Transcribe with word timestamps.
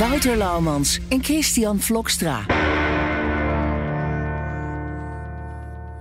Wouter 0.00 0.36
Laumans 0.36 1.00
en 1.08 1.24
Christian 1.24 1.78
Vlokstra. 1.78 2.40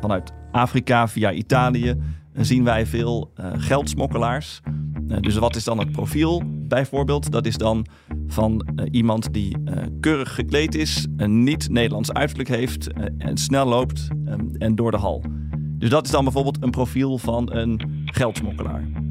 Vanuit 0.02 0.32
Afrika 0.52 1.08
via 1.08 1.32
Italië 1.32 1.96
zien 2.34 2.64
wij 2.64 2.86
veel 2.86 3.32
uh, 3.40 3.46
geldsmokkelaars. 3.54 4.62
Uh, 5.08 5.18
dus 5.20 5.36
wat 5.36 5.56
is 5.56 5.64
dan 5.64 5.80
het 5.80 5.92
profiel 5.92 6.42
bijvoorbeeld? 6.46 7.32
Dat 7.32 7.46
is 7.46 7.58
dan 7.58 7.86
van 8.28 8.68
iemand 8.92 9.34
die 9.34 9.58
keurig 10.00 10.36
gekleed 10.36 10.76
is, 10.76 11.08
een 11.18 11.44
niet-Nederlands 11.44 12.14
uiterlijk 12.14 12.50
heeft 12.50 12.94
en 13.18 13.38
snel 13.38 13.66
loopt 13.66 14.08
um, 14.28 14.52
en 14.58 14.76
door 14.76 14.92
de 14.92 14.98
hal. 14.98 15.24
Dus 15.58 15.90
dat 15.90 16.06
is 16.06 16.12
dan 16.12 16.24
bijvoorbeeld 16.24 16.64
een 16.64 16.72
profiel 16.72 17.18
van 17.18 17.54
een 17.54 18.04
geldsmokkelaar. 18.06 19.09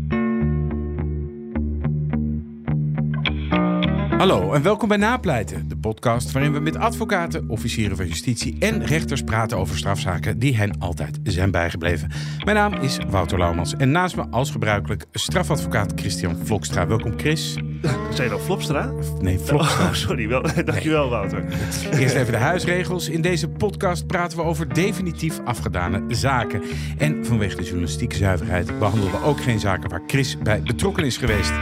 Hallo 4.19 4.53
en 4.53 4.63
welkom 4.63 4.89
bij 4.89 4.97
Napleiten, 4.97 5.69
de 5.69 5.77
podcast 5.77 6.33
waarin 6.33 6.53
we 6.53 6.61
met 6.61 6.77
advocaten, 6.77 7.49
officieren 7.49 7.97
van 7.97 8.07
justitie 8.07 8.57
en 8.59 8.85
rechters 8.85 9.23
praten 9.23 9.59
over 9.59 9.77
strafzaken 9.77 10.39
die 10.39 10.57
hen 10.57 10.79
altijd 10.79 11.19
zijn 11.23 11.51
bijgebleven. 11.51 12.11
Mijn 12.45 12.57
naam 12.57 12.73
is 12.73 12.99
Wouter 13.09 13.39
Laumans 13.39 13.77
en 13.77 13.91
naast 13.91 14.17
me 14.17 14.27
als 14.31 14.51
gebruikelijk 14.51 15.05
strafadvocaat 15.13 15.93
Christian 15.97 16.37
Vlokstra. 16.45 16.87
Welkom 16.87 17.19
Chris. 17.19 17.53
Zei 18.15 18.23
je 18.23 18.29
dan 18.29 18.41
Flopstra? 18.41 18.93
Nee, 19.21 19.39
Vlokstra. 19.39 19.85
Oh, 19.85 19.93
sorry, 19.93 20.29
wel, 20.29 20.43
dankjewel 20.65 21.09
Wouter. 21.09 21.45
Eerst 21.99 22.15
even 22.15 22.33
de 22.33 22.39
huisregels. 22.39 23.09
In 23.09 23.21
deze 23.21 23.49
podcast 23.49 24.07
praten 24.07 24.39
we 24.39 24.45
over 24.45 24.75
definitief 24.75 25.41
afgedane 25.45 26.15
zaken. 26.15 26.63
En 26.99 27.27
vanwege 27.27 27.57
de 27.57 27.65
journalistieke 27.65 28.17
zuiverheid 28.17 28.79
behandelen 28.79 29.13
we 29.13 29.23
ook 29.23 29.41
geen 29.41 29.61
zaken 29.61 29.91
waar 29.91 30.03
Chris 30.07 30.39
bij 30.39 30.63
betrokken 30.63 31.05
is 31.05 31.17
geweest. 31.17 31.53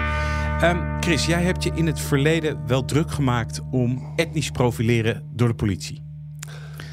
Um, 0.62 1.01
Chris, 1.01 1.27
jij 1.27 1.43
hebt 1.43 1.62
je 1.62 1.71
in 1.75 1.87
het 1.87 2.01
verleden 2.01 2.67
wel 2.67 2.85
druk 2.85 3.11
gemaakt 3.11 3.61
om 3.71 4.12
etnisch 4.17 4.51
profileren 4.51 5.31
door 5.33 5.48
de 5.48 5.55
politie. 5.55 6.03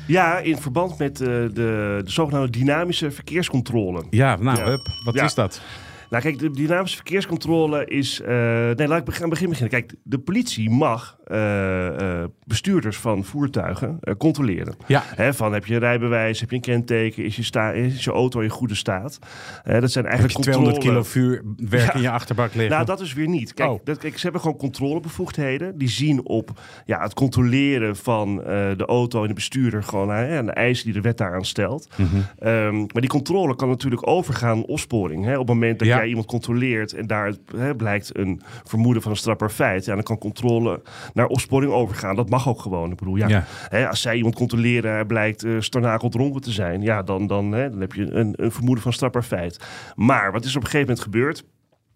Ja, 0.08 0.38
in 0.38 0.58
verband 0.58 0.98
met 0.98 1.20
uh, 1.20 1.28
de, 1.28 1.52
de 1.54 2.02
zogenaamde 2.06 2.50
dynamische 2.50 3.12
verkeerscontrole. 3.12 4.04
Ja, 4.10 4.36
nou, 4.36 4.58
ja. 4.58 4.66
Hup, 4.66 4.80
wat 5.04 5.14
ja. 5.14 5.24
is 5.24 5.34
dat? 5.34 5.62
Nou, 6.10 6.24
kijk, 6.24 6.40
de 6.40 6.52
dynamische 6.52 6.96
verkeerscontrole 6.96 7.86
is. 7.86 8.22
Uh, 8.22 8.28
nee, 8.72 8.88
laat 8.88 9.08
ik 9.08 9.22
aan 9.22 9.30
begin 9.30 9.50
beginnen. 9.50 9.70
Kijk, 9.70 9.96
de 10.04 10.20
politie 10.20 10.70
mag 10.70 11.18
uh, 11.28 11.86
uh, 12.02 12.24
bestuurders 12.46 12.98
van 12.98 13.24
voertuigen 13.24 14.00
controleren. 14.18 14.76
Ja. 14.88 15.04
He, 15.06 15.34
van 15.34 15.54
heb 15.54 15.66
je 15.66 15.74
een 15.74 15.80
rijbewijs, 15.80 16.40
heb 16.40 16.50
je 16.50 16.56
een 16.56 16.62
kenteken, 16.62 17.24
is 17.24 17.36
je, 17.36 17.44
sta 17.44 17.72
is 17.72 18.04
je 18.04 18.12
auto 18.12 18.40
in 18.40 18.50
goede 18.50 18.76
staat? 18.76 19.20
dat 19.64 19.92
zijn 19.92 20.06
eigenlijk 20.06 20.36
heb 20.36 20.46
je 20.46 20.52
200 20.52 20.78
kilo 20.78 21.04
vuurwerk 21.04 21.86
ja. 21.86 21.94
in 21.94 22.02
je 22.02 22.10
achterbak 22.10 22.54
liggen? 22.54 22.74
Nou, 22.74 22.86
dat 22.86 23.02
is 23.02 23.14
weer 23.14 23.28
niet. 23.28 23.54
Kijk, 23.54 23.70
oh. 23.70 23.80
dat, 23.84 23.98
kijk, 23.98 24.18
ze 24.18 24.24
hebben 24.24 24.42
gewoon 24.42 24.58
controlebevoegdheden. 24.58 25.78
Die 25.78 25.90
zien 25.90 26.26
op 26.26 26.62
ja, 26.86 27.02
het 27.02 27.14
controleren 27.14 27.96
van 27.96 28.36
de 28.78 28.86
auto 28.86 29.22
en 29.22 29.28
de 29.28 29.34
bestuurder 29.34 29.84
gewoon 29.84 30.12
aan 30.12 30.46
de 30.46 30.52
eisen 30.52 30.86
die 30.86 30.94
de 30.94 31.02
wet 31.02 31.18
daaraan 31.18 31.46
stelt. 31.46 31.88
Mm 31.96 32.08
-hmm. 32.08 32.50
um, 32.50 32.76
maar 32.78 33.02
die 33.02 33.10
controle 33.10 33.56
kan 33.56 33.70
natuurlijk 33.70 34.08
overgaan 34.08 34.64
op 34.66 34.82
opsporing. 34.84 35.26
Hè, 35.26 35.34
op 35.34 35.48
het 35.48 35.48
moment 35.48 35.80
dat 35.80 35.88
Ja. 35.88 35.98
jij 35.98 36.08
iemand 36.08 36.26
controleert 36.26 36.94
en 36.94 37.08
daar 37.08 37.34
blijkt 37.78 38.18
een 38.18 38.42
vermoeden 38.64 39.02
van 39.02 39.12
een 39.12 39.18
strafbaar 39.18 39.50
feit, 39.50 39.86
ja, 39.86 39.94
dan 39.94 40.04
kan 40.04 40.18
controle 40.18 40.82
naar 41.14 41.23
opsporing 41.28 41.72
overgaan. 41.72 42.16
Dat 42.16 42.30
mag 42.30 42.48
ook 42.48 42.62
gewoon. 42.62 42.92
Ik 42.92 42.98
bedoel, 42.98 43.16
ja, 43.16 43.28
Ja. 43.28 43.46
Hè, 43.70 43.90
als 43.90 44.02
zij 44.02 44.16
iemand 44.16 44.36
controleren, 44.36 44.92
hij 44.92 45.06
blijkt 45.06 45.44
uh, 45.44 45.62
stornakel 45.62 46.10
dronken 46.10 46.42
te 46.42 46.52
zijn, 46.52 46.82
ja, 46.82 47.04
dan, 47.04 47.28
dan, 47.28 47.52
hè, 47.52 47.70
dan 47.70 47.80
heb 47.80 47.94
je 47.94 48.12
een, 48.12 48.34
een 48.36 48.52
vermoeden 48.52 48.84
van 48.84 48.94
strafbaar 48.94 49.24
feit. 49.24 49.60
Maar 49.96 50.32
wat 50.32 50.46
is 50.46 50.56
op 50.56 50.62
een 50.62 50.70
gegeven 50.70 50.88
moment 50.88 51.04
gebeurd? 51.04 51.44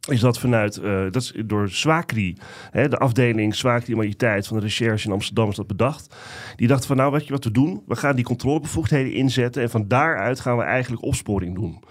is 0.10 0.20
dat 0.20 0.40
vanuit, 0.40 0.78
uh, 0.78 1.02
dat 1.12 1.16
is 1.16 1.34
door 1.46 1.70
Swakri, 1.70 2.38
hè, 2.72 2.88
de 2.88 2.98
afdeling 2.98 3.56
Swakri-Humaniteit 3.56 4.48
van 4.48 4.58
de 4.58 4.64
recherche 4.64 5.08
in 5.08 5.14
Amsterdam 5.14 5.50
is 5.50 5.56
dat 5.56 5.68
bedacht. 5.68 6.16
Die 6.56 6.68
dacht 6.68 6.86
van 6.86 6.96
nou, 6.96 7.12
weet 7.12 7.26
je 7.26 7.32
wat 7.32 7.44
we 7.44 7.52
doen? 7.52 7.84
We 7.88 7.96
gaan 7.96 8.16
die 8.16 8.26
controlebevoegdheden 8.26 9.14
inzetten 9.14 9.62
en 9.62 9.70
van 9.70 9.88
daaruit 9.88 10.40
gaan 10.40 10.58
we 10.58 10.64
eigenlijk 10.64 11.04
opsporing 11.04 11.56
doen. 11.56 11.84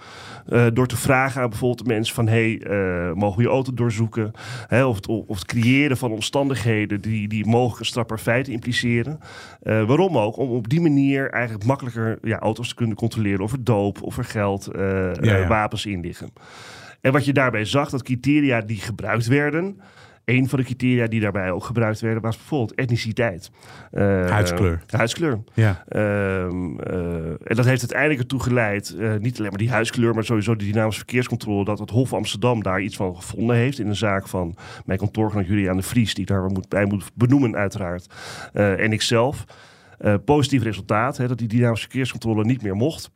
Uh, 0.49 0.67
door 0.73 0.87
te 0.87 0.97
vragen 0.97 1.43
aan 1.43 1.49
bijvoorbeeld 1.49 1.87
de 1.87 1.95
mensen 1.95 2.15
van... 2.15 2.29
hey, 2.29 2.61
uh, 2.67 3.13
mogen 3.13 3.37
we 3.37 3.43
je 3.43 3.49
auto 3.49 3.75
doorzoeken? 3.75 4.31
Hè, 4.67 4.85
of, 4.85 4.97
het, 4.97 5.07
of 5.07 5.39
het 5.39 5.45
creëren 5.45 5.97
van 5.97 6.13
omstandigheden... 6.13 7.01
die, 7.01 7.29
die 7.29 7.47
mogelijk 7.47 7.81
een 7.81 7.87
strafbaar 7.87 8.19
feit 8.19 8.49
impliceren. 8.49 9.19
Uh, 9.63 9.87
waarom 9.87 10.19
ook? 10.19 10.37
Om 10.37 10.51
op 10.51 10.69
die 10.69 10.81
manier 10.81 11.31
eigenlijk 11.31 11.65
makkelijker 11.65 12.19
ja, 12.23 12.39
auto's 12.39 12.69
te 12.69 12.75
kunnen 12.75 12.97
controleren... 12.97 13.41
of 13.41 13.53
er 13.53 13.65
doop, 13.65 14.03
of 14.03 14.19
er 14.19 14.25
geld, 14.25 14.69
Ja, 14.73 15.13
ja. 15.21 15.47
wapens 15.47 15.87
in 15.87 16.01
liggen. 16.01 16.33
En 17.01 17.13
wat 17.13 17.25
je 17.25 17.33
daarbij 17.33 17.65
zag, 17.65 17.91
dat 17.91 18.03
criteria 18.03 18.61
die 18.61 18.81
gebruikt 18.81 19.27
werden... 19.27 19.81
Een 20.27 20.49
van 20.49 20.59
de 20.59 20.65
criteria 20.65 21.07
die 21.07 21.21
daarbij 21.21 21.51
ook 21.51 21.65
gebruikt 21.65 22.01
werden 22.01 22.23
was 22.23 22.37
bijvoorbeeld 22.37 22.75
etniciteit. 22.75 23.51
Uh, 23.93 24.31
Huidskleur. 24.31 24.83
Huidskleur. 24.87 25.39
Ja. 25.55 25.85
Uh, 25.89 26.01
uh, 26.01 26.47
en 27.29 27.57
dat 27.57 27.65
heeft 27.65 27.81
uiteindelijk 27.81 28.21
ertoe 28.21 28.43
geleid, 28.43 28.97
eh, 28.99 29.15
niet 29.17 29.39
alleen 29.39 29.51
maar 29.51 29.59
die 29.59 29.71
huidskleur, 29.71 30.15
maar 30.15 30.25
sowieso 30.25 30.57
de 30.57 30.65
dynamische 30.65 31.01
verkeerscontrole, 31.01 31.65
dat 31.65 31.79
het 31.79 31.91
Hof 31.91 32.13
Amsterdam 32.13 32.63
daar 32.63 32.81
iets 32.81 32.97
van 32.97 33.17
gevonden 33.17 33.57
heeft 33.57 33.79
in 33.79 33.89
een 33.89 33.97
zaak 33.97 34.29
van 34.29 34.57
mijn 34.85 34.99
kantoorgenoot 34.99 35.47
Julian 35.47 35.77
de 35.77 35.83
Vries, 35.83 36.15
die 36.15 36.23
ik 36.23 36.29
daar 36.29 36.51
moet, 36.51 36.69
bij 36.69 36.85
moet 36.85 37.11
benoemen 37.15 37.57
uiteraard, 37.57 38.07
en 38.53 38.93
ikzelf. 38.93 39.45
Positief 40.25 40.63
resultaat, 40.63 41.17
hè, 41.17 41.29
dat 41.29 41.39
die 41.39 41.49
dynamische 41.49 41.89
verkeerscontrole 41.89 42.45
niet 42.45 42.63
meer 42.63 42.77
mocht. 42.77 43.11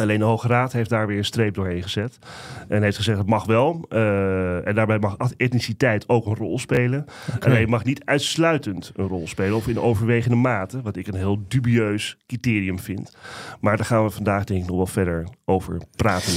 Alleen 0.00 0.18
de 0.18 0.24
Hoge 0.24 0.48
Raad 0.48 0.72
heeft 0.72 0.90
daar 0.90 1.06
weer 1.06 1.18
een 1.18 1.24
streep 1.24 1.54
doorheen 1.54 1.82
gezet. 1.82 2.18
En 2.68 2.82
heeft 2.82 2.96
gezegd, 2.96 3.18
het 3.18 3.26
mag 3.26 3.44
wel. 3.44 3.86
Uh, 3.88 4.66
en 4.66 4.74
daarbij 4.74 4.98
mag 4.98 5.16
etniciteit 5.36 6.08
ook 6.08 6.26
een 6.26 6.34
rol 6.34 6.58
spelen. 6.58 7.06
Okay. 7.34 7.50
Alleen 7.50 7.68
mag 7.68 7.84
niet 7.84 8.04
uitsluitend 8.04 8.92
een 8.96 9.06
rol 9.06 9.28
spelen. 9.28 9.56
Of 9.56 9.68
in 9.68 9.80
overwegende 9.80 10.36
mate. 10.36 10.82
Wat 10.82 10.96
ik 10.96 11.06
een 11.06 11.14
heel 11.14 11.44
dubieus 11.48 12.16
criterium 12.26 12.78
vind. 12.78 13.16
Maar 13.60 13.76
daar 13.76 13.86
gaan 13.86 14.04
we 14.04 14.10
vandaag 14.10 14.44
denk 14.44 14.62
ik 14.62 14.66
nog 14.68 14.76
wel 14.76 14.86
verder 14.86 15.28
over 15.44 15.80
praten. 15.96 16.32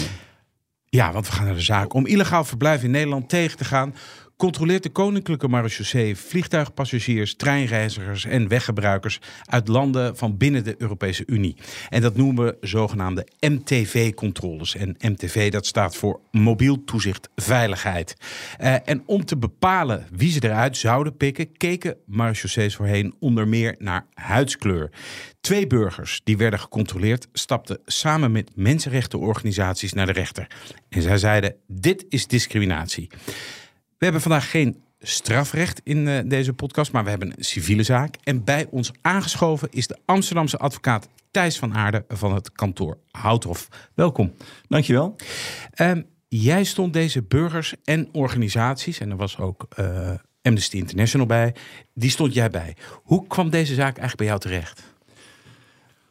Ja, 0.86 1.12
want 1.12 1.28
we 1.28 1.32
gaan 1.32 1.46
naar 1.46 1.54
de 1.54 1.60
zaak. 1.60 1.94
Om 1.94 2.06
illegaal 2.06 2.44
verblijf 2.44 2.84
in 2.84 2.92
Nederland 2.92 3.30
tegen 3.30 3.58
te 3.58 3.66
gaan... 3.66 3.94
controleert 4.40 4.84
de 4.84 4.90
Koninklijke 4.90 5.48
Marechaussee 5.48 6.16
vliegtuigpassagiers, 6.16 7.36
treinreizigers 7.36 8.26
en 8.26 8.48
weggebruikers 8.48 9.20
uit 9.46 9.68
landen 9.68 10.18
van 10.18 10.38
binnen 10.38 10.64
de 10.64 10.76
Europese 10.78 11.24
Unie. 11.26 11.56
En 11.90 12.02
dat 12.02 12.16
noemen 12.16 12.46
we 12.46 12.68
zogenaamde 12.68 13.28
MTV-controles. 13.40 14.76
En 14.76 14.96
MTV 15.00 15.52
dat 15.52 15.66
staat 15.66 15.96
voor 15.96 16.20
Mobiel 16.32 16.84
Toezicht 16.84 17.30
Veiligheid. 17.36 18.16
Uh, 18.62 18.76
en 18.86 19.04
om 19.06 19.26
te 19.26 19.38
bepalen 19.38 20.08
wie 20.12 20.32
ze 20.32 20.44
eruit 20.44 20.78
zouden 20.78 21.18
pikken, 21.18 21.58
keken 21.58 21.98
marechaussees 22.06 22.76
voorheen 22.76 23.16
onder 23.20 23.48
meer 23.48 23.76
naar 23.78 24.06
huidskleur. 24.14 24.90
Twee 25.42 25.68
burgers 25.68 26.22
die 26.24 26.38
werden 26.38 26.60
gecontroleerd 26.60 27.28
stapten 27.34 27.80
samen 27.86 28.32
met 28.32 28.52
mensenrechtenorganisaties 28.56 29.94
naar 29.94 30.06
de 30.06 30.12
rechter. 30.12 30.48
En 30.90 31.02
zij 31.02 31.18
zeiden: 31.18 31.56
dit 31.68 32.06
is 32.10 32.28
discriminatie. 32.28 33.10
We 34.00 34.06
hebben 34.06 34.22
vandaag 34.22 34.50
geen 34.50 34.84
strafrecht 35.00 35.82
in 35.84 35.98
uh, 35.98 36.20
deze 36.26 36.54
podcast, 36.54 36.92
maar 36.92 37.04
we 37.04 37.10
hebben 37.10 37.34
een 37.38 37.44
civiele 37.44 37.84
zaak. 37.84 38.16
En 38.24 38.44
bij 38.44 38.68
ons 38.70 38.92
aangeschoven 39.02 39.68
is 39.72 39.88
de 39.88 39.98
Amsterdamse 40.06 40.58
advocaat 40.58 41.08
Thijs 41.32 41.58
van 41.58 41.74
Aarde 41.74 42.06
van 42.08 42.34
het 42.34 42.52
kantoor 42.52 42.98
Houthof. 43.12 43.68
Welkom. 43.94 44.34
Dankjewel. 44.68 45.16
Um, 45.82 46.06
jij 46.28 46.64
stond 46.64 46.94
deze 46.94 47.24
burgers 47.24 47.74
en 47.84 48.10
organisaties, 48.12 49.00
en 49.00 49.10
er 49.10 49.18
was 49.18 49.38
ook 49.38 49.68
uh, 49.80 50.12
Amnesty 50.42 50.78
International 50.78 51.28
bij, 51.28 51.56
die 51.94 52.10
stond 52.10 52.34
jij 52.34 52.50
bij. 52.50 52.76
Hoe 53.04 53.28
kwam 53.28 53.50
deze 53.50 53.74
zaak 53.74 53.98
eigenlijk 53.98 54.18
bij 54.18 54.28
jou 54.28 54.40
terecht? 54.40 54.84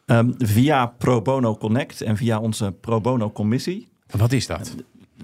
Um, 0.07 0.35
via 0.39 0.87
Pro 0.87 1.23
Bono 1.23 1.57
Connect 1.57 2.01
en 2.01 2.17
via 2.17 2.41
onze 2.41 2.73
Pro 2.73 3.01
Bono 3.01 3.33
Commissie. 3.33 3.89
Wat 4.07 4.33
is 4.33 4.47
dat? 4.47 4.75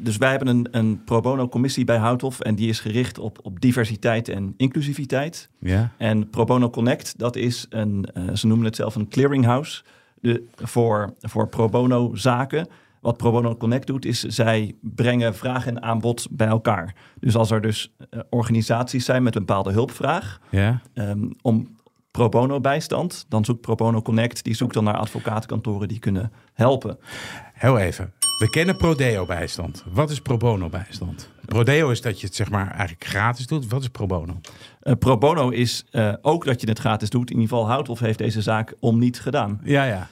Dus 0.03 0.17
wij 0.17 0.31
hebben 0.31 0.49
een, 0.49 0.69
een 0.71 1.05
pro 1.05 1.21
bono 1.21 1.49
commissie 1.49 1.85
bij 1.85 1.97
Houthof 1.97 2.41
en 2.41 2.55
die 2.55 2.69
is 2.69 2.81
gericht 2.81 3.19
op, 3.19 3.39
op 3.43 3.61
diversiteit 3.61 4.29
en 4.29 4.55
inclusiviteit. 4.57 5.49
Ja. 5.59 5.93
En 5.99 6.31
Pro 6.31 6.45
Bono 6.45 6.71
Connect, 6.71 7.19
dat 7.19 7.37
is 7.37 7.67
een, 7.69 8.09
uh, 8.19 8.35
ze 8.35 8.47
noemen 8.47 8.67
het 8.67 8.77
zelf 8.77 8.95
een 8.95 9.09
clearinghouse 9.09 9.83
de, 10.21 10.47
voor, 10.57 11.15
voor 11.21 11.49
pro 11.49 11.69
bono 11.69 12.15
zaken, 12.15 12.69
wat 13.01 13.17
Pro 13.17 13.31
Bono 13.31 13.57
Connect 13.57 13.87
doet, 13.87 14.05
is 14.05 14.21
zij 14.23 14.75
brengen 14.81 15.35
vraag 15.35 15.67
en 15.67 15.83
aanbod 15.83 16.27
bij 16.31 16.47
elkaar. 16.47 16.95
Dus 17.21 17.37
als 17.37 17.51
er 17.51 17.61
dus 17.61 17.93
eh, 18.11 18.21
organisaties 18.31 19.05
zijn 19.05 19.23
met 19.23 19.35
een 19.35 19.45
bepaalde 19.45 19.73
hulpvraag 19.73 20.41
Ja. 20.51 20.81
ehm, 20.95 21.31
om 21.43 21.77
pro 22.11 22.29
bono 22.29 22.61
bijstand, 22.61 23.25
dan 23.29 23.45
zoekt 23.45 23.61
Pro 23.61 23.75
Bono 23.75 24.03
Connect, 24.03 24.45
die 24.45 24.55
zoekt 24.55 24.75
dan 24.75 24.85
naar 24.85 24.97
advocatenkantoren 24.97 25.89
die 25.89 25.99
kunnen 25.99 26.33
helpen. 26.53 26.99
Heel 27.55 27.79
even. 27.79 28.13
We 28.39 28.51
kennen 28.51 28.77
Prodeo 28.77 29.27
bijstand. 29.27 29.85
Wat 29.93 30.11
is 30.11 30.21
pro 30.21 30.37
bono 30.37 30.69
bijstand? 30.69 31.29
Prodeo 31.45 31.91
is 31.91 32.01
dat 32.01 32.21
je 32.21 32.27
het 32.27 32.35
zeg 32.35 32.51
maar 32.51 32.71
eigenlijk 32.71 33.05
gratis 33.05 33.47
doet. 33.47 33.67
Wat 33.69 33.83
is 33.83 33.89
pro 33.89 34.07
bono? 34.07 34.41
Eh, 34.81 34.95
pro 34.99 35.19
bono 35.19 35.49
is 35.49 35.85
eh, 35.91 36.13
ook 36.23 36.45
dat 36.45 36.61
je 36.61 36.69
het 36.69 36.79
gratis 36.79 37.11
doet. 37.11 37.31
In 37.31 37.41
ieder 37.41 37.49
geval 37.49 37.69
Houthof 37.69 37.99
heeft 37.99 38.19
deze 38.19 38.43
zaak 38.43 38.75
om 38.81 38.99
niet 38.99 39.21
gedaan. 39.21 39.61
Ja, 39.65 39.85
ja. 39.85 40.09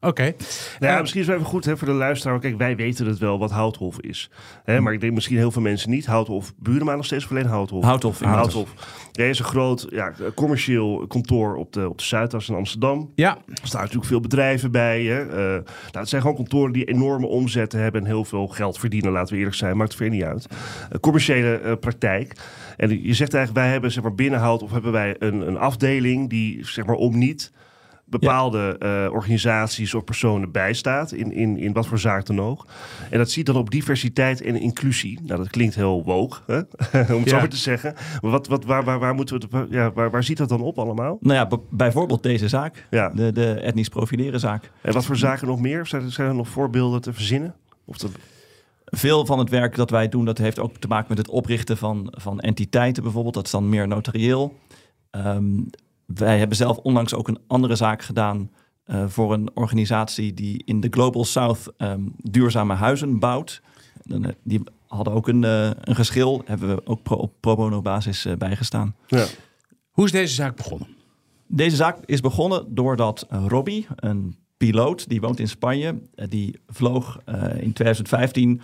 Oké. 0.00 0.22
Nou 0.22 0.32
ja, 0.78 0.94
Eh, 0.94 1.00
misschien 1.00 1.20
is 1.20 1.26
het 1.26 1.36
even 1.36 1.48
goed 1.48 1.64
hè, 1.64 1.76
voor 1.76 1.88
de 1.88 1.94
luisteraar. 1.94 2.38
Kijk, 2.38 2.58
wij 2.58 2.76
weten 2.76 3.06
het 3.06 3.18
wel 3.18 3.38
wat 3.38 3.50
Houthof 3.50 4.00
is. 4.00 4.30
Hè, 4.64 4.80
maar 4.80 4.92
ik 4.92 5.00
denk 5.00 5.12
misschien 5.14 5.36
heel 5.36 5.50
veel 5.50 5.62
mensen 5.62 5.90
niet. 5.90 6.06
Houthof, 6.06 6.52
Buurma 6.58 6.94
nog 6.94 7.04
steeds 7.04 7.24
of 7.24 7.30
alleen 7.30 7.46
Houthof? 7.46 7.84
Houthof. 7.84 8.20
Houthof. 8.20 8.74
Er 9.12 9.28
is 9.28 9.38
een 9.38 9.44
groot 9.44 9.86
ja, 9.90 10.12
commercieel 10.34 11.04
kantoor 11.06 11.56
op 11.56 11.72
de, 11.72 11.88
op 11.88 11.98
de 11.98 12.04
Zuidas 12.04 12.48
in 12.48 12.54
Amsterdam. 12.54 13.12
Ja. 13.14 13.36
Er 13.46 13.54
staan 13.62 13.80
natuurlijk 13.80 14.08
veel 14.08 14.20
bedrijven 14.20 14.70
bij. 14.70 15.04
Hè. 15.04 15.20
Eh, 15.20 15.36
nou, 15.36 15.62
het 15.92 16.08
zijn 16.08 16.20
gewoon 16.22 16.36
kantoren 16.36 16.72
die 16.72 16.84
enorme 16.84 17.26
omzetten 17.26 17.80
hebben 17.80 18.00
en 18.00 18.06
heel 18.06 18.24
veel 18.24 18.46
geld 18.46 18.78
verdienen, 18.78 19.12
laten 19.12 19.32
we 19.32 19.38
eerlijk 19.38 19.56
zijn. 19.56 19.76
Maakt 19.76 19.92
het 19.92 20.00
ver 20.00 20.10
niet 20.10 20.22
uit. 20.22 20.46
Een 20.90 21.00
commerciële 21.00 21.54
eh, 21.58 21.72
praktijk. 21.80 22.32
En 22.76 23.02
je 23.02 23.14
zegt 23.14 23.34
eigenlijk, 23.34 23.64
wij 23.64 23.72
hebben 23.72 23.92
zeg 23.92 24.02
maar, 24.02 24.14
binnen 24.14 24.40
Houthof 24.40 24.70
hebben 24.72 24.92
wij 24.92 25.16
een, 25.18 25.48
een 25.48 25.58
afdeling 25.58 26.30
die 26.30 26.66
zeg 26.66 26.86
maar 26.86 26.96
om 26.96 27.18
niet 27.18 27.52
bepaalde 28.10 28.76
eh, 28.78 29.12
organisaties 29.12 29.94
of 29.94 30.04
personen 30.04 30.52
bijstaat 30.52 31.12
in, 31.12 31.32
in, 31.32 31.56
in 31.58 31.72
wat 31.72 31.86
voor 31.86 31.98
zaak 31.98 32.26
dan 32.26 32.40
ook. 32.40 32.66
En 33.10 33.18
dat 33.18 33.30
ziet 33.30 33.46
dan 33.46 33.56
op 33.56 33.70
diversiteit 33.70 34.42
en 34.42 34.56
inclusie. 34.56 35.18
Nou, 35.22 35.38
dat 35.38 35.50
klinkt 35.50 35.74
heel 35.74 36.02
hè? 36.46 36.56
om 37.14 37.20
het 37.20 37.28
zo 37.28 37.36
maar 37.36 37.48
te 37.48 37.56
zeggen. 37.56 37.94
Maar 38.22 38.30
wat, 38.30 38.46
wat, 38.46 38.64
waar, 38.64 38.84
waar, 38.84 38.98
waar, 38.98 39.14
moeten 39.14 39.40
we 39.50 39.56
het, 39.56 39.66
ja, 39.70 39.92
waar, 39.92 40.10
waar 40.10 40.24
ziet 40.24 40.36
dat 40.36 40.48
dan 40.48 40.60
op 40.60 40.78
allemaal? 40.78 41.16
Nou 41.20 41.34
ja, 41.50 41.58
bijvoorbeeld 41.70 42.22
deze 42.22 42.48
zaak, 42.48 42.86
Ja. 42.90 43.08
de, 43.08 43.32
de 43.32 43.50
etnisch 43.60 43.88
profileren 43.88 44.40
zaak. 44.40 44.70
En 44.82 44.92
wat 44.92 45.04
voor 45.04 45.16
zaken 45.16 45.46
nog 45.46 45.60
meer? 45.60 45.86
Zijn, 45.86 46.02
er- 46.02 46.12
zijn 46.12 46.28
er 46.28 46.34
nog 46.34 46.48
voorbeelden 46.48 47.00
te 47.00 47.12
verzinnen? 47.12 47.54
Of 47.84 47.96
te, 47.96 48.08
Veel 48.84 49.26
van 49.26 49.38
het 49.38 49.50
werk 49.50 49.74
dat 49.76 49.90
wij 49.90 50.08
doen, 50.08 50.24
dat 50.24 50.38
heeft 50.38 50.58
ook 50.58 50.76
te 50.76 50.88
maken 50.88 51.06
met 51.08 51.18
het 51.18 51.28
oprichten 51.28 51.76
van, 51.76 52.12
van 52.16 52.40
entiteiten 52.40 53.02
bijvoorbeeld. 53.02 53.34
Dat 53.34 53.44
is 53.44 53.50
dan 53.50 53.68
meer 53.68 53.88
notarieel. 53.88 54.56
Ehm, 55.10 55.44
wij 56.14 56.38
hebben 56.38 56.56
zelf 56.56 56.76
onlangs 56.76 57.14
ook 57.14 57.28
een 57.28 57.38
andere 57.46 57.74
zaak 57.74 58.02
gedaan 58.02 58.50
eh, 58.84 59.08
voor 59.08 59.32
een 59.32 59.50
organisatie 59.54 60.34
die 60.34 60.62
in 60.64 60.80
de 60.80 60.88
Global 60.90 61.24
South 61.24 61.72
ehm, 61.76 62.00
duurzame 62.16 62.74
huizen 62.74 63.18
bouwt. 63.18 63.62
En, 64.06 64.24
eh, 64.24 64.32
die 64.42 64.62
hadden 64.86 65.12
ook 65.12 65.28
een, 65.28 65.44
eh, 65.44 65.70
een 65.80 65.94
geschil, 65.94 66.42
hebben 66.44 66.68
we 66.68 66.86
ook 66.86 67.02
pro, 67.02 67.16
op 67.16 67.32
pro 67.40 67.56
bono 67.56 67.82
basis 67.82 68.26
bijgestaan. 68.38 68.94
ja. 69.06 69.26
Hoe 69.90 70.06
is 70.06 70.12
deze 70.12 70.34
zaak 70.34 70.56
begonnen? 70.56 70.88
Deze 71.46 71.76
zaak 71.76 71.98
is 72.04 72.20
begonnen 72.20 72.74
doordat 72.74 73.26
Robbie, 73.28 73.86
een 73.96 74.36
piloot, 74.58 75.08
die 75.08 75.20
woont 75.20 75.38
in 75.38 75.48
Spanje, 75.48 75.98
die 76.28 76.60
vloog 76.66 77.20
eh, 77.24 77.42
in 77.42 77.72
2015 77.72 78.60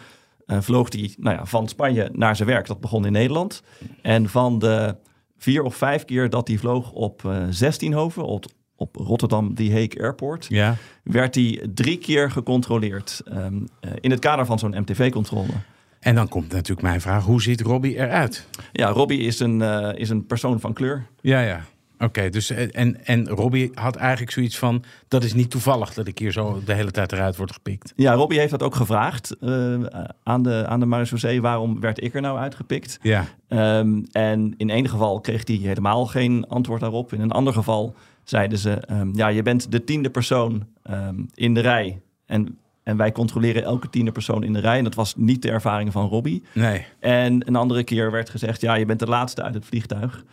eh, 0.46 0.60
vloog 0.60 0.88
die, 0.88 1.14
nou 1.18 1.36
ja, 1.36 1.46
van 1.46 1.68
Spanje 1.68 2.10
naar 2.12 2.36
zijn 2.36 2.48
werk. 2.48 2.66
Dat 2.66 2.80
begon 2.80 3.06
in 3.06 3.12
Nederland. 3.12 3.62
En 4.02 4.28
van 4.28 4.58
de 4.58 4.96
vier 5.44 5.62
of 5.62 5.76
vijf 5.76 6.04
keer 6.04 6.30
dat 6.30 6.48
hij 6.48 6.56
vloog 6.56 6.92
op 6.92 7.24
eh 7.24 7.42
16 7.50 7.92
Hoven, 7.92 8.24
op, 8.24 8.44
op 8.76 8.96
Rotterdam 8.96 9.54
The 9.54 9.70
Hague 9.72 10.00
Airport, 10.02 10.46
Ja. 10.48 10.76
werd 11.02 11.34
hij 11.34 11.66
drie 11.74 11.98
keer 11.98 12.30
gecontroleerd 12.30 13.22
ehm, 13.24 13.54
eh, 13.80 13.90
in 14.00 14.10
het 14.10 14.20
kader 14.20 14.46
van 14.46 14.58
zo'n 14.58 14.74
MTV-controle. 14.80 15.52
En 16.00 16.14
dan 16.14 16.28
komt 16.28 16.52
natuurlijk 16.52 16.82
mijn 16.82 17.00
vraag. 17.00 17.24
Hoe 17.24 17.42
ziet 17.42 17.60
Robbie 17.60 17.96
eruit? 17.96 18.46
Ja, 18.72 18.88
Robbie 18.88 19.20
is 19.20 19.40
een, 19.40 19.62
eh, 19.62 19.90
is 20.00 20.08
een 20.10 20.26
persoon 20.26 20.60
van 20.60 20.72
kleur. 20.72 21.06
Ja, 21.20 21.40
ja. 21.40 21.64
Oké, 22.04 22.30
dus 22.30 22.50
eh, 22.50 22.66
en, 22.72 23.06
en 23.06 23.28
Robbie 23.28 23.70
had 23.74 23.96
eigenlijk 23.96 24.32
zoiets 24.32 24.58
van... 24.58 24.84
dat 25.08 25.24
is 25.24 25.34
niet 25.34 25.50
toevallig 25.50 25.94
dat 25.94 26.06
ik 26.06 26.18
hier 26.18 26.32
zo 26.32 26.62
de 26.64 26.74
hele 26.74 26.90
tijd 26.90 27.12
eruit 27.12 27.36
word 27.36 27.52
gepikt. 27.52 27.92
Ja, 27.96 28.12
Robbie 28.12 28.38
heeft 28.38 28.50
dat 28.50 28.62
ook 28.62 28.74
gevraagd 28.74 29.36
eh, 29.40 29.74
aan 30.22 30.42
de, 30.42 30.64
aan 30.66 30.80
de 30.80 30.86
marechaussee. 30.86 31.40
Waarom 31.40 31.80
werd 31.80 32.02
ik 32.02 32.14
er 32.14 32.20
nou 32.20 32.38
uitgepikt? 32.38 32.98
Ja. 33.02 33.24
Ehm, 33.48 34.02
en 34.10 34.54
in 34.56 34.70
één 34.70 34.88
geval 34.88 35.20
kreeg 35.20 35.46
hij 35.46 35.56
helemaal 35.56 36.06
geen 36.06 36.46
antwoord 36.48 36.80
daarop. 36.80 37.12
In 37.12 37.20
een 37.20 37.30
ander 37.30 37.52
geval 37.52 37.94
zeiden 38.24 38.58
ze... 38.58 38.70
ehm, 38.72 39.08
ja, 39.12 39.28
je 39.28 39.42
bent 39.42 39.72
de 39.72 39.84
tiende 39.84 40.10
persoon 40.10 40.66
ehm, 40.82 41.16
in 41.34 41.54
de 41.54 41.60
rij. 41.60 42.00
En, 42.26 42.58
en 42.82 42.96
wij 42.96 43.12
controleren 43.12 43.62
elke 43.62 43.90
tiende 43.90 44.12
persoon 44.12 44.44
in 44.44 44.52
de 44.52 44.60
rij. 44.60 44.78
En 44.78 44.84
dat 44.84 44.94
was 44.94 45.16
niet 45.16 45.42
de 45.42 45.50
ervaring 45.50 45.92
van 45.92 46.08
Robbie. 46.08 46.42
Nee. 46.52 46.86
En 47.00 47.48
een 47.48 47.56
andere 47.56 47.84
keer 47.84 48.10
werd 48.10 48.30
gezegd... 48.30 48.60
ja, 48.60 48.74
je 48.74 48.86
bent 48.86 48.98
de 48.98 49.06
laatste 49.06 49.42
uit 49.42 49.54
het 49.54 49.64
vliegtuig. 49.64 50.24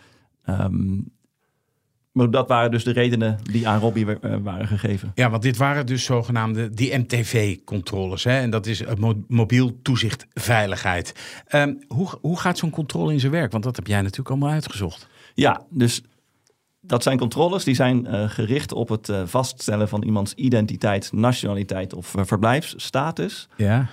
Ehm, 0.45 0.97
maar 2.11 2.31
dat 2.31 2.47
waren 2.47 2.71
dus 2.71 2.83
de 2.83 2.91
redenen 2.91 3.37
die 3.43 3.67
aan 3.67 3.79
Robbie 3.79 4.19
eh, 4.19 4.35
waren 4.41 4.67
gegeven. 4.67 5.11
Ja, 5.15 5.29
want 5.29 5.43
dit 5.43 5.57
waren 5.57 5.85
dus 5.85 6.03
zogenaamde 6.03 6.69
die 6.69 6.97
MTV-controles. 6.97 8.23
Hè? 8.23 8.39
En 8.39 8.49
dat 8.49 8.65
is 8.65 8.83
mo- 8.97 9.23
mobiel 9.27 9.81
toezicht 9.81 10.25
veiligheid. 10.33 11.13
Ehm, 11.47 11.73
hoe, 11.87 12.07
hoe 12.21 12.39
gaat 12.39 12.57
zo'n 12.57 12.69
controle 12.69 13.13
in 13.13 13.19
zijn 13.19 13.31
werk? 13.31 13.51
Want 13.51 13.63
dat 13.63 13.75
heb 13.75 13.87
jij 13.87 14.01
natuurlijk 14.01 14.29
allemaal 14.29 14.49
uitgezocht. 14.49 15.07
Ja, 15.33 15.61
dus 15.69 16.01
dat 16.81 17.03
zijn 17.03 17.17
controles 17.17 17.63
die 17.63 17.75
zijn 17.75 18.05
eh, 18.05 18.29
gericht 18.29 18.71
op 18.71 18.89
het 18.89 19.09
eh, 19.09 19.21
vaststellen 19.25 19.87
van 19.87 20.03
iemands 20.03 20.33
identiteit, 20.33 21.11
nationaliteit 21.13 21.93
of 21.93 22.15
eh, 22.15 22.23
verblijfsstatus. 22.25 23.47
Ja. 23.57 23.87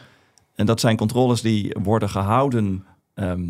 En 0.54 0.66
dat 0.66 0.80
zijn 0.80 0.96
controles 0.96 1.40
die 1.40 1.76
worden 1.82 2.08
gehouden 2.08 2.84
ehm, 3.14 3.46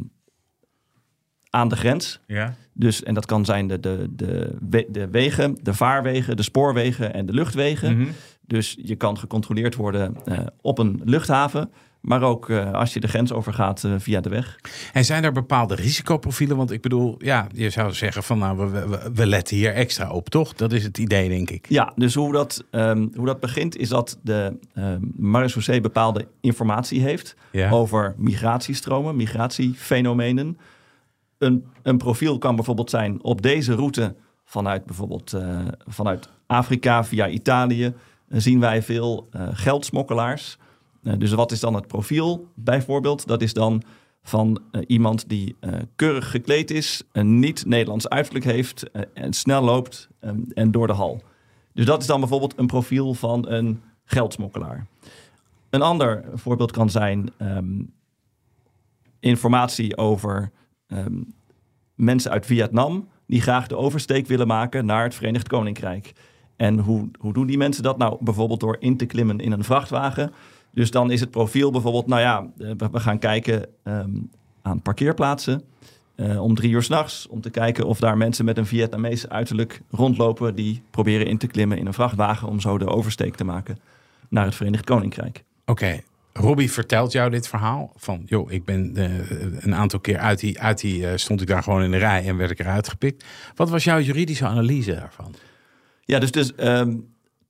aan 1.51 1.69
de 1.69 1.77
grens. 1.77 2.21
Ja. 2.27 2.55
Dus, 2.73 3.03
en 3.03 3.15
dat 3.15 3.27
kan 3.27 3.45
zijn 3.45 3.67
de, 3.67 3.81
de, 3.81 4.09
de, 4.11 4.87
de 4.89 5.09
wegen, 5.11 5.59
de 5.63 5.75
vaarwegen, 5.75 6.37
de 6.37 6.43
spoorwegen 6.43 7.15
en 7.15 7.27
de 7.27 7.33
luchtwegen. 7.33 7.99
Mhm. 7.99 8.09
Dus 8.47 8.77
je 8.83 8.97
kan 8.97 9.19
gecontroleerd 9.19 9.75
worden 9.75 10.17
eh, 10.25 10.39
op 10.61 10.79
een 10.79 11.01
luchthaven, 11.05 11.71
maar 12.01 12.23
ook 12.23 12.49
eh, 12.51 12.73
als 12.73 12.93
je 12.93 13.01
de 13.01 13.09
grens 13.09 13.33
overgaat 13.33 13.85
eh, 13.85 13.93
via 13.99 14.21
de 14.21 14.29
weg. 14.29 14.59
En 14.93 15.05
zijn 15.05 15.25
er 15.25 15.33
bepaalde 15.33 15.75
risicoprofielen? 15.75 16.57
Want 16.57 16.71
ik 16.71 16.81
bedoel, 16.81 17.15
ja, 17.19 17.47
je 17.53 17.71
zou 17.71 17.93
zeggen 17.93 18.23
van 18.23 18.39
nou, 18.39 18.59
we, 18.59 18.89
we, 18.89 19.11
we 19.15 19.27
letten 19.27 19.57
hier 19.57 19.73
extra 19.75 20.11
op, 20.11 20.29
toch? 20.29 20.55
Dat 20.55 20.73
is 20.73 20.85
het 20.85 20.99
idee, 20.99 21.29
denk 21.29 21.51
ik. 21.51 21.67
Ja, 21.69 21.93
dus 21.97 22.15
hoe 22.15 22.33
dat, 22.33 22.65
ehm, 22.71 23.07
hoe 23.15 23.27
dat 23.27 23.41
begint 23.41 23.77
is 23.77 23.89
dat 23.89 24.19
de 24.23 24.59
um, 24.75 25.13
marechaussee 25.17 25.81
bepaalde 25.81 26.27
informatie 26.41 27.01
heeft 27.01 27.35
Ja. 27.53 27.71
over 27.71 28.15
migratiestromen, 28.17 29.17
migratiefenomenen. 29.17 30.59
Een, 31.39 31.67
een 31.83 31.99
profiel 31.99 32.39
kan 32.39 32.57
bijvoorbeeld 32.57 32.91
zijn 32.91 33.23
op 33.23 33.43
deze 33.43 33.75
route 33.75 34.15
vanuit 34.49 34.85
bijvoorbeeld 34.85 35.33
eh, 35.33 35.61
vanuit 35.87 36.29
Afrika 36.47 37.05
via 37.05 37.29
Italië 37.29 37.95
eh, 38.29 38.41
zien 38.41 38.61
wij 38.61 38.83
veel 38.83 39.29
eh, 39.31 39.49
geldsmokkelaars. 39.53 40.59
Dus 41.19 41.33
wat 41.33 41.53
is 41.53 41.61
dan 41.61 41.75
het 41.75 41.87
profiel 41.87 42.49
bijvoorbeeld? 42.55 43.27
Dat 43.27 43.43
is 43.43 43.53
dan 43.53 43.83
van 44.23 44.61
iemand 44.87 45.29
die 45.29 45.57
keurig 45.97 46.31
gekleed 46.31 46.71
is, 46.71 47.03
een 47.13 47.39
niet-Nederlands 47.39 48.09
uiterlijk 48.09 48.45
heeft 48.45 48.91
en 49.15 49.33
snel 49.33 49.63
loopt 49.63 50.09
en 50.55 50.71
door 50.71 50.87
de 50.87 50.93
hal. 50.93 51.23
Dus 51.73 51.87
dat 51.87 52.01
is 52.01 52.07
dan 52.07 52.21
bijvoorbeeld 52.21 52.59
een 52.59 52.67
profiel 52.67 53.15
van 53.15 53.49
een 53.49 53.83
geldsmokkelaar. 54.05 54.87
Een 55.71 55.83
ander 55.83 56.25
voorbeeld 56.35 56.71
kan 56.71 56.91
zijn 56.91 57.31
ehm, 57.37 57.83
informatie 59.21 59.97
over 59.97 60.51
ehm, 60.87 61.21
mensen 61.99 62.31
uit 62.31 62.47
Vietnam 62.47 63.09
die 63.27 63.41
graag 63.41 63.67
de 63.67 63.77
oversteek 63.77 64.27
willen 64.27 64.47
maken 64.47 64.87
naar 64.87 65.03
het 65.03 65.15
Verenigd 65.15 65.49
Koninkrijk. 65.49 66.13
En 66.57 66.79
hoe, 66.79 67.11
hoe 67.19 67.33
doen 67.33 67.47
die 67.47 67.59
mensen 67.59 67.83
dat? 67.83 67.99
Nou, 67.99 68.17
bijvoorbeeld 68.21 68.61
door 68.61 68.77
in 68.81 68.97
te 68.97 69.07
klimmen 69.07 69.39
in 69.39 69.53
een 69.53 69.65
vrachtwagen. 69.65 70.33
Dus 70.73 70.91
dan 70.91 71.11
is 71.11 71.21
het 71.21 71.31
profiel 71.31 71.71
bijvoorbeeld, 71.71 72.07
nou 72.07 72.21
ja, 72.21 72.47
eh, 72.59 72.89
we, 72.91 73.01
gaan 73.01 73.19
kijken 73.19 73.67
ehm, 73.83 74.11
aan 74.63 74.83
parkeerplaatsen. 74.83 75.63
eh, 76.15 76.43
om 76.43 76.55
drie 76.55 76.71
uur 76.71 76.83
s'nachts. 76.83 77.27
Om 77.29 77.41
te 77.41 77.51
kijken 77.51 77.87
of 77.87 77.99
daar 77.99 78.17
mensen 78.17 78.45
met 78.45 78.59
een 78.59 78.67
Vietnamees 78.67 79.29
uiterlijk 79.29 79.83
rondlopen. 79.91 80.55
die 80.55 80.83
proberen 80.91 81.27
in 81.27 81.39
te 81.39 81.47
klimmen 81.47 81.79
in 81.79 81.87
een 81.87 81.95
vrachtwagen. 81.95 82.49
om 82.49 82.61
zo 82.61 82.79
de 82.79 82.87
oversteek 82.87 83.35
te 83.35 83.45
maken 83.45 83.79
naar 84.29 84.45
het 84.45 84.55
Verenigd 84.55 84.85
Koninkrijk. 84.85 85.45
Oké, 85.65 86.01
Robbie 86.39 86.73
vertelt 86.73 87.13
jou 87.13 87.31
dit 87.31 87.49
verhaal. 87.49 87.93
Van, 87.97 88.23
joh, 88.27 88.53
ik 88.53 88.65
ben 88.65 88.97
eh, 88.97 89.65
een 89.65 89.75
aantal 89.75 90.01
keer 90.01 90.19
uit 90.19 90.41
die, 90.41 90.61
uit 90.61 90.81
die 90.81 91.07
eh, 91.07 91.17
stond 91.17 91.41
ik 91.41 91.47
daar 91.47 91.63
gewoon 91.63 91.83
in 91.83 91.91
de 91.91 91.97
rij 91.97 92.27
en 92.27 92.37
werd 92.37 92.51
ik 92.51 92.59
eruit 92.59 92.89
gepikt. 92.89 93.25
Wat 93.55 93.71
was 93.71 93.85
jouw 93.85 94.01
juridische 94.01 94.47
analyse 94.47 94.95
daarvan? 94.95 95.35
Ja, 96.01 96.19
dus, 96.19 96.31
dus 96.31 96.55
ehm, 96.55 96.97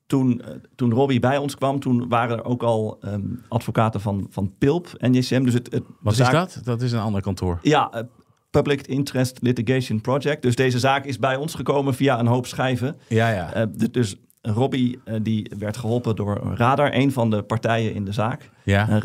toen, 0.06 0.40
eh, 0.40 0.50
toen 0.74 0.92
Robbie 0.92 1.20
bij 1.20 1.36
ons 1.36 1.54
kwam, 1.56 1.80
toen 1.80 2.08
waren 2.08 2.36
er 2.38 2.44
ook 2.44 2.62
al 2.62 2.98
ehm, 3.00 3.22
advocaten 3.48 4.00
van, 4.00 4.26
van 4.30 4.52
PILP, 4.58 4.88
NJCM. 4.98 5.42
Dus 5.42 5.54
het, 5.54 5.72
het, 5.72 5.84
Wat 6.00 6.18
is 6.18 6.30
dat? 6.30 6.60
Dat 6.64 6.82
is 6.82 6.92
een 6.92 7.00
ander 7.00 7.22
kantoor. 7.22 7.58
Ja, 7.62 8.08
Public 8.50 8.86
Interest 8.86 9.38
Litigation 9.42 10.00
Project. 10.00 10.42
Dus 10.42 10.54
deze 10.54 10.78
zaak 10.78 11.04
is 11.04 11.18
bij 11.18 11.36
ons 11.36 11.54
gekomen 11.54 11.94
via 11.94 12.18
een 12.18 12.26
hoop 12.26 12.46
schijven. 12.46 12.96
Ja, 13.08 13.30
ja. 13.30 13.66
Dus 13.90 14.16
Robbie 14.42 14.98
eh, 15.04 15.14
die 15.22 15.50
werd 15.58 15.76
geholpen 15.76 16.16
door 16.16 16.54
Radar, 16.54 16.94
een 16.94 17.12
van 17.12 17.30
de 17.30 17.42
partijen 17.42 17.94
in 17.94 18.04
de 18.04 18.12
zaak. 18.12 18.50
Ja. 18.64 18.88
En, 18.88 19.02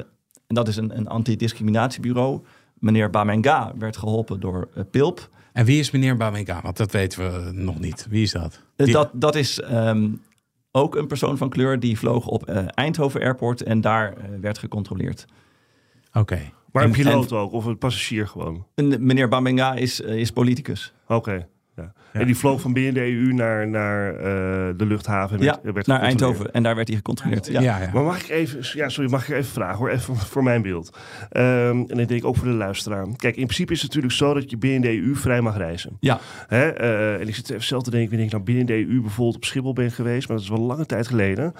en 0.47 0.55
dat 0.55 0.67
is 0.67 0.75
een, 0.75 0.97
een 0.97 1.07
antidiscriminatiebureau. 1.07 2.41
Meneer 2.73 3.09
Bamenga 3.09 3.73
werd 3.77 3.97
geholpen 3.97 4.39
door 4.39 4.69
eh, 4.75 4.83
Pilp. 4.91 5.29
En 5.53 5.65
wie 5.65 5.79
is 5.79 5.91
meneer 5.91 6.17
Bamenga? 6.17 6.59
Want 6.61 6.77
dat 6.77 6.91
weten 6.91 7.19
we 7.45 7.51
nog 7.51 7.79
niet. 7.79 8.07
Wie 8.09 8.23
is 8.23 8.31
dat? 8.31 8.61
Eh, 8.75 8.85
Die- 8.85 8.93
Dat, 8.95 9.09
dat 9.13 9.35
is 9.35 9.59
ehm, 9.61 10.09
ook 10.71 10.95
een 10.95 11.07
persoon 11.07 11.37
van 11.37 11.49
kleur 11.49 11.79
die 11.79 11.97
vloog 11.97 12.27
op 12.27 12.45
eh, 12.45 12.63
Eindhoven 12.67 13.21
Airport 13.21 13.61
en 13.63 13.81
daar 13.81 14.13
werd 14.41 14.57
gecontroleerd. 14.57 15.25
Oké. 16.13 16.39
Maar 16.71 16.83
een 16.83 16.89
En- 16.89 16.95
piloot 16.95 17.31
ook, 17.31 17.51
of 17.51 17.65
een 17.65 17.77
passagier 17.77 18.27
gewoon. 18.27 18.65
En 18.75 19.05
meneer 19.05 19.27
Bamenga 19.27 19.73
is, 19.73 19.99
is 19.99 20.31
politicus. 20.31 20.93
Oké. 21.07 21.47
Ja. 21.75 21.93
En 22.11 22.25
die 22.25 22.37
vloog 22.37 22.61
van 22.61 22.73
binnen 22.73 22.93
de 22.93 23.01
EU 23.01 23.33
naar, 23.33 23.67
naar 23.67 24.15
eh, 24.15 24.23
de 24.77 24.85
luchthaven. 24.85 25.37
En 25.37 25.43
Ja, 25.43 25.59
werd, 25.63 25.75
werd 25.75 25.87
naar. 25.87 26.01
Eindhoven. 26.01 26.51
En 26.53 26.63
daar 26.63 26.75
werd 26.75 26.87
hij 26.87 26.97
gecontroleerd. 26.97 27.47
Ja. 27.47 27.61
Ja, 27.61 27.81
ja. 27.81 27.89
Maar 27.93 28.03
mag 28.03 28.23
ik 28.23 28.29
even, 28.29 28.59
ja, 28.73 28.89
sorry, 28.89 29.09
mag 29.09 29.29
ik 29.29 29.35
even 29.35 29.51
vragen 29.51 29.77
hoor, 29.77 29.89
even 29.89 30.15
voor 30.15 30.43
mijn 30.43 30.61
beeld. 30.61 30.97
Ehm, 31.29 31.83
en 31.87 31.99
ik 31.99 32.07
denk 32.07 32.25
ook 32.25 32.35
voor 32.35 32.47
de 32.47 32.53
luisteraar. 32.53 33.05
Kijk, 33.15 33.35
in 33.35 33.43
principe 33.43 33.73
is 33.73 33.81
het 33.81 33.87
natuurlijk 33.87 34.13
zo 34.13 34.33
dat 34.33 34.49
je 34.49 34.57
binnen 34.57 34.81
de 34.81 35.01
EU 35.01 35.15
vrij 35.15 35.41
mag 35.41 35.57
reizen. 35.57 35.97
Ja. 35.99 36.19
Hè? 36.47 36.69
eh, 36.69 37.21
en 37.21 37.27
ik 37.27 37.35
zit 37.35 37.49
even 37.49 37.63
zelf 37.63 37.83
te 37.83 37.89
denken, 37.89 38.09
wanneer 38.09 38.25
ik 38.25 38.31
nou 38.31 38.43
binnen 38.43 38.65
de 38.65 38.73
EU 38.73 39.01
bijvoorbeeld 39.01 39.35
op 39.35 39.45
Schiphol 39.45 39.73
ben 39.73 39.91
geweest, 39.91 40.27
maar 40.27 40.37
dat 40.37 40.45
is 40.45 40.51
wel 40.51 40.61
lange 40.61 40.85
tijd 40.85 41.07
geleden. 41.07 41.53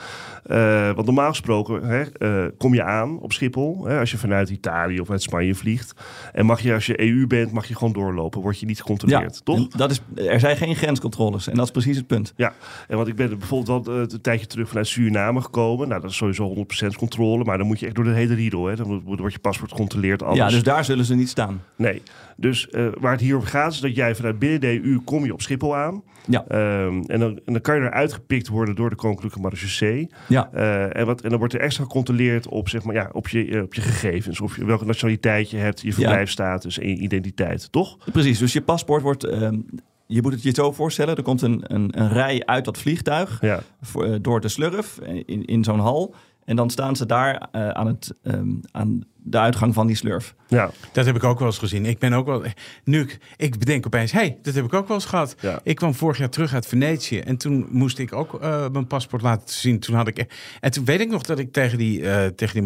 Eh, 0.44 0.92
want 0.92 1.06
normaal 1.06 1.30
gesproken 1.30 1.84
hè, 1.84 2.02
eh, 2.02 2.52
kom 2.58 2.74
je 2.74 2.84
aan 2.84 3.20
op 3.20 3.34
Schiphol, 3.34 3.86
hè, 3.86 4.00
als 4.00 4.12
je 4.12 4.18
vanuit 4.18 4.50
Italië 4.50 5.00
of 5.00 5.10
uit 5.10 5.22
Spanje 5.22 5.56
vliegt. 5.56 5.94
En 6.32 6.46
mag 6.46 6.62
je, 6.62 6.74
als 6.74 6.86
je 6.86 7.02
EU 7.02 7.28
bent, 7.28 7.52
mag 7.52 7.66
je 7.66 7.76
gewoon 7.76 7.94
doorlopen, 7.94 8.42
word 8.42 8.60
je 8.60 8.66
niet 8.66 8.80
gecontroleerd, 8.80 9.46
toch? 9.46 9.68
Dat 9.68 9.92
is, 9.92 10.02
er 10.16 10.40
zijn 10.40 10.58
geen 10.58 10.76
grenscontroles. 10.76 11.48
En 11.48 11.56
dat 11.56 11.66
is 11.66 11.72
precies 11.72 11.98
het 11.98 12.08
punt. 12.08 12.34
Ja, 12.36 12.54
en 12.88 12.96
want 12.96 13.08
ik 13.08 13.16
ben 13.16 13.38
bijvoorbeeld 13.38 13.86
wel 13.86 13.96
eh, 13.96 14.02
een 14.02 14.22
tijdje 14.22 14.48
terug 14.48 14.68
vanuit 14.68 14.88
Suriname 14.88 15.42
gekomen. 15.42 15.88
Nou, 15.88 16.02
dat 16.02 16.10
is 16.10 16.16
sowieso 16.18 16.56
100% 16.84 16.88
controle, 16.98 17.44
maar 17.44 17.58
dan 17.58 17.68
moet 17.68 17.80
je 17.80 17.86
echt 17.86 17.96
door 17.96 18.04
de 18.04 18.12
hele 18.12 18.34
riedel. 18.34 18.66
Hè. 18.66 18.76
Dan 18.76 19.02
wordt- 19.06 19.34
je 19.34 19.40
paspoort 19.40 19.72
gecontroleerd, 19.72 20.24
alles. 20.24 20.38
Ja, 20.38 20.50
dus 20.50 20.64
daar 20.64 20.86
zullen 20.86 21.06
ze 21.06 21.16
niet 21.16 21.30
staan. 21.30 21.62
Nee, 21.76 22.02
dus 22.38 22.70
eh, 22.70 22.88
waar 23.00 23.12
het 23.12 23.22
hier 23.22 23.36
om 23.36 23.44
gaat 23.44 23.72
is 23.72 23.80
dat 23.80 23.96
jij 23.96 24.16
vanuit 24.16 24.40
binnen 24.40 24.60
de 24.62 24.82
EU 24.84 25.00
kom 25.06 25.26
je 25.26 25.34
op 25.34 25.42
Schiphol 25.42 25.76
aan. 25.76 26.04
Ja. 26.28 26.46
Ehm, 26.48 27.02
en, 27.08 27.20
dan, 27.20 27.40
en 27.46 27.54
dan 27.54 27.62
kan 27.62 27.76
je 27.76 27.82
eruit 27.82 28.14
gepikt 28.14 28.48
worden 28.48 28.76
door 28.76 28.90
de 28.90 28.96
Koninklijke 28.96 29.40
Marechaussee. 29.40 30.10
Ja. 30.28 30.50
Eh, 30.54 30.96
en, 31.00 31.06
wat, 31.06 31.22
en 31.22 31.30
dan 31.30 31.40
wordt 31.40 31.54
er 31.54 31.60
extra 31.60 31.84
gecontroleerd 31.84 32.48
op, 32.48 32.70
zeg 32.70 32.84
maar, 32.84 32.96
ja, 32.96 33.10
op, 33.12 33.28
je, 33.28 33.62
op 33.64 33.74
je 33.74 33.82
gegevens. 33.82 34.42
Of 34.42 34.56
je, 34.56 34.66
welke 34.66 34.86
nationaliteit 34.86 35.50
je 35.50 35.58
hebt, 35.58 35.82
je 35.82 35.94
verblijfsstatus 35.94 36.80
en 36.80 36.90
je 36.90 36.96
identiteit, 36.98 37.72
toch? 37.72 37.98
Precies, 38.12 38.40
dus 38.40 38.54
je 38.54 38.62
paspoort 38.62 39.02
wordt... 39.02 39.24
ehm, 39.24 39.60
je 40.08 40.22
moet 40.22 40.34
het 40.34 40.44
je 40.44 40.52
zo 40.54 40.72
voorstellen. 40.72 41.16
Er 41.16 41.24
komt 41.24 41.42
een, 41.42 41.64
een, 41.68 42.00
een 42.02 42.10
rij 42.10 42.46
uit 42.46 42.66
dat 42.66 42.78
vliegtuig 42.78 43.38
Ja. 43.42 43.64
voor, 43.82 44.06
eh, 44.06 44.16
door 44.22 44.42
de 44.42 44.48
slurf 44.48 45.00
in, 45.26 45.46
in 45.46 45.64
zo'n 45.64 45.80
hal. 45.80 46.16
En 46.46 46.56
dan 46.56 46.70
staan 46.70 46.96
ze 46.96 47.06
daar 47.06 47.48
eh, 47.52 47.70
aan, 47.70 47.88
het, 47.88 48.14
ehm, 48.24 48.50
aan 48.72 49.02
de 49.16 49.38
uitgang 49.40 49.74
van 49.74 49.88
die 49.88 49.96
slurf. 49.96 50.36
Ja, 50.48 50.70
Dat 50.92 51.06
heb 51.06 51.16
ik 51.16 51.24
ook 51.24 51.40
wel 51.40 51.48
eens 51.48 51.58
gezien. 51.58 51.86
Ik 51.86 52.00
ben 52.00 52.14
ook 52.14 52.26
wel. 52.26 52.44
Nu 52.84 53.02
ik, 53.02 53.18
ik 53.38 53.60
bedenk 53.60 53.86
opeens, 53.86 54.12
hé, 54.12 54.20
hey, 54.20 54.38
dat 54.42 54.54
heb 54.54 54.66
ik 54.66 54.74
ook 54.74 54.88
wel 54.88 54.98
eens 54.98 55.06
gehad. 55.06 55.36
Ja. 55.40 55.60
Ik 55.64 55.76
kwam 55.76 55.94
vorig 55.94 56.18
jaar 56.18 56.30
terug 56.30 56.54
uit 56.54 56.66
Venetië 56.68 57.20
en 57.20 57.38
toen 57.38 57.68
moest 57.70 58.00
ik 58.00 58.14
ook 58.14 58.42
eh, 58.42 58.70
mijn 58.70 58.88
paspoort 58.88 59.22
laten 59.22 59.54
zien. 59.56 59.80
Toen 59.80 59.96
had 59.96 60.08
ik. 60.08 60.26
En 60.60 60.72
toen 60.72 60.86
weet 60.86 61.00
ik 61.00 61.10
nog 61.10 61.22
dat 61.22 61.40
ik 61.40 61.52
tegen 61.52 61.78
die, 61.78 62.10
eh 62.10 62.26
tegen 62.26 62.54
die 62.54 62.64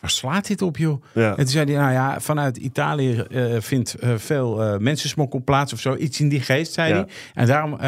Waar 0.00 0.10
slaat 0.10 0.46
dit 0.46 0.62
op, 0.62 0.76
joh? 0.76 1.02
ja. 1.14 1.30
En 1.30 1.36
toen 1.36 1.46
zei 1.46 1.64
hij: 1.72 1.80
Nou 1.80 1.92
ja, 1.92 2.20
vanuit 2.20 2.56
Italië 2.56 3.18
eh, 3.18 3.60
vindt 3.60 3.94
eh, 3.94 4.14
veel 4.16 4.62
eh 4.62 4.78
mensensmokkel 4.78 5.42
plaats 5.44 5.72
of 5.72 5.80
zo. 5.80 5.96
Iets 5.96 6.20
in 6.20 6.28
die 6.28 6.40
geest, 6.40 6.72
zei 6.72 6.88
Ja. 6.88 6.94
hij. 6.94 7.06
En 7.34 7.46
daarom 7.46 7.78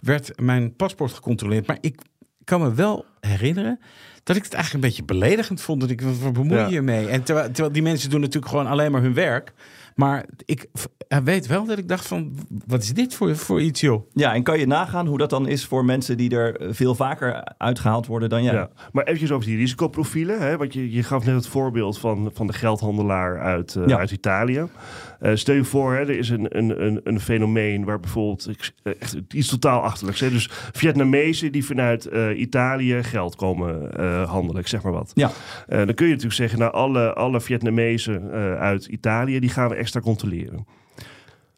werd 0.00 0.40
mijn 0.40 0.74
paspoort 0.76 1.12
gecontroleerd. 1.12 1.66
Maar 1.66 1.78
ik 1.80 2.00
kan 2.44 2.60
me 2.60 2.74
wel 2.74 3.04
herinneren 3.20 3.80
dat 4.22 4.36
ik 4.36 4.42
het 4.44 4.54
eigenlijk 4.54 4.84
een 4.84 4.90
beetje 4.90 5.04
beledigend 5.04 5.60
vond. 5.60 5.80
Dat 5.80 5.90
ik, 5.90 6.00
wat 6.00 6.32
bemoei 6.32 6.60
je 6.64 6.70
Ja. 6.70 6.82
mee? 6.82 7.06
En 7.08 7.22
terwijl, 7.22 7.46
terwijl 7.46 7.72
die 7.72 7.82
mensen 7.82 8.10
doen 8.10 8.20
natuurlijk 8.20 8.52
gewoon 8.52 8.66
alleen 8.66 8.92
maar 8.92 9.02
hun 9.02 9.14
werk. 9.14 9.52
Maar 9.94 10.24
ik 10.44 10.66
hij 11.12 11.22
weet 11.22 11.46
wel 11.46 11.64
dat 11.66 11.78
ik 11.78 11.88
dacht 11.88 12.06
van, 12.06 12.32
wat 12.66 12.82
is 12.82 12.92
dit 12.94 13.14
voor, 13.14 13.36
voor 13.36 13.60
iets, 13.62 13.80
joh? 13.80 14.10
Ja, 14.12 14.34
en 14.34 14.42
kan 14.42 14.58
je 14.58 14.66
nagaan 14.66 15.06
hoe 15.06 15.18
dat 15.18 15.30
dan 15.30 15.48
is 15.48 15.64
voor 15.64 15.84
mensen 15.84 16.16
die 16.16 16.30
er 16.36 16.56
eh, 16.56 16.68
veel 16.70 16.94
vaker 16.94 17.54
uitgehaald 17.58 18.06
worden 18.06 18.28
dan 18.28 18.42
jij? 18.42 18.54
Ja. 18.54 18.70
Maar 18.92 19.04
eventjes 19.04 19.30
over 19.32 19.46
die 19.46 19.56
risicoprofielen. 19.56 20.40
Hè? 20.40 20.56
Want 20.56 20.72
je, 20.72 20.92
je 20.92 21.02
gaf 21.02 21.24
net 21.24 21.34
het 21.34 21.46
voorbeeld 21.46 21.98
van, 21.98 22.30
van 22.34 22.46
de 22.46 22.52
geldhandelaar 22.52 23.40
uit, 23.40 23.74
eh, 23.76 23.86
Ja. 23.86 23.98
uit 23.98 24.10
Italië. 24.10 24.64
Eh, 25.20 25.30
stel 25.34 25.54
je 25.54 25.64
voor, 25.64 25.92
hè, 25.92 25.98
er 26.00 26.18
is 26.18 26.28
een, 26.28 26.58
een, 26.58 26.84
een, 26.86 27.00
een 27.04 27.20
fenomeen 27.20 27.84
waar 27.84 28.00
bijvoorbeeld 28.00 28.48
echt 28.98 29.16
iets 29.34 29.48
totaal 29.48 29.80
achterlijks. 29.80 30.20
Hè? 30.20 30.30
Dus 30.30 30.48
Vietnamezen 30.72 31.52
die 31.52 31.64
vanuit 31.64 32.06
eh, 32.06 32.38
Italië 32.40 33.02
geld 33.02 33.36
komen 33.36 33.92
eh, 33.98 34.30
handelen, 34.30 34.60
ik 34.60 34.68
zeg 34.68 34.82
maar 34.82 34.92
wat. 34.92 35.10
Ja. 35.14 35.30
Eh, 35.68 35.76
dan 35.78 35.94
kun 35.94 36.06
je 36.06 36.12
natuurlijk 36.12 36.40
zeggen, 36.40 36.58
nou 36.58 36.72
alle, 36.72 37.12
alle 37.14 37.40
Vietnamezen 37.40 38.32
eh, 38.32 38.54
uit 38.60 38.86
Italië, 38.86 39.40
die 39.40 39.50
gaan 39.50 39.68
we 39.68 39.74
extra 39.74 40.00
controleren. 40.00 40.66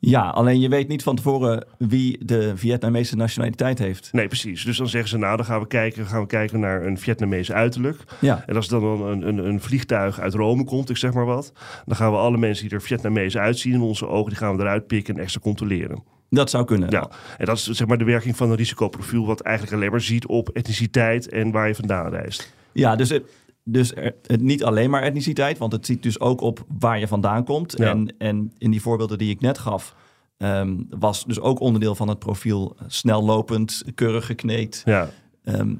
Ja, 0.06 0.28
alleen 0.28 0.60
je 0.60 0.68
weet 0.68 0.88
niet 0.88 1.02
van 1.02 1.16
tevoren 1.16 1.64
wie 1.78 2.24
de 2.24 2.52
Vietnamese 2.56 3.16
nationaliteit 3.16 3.78
heeft. 3.78 4.08
Nee, 4.12 4.26
precies. 4.26 4.64
Dus 4.64 4.76
dan 4.76 4.88
zeggen 4.88 5.10
ze, 5.10 5.18
nou 5.18 5.36
dan 5.36 5.46
gaan 5.46 5.60
we 5.60 5.66
kijken, 5.66 6.06
gaan 6.06 6.20
we 6.20 6.26
kijken 6.26 6.60
naar 6.60 6.86
een 6.86 6.98
Vietnamees 6.98 7.52
uiterlijk. 7.52 8.04
Ja, 8.20 8.42
En 8.46 8.56
als 8.56 8.68
dan 8.68 8.84
een, 8.84 9.28
een, 9.28 9.38
een 9.38 9.60
vliegtuig 9.60 10.20
uit 10.20 10.34
Rome 10.34 10.64
komt, 10.64 10.90
ik 10.90 10.96
zeg 10.96 11.12
maar 11.12 11.24
wat, 11.24 11.52
dan 11.86 11.96
gaan 11.96 12.10
we 12.10 12.16
alle 12.16 12.36
mensen 12.36 12.68
die 12.68 12.76
er 12.76 12.82
Vietnamees 12.82 13.36
uitzien 13.36 13.72
in 13.72 13.80
onze 13.80 14.08
ogen, 14.08 14.28
die 14.28 14.38
gaan 14.38 14.56
we 14.56 14.62
eruit 14.62 14.86
pikken 14.86 15.14
en 15.16 15.22
extra 15.22 15.40
controleren. 15.40 16.02
dat 16.30 16.50
zou 16.50 16.64
kunnen. 16.64 16.90
Ja, 16.90 17.10
en 17.38 17.46
dat 17.46 17.56
is 17.56 17.64
zeg 17.64 17.86
maar 17.86 17.98
de 17.98 18.04
werking 18.04 18.36
van 18.36 18.50
een 18.50 18.56
risicoprofiel, 18.56 19.26
wat 19.26 19.40
eigenlijk 19.40 19.76
alleen 19.76 19.90
maar 19.90 20.00
ziet 20.00 20.26
op 20.26 20.48
etniciteit 20.48 21.28
en 21.28 21.50
waar 21.50 21.68
je 21.68 21.74
vandaan 21.74 22.10
reist. 22.10 22.52
Ja, 22.72 22.96
dus, 22.96 23.08
het, 23.08 23.22
dus 23.64 23.94
er, 23.94 24.14
het 24.22 24.40
niet 24.40 24.64
alleen 24.64 24.90
maar 24.90 25.02
etniciteit, 25.02 25.58
want 25.58 25.72
het 25.72 25.86
ziet 25.86 26.02
dus 26.02 26.20
ook 26.20 26.40
op 26.40 26.64
waar 26.78 26.98
je 26.98 27.08
vandaan 27.08 27.44
komt. 27.44 27.74
Ja. 27.78 27.90
En, 27.90 28.14
en 28.18 28.52
in 28.58 28.70
die 28.70 28.80
voorbeelden 28.82 29.18
die 29.18 29.30
ik 29.30 29.40
net 29.40 29.58
gaf, 29.58 29.94
ehm, 30.36 30.76
was 30.88 31.24
dus 31.24 31.40
ook 31.40 31.60
onderdeel 31.60 31.94
van 31.94 32.08
het 32.08 32.18
profiel 32.18 32.76
snel 32.86 33.24
lopend, 33.24 33.82
keurig 33.94 34.26
gekneed. 34.26 34.82
Ja, 34.84 35.10
Ehm, 35.44 35.74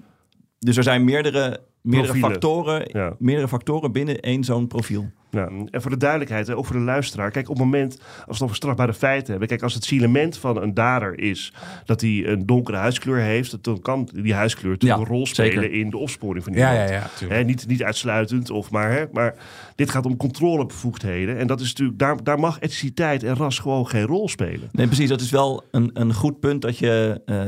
dus 0.58 0.76
er 0.76 0.82
zijn 0.82 1.04
meerdere, 1.04 1.60
meerdere, 1.80 2.06
Profielen. 2.12 2.30
factoren, 2.30 2.88
Ja. 2.92 3.16
meerdere 3.18 3.48
factoren 3.48 3.92
binnen 3.92 4.20
één 4.20 4.44
zo'n 4.44 4.66
profiel. 4.66 5.10
En 5.42 5.68
voor 5.82 5.90
de 5.90 5.96
duidelijkheid, 5.96 6.50
ook 6.50 6.66
voor 6.66 6.76
de 6.76 6.82
luisteraar. 6.82 7.30
Kijk, 7.30 7.48
op 7.48 7.54
het 7.56 7.64
moment, 7.64 7.92
als 7.98 8.24
we 8.26 8.32
het 8.32 8.42
over 8.42 8.56
strafbare 8.56 8.94
feiten 8.94 9.30
hebben. 9.30 9.48
Kijk, 9.48 9.62
als 9.62 9.74
het 9.74 9.84
signalement 9.84 10.38
van 10.38 10.62
een 10.62 10.74
dader 10.74 11.18
is 11.18 11.52
dat 11.84 12.00
hij 12.00 12.26
een 12.26 12.46
donkere 12.46 12.76
huidskleur 12.76 13.18
heeft. 13.20 13.64
Dan 13.64 13.80
kan 13.80 14.08
die 14.12 14.34
huidskleur 14.34 14.72
natuurlijk 14.72 15.00
Ja, 15.00 15.06
een 15.06 15.12
rol 15.12 15.26
spelen 15.26 15.62
zeker. 15.62 15.78
in 15.78 15.90
de 15.90 15.96
opsporing 15.98 16.44
van 16.44 16.52
Ja, 16.52 16.72
iemand. 16.72 16.88
ja, 16.90 17.08
ja. 17.20 17.34
Hè, 17.34 17.44
niet, 17.44 17.66
niet 17.66 17.82
uitsluitend, 17.82 18.50
of 18.50 18.70
maar, 18.70 18.90
hè, 18.92 19.04
maar 19.12 19.34
dit 19.74 19.90
gaat 19.90 20.06
om 20.06 20.16
controlebevoegdheden. 20.16 21.38
En 21.38 21.46
dat 21.46 21.60
is 21.60 21.68
natuurlijk, 21.68 21.98
daar, 21.98 22.24
daar 22.24 22.38
mag 22.38 22.58
etniciteit 22.58 23.22
en 23.22 23.36
ras 23.36 23.58
gewoon 23.58 23.88
geen 23.88 24.06
rol 24.06 24.28
spelen. 24.28 24.68
Nee, 24.72 24.86
precies. 24.86 25.08
Dat 25.08 25.20
is 25.20 25.30
wel 25.30 25.64
een, 25.70 25.90
een 25.92 26.14
goed 26.14 26.40
punt 26.40 26.62
dat 26.62 26.78
je 26.78 27.20
eh, 27.26 27.40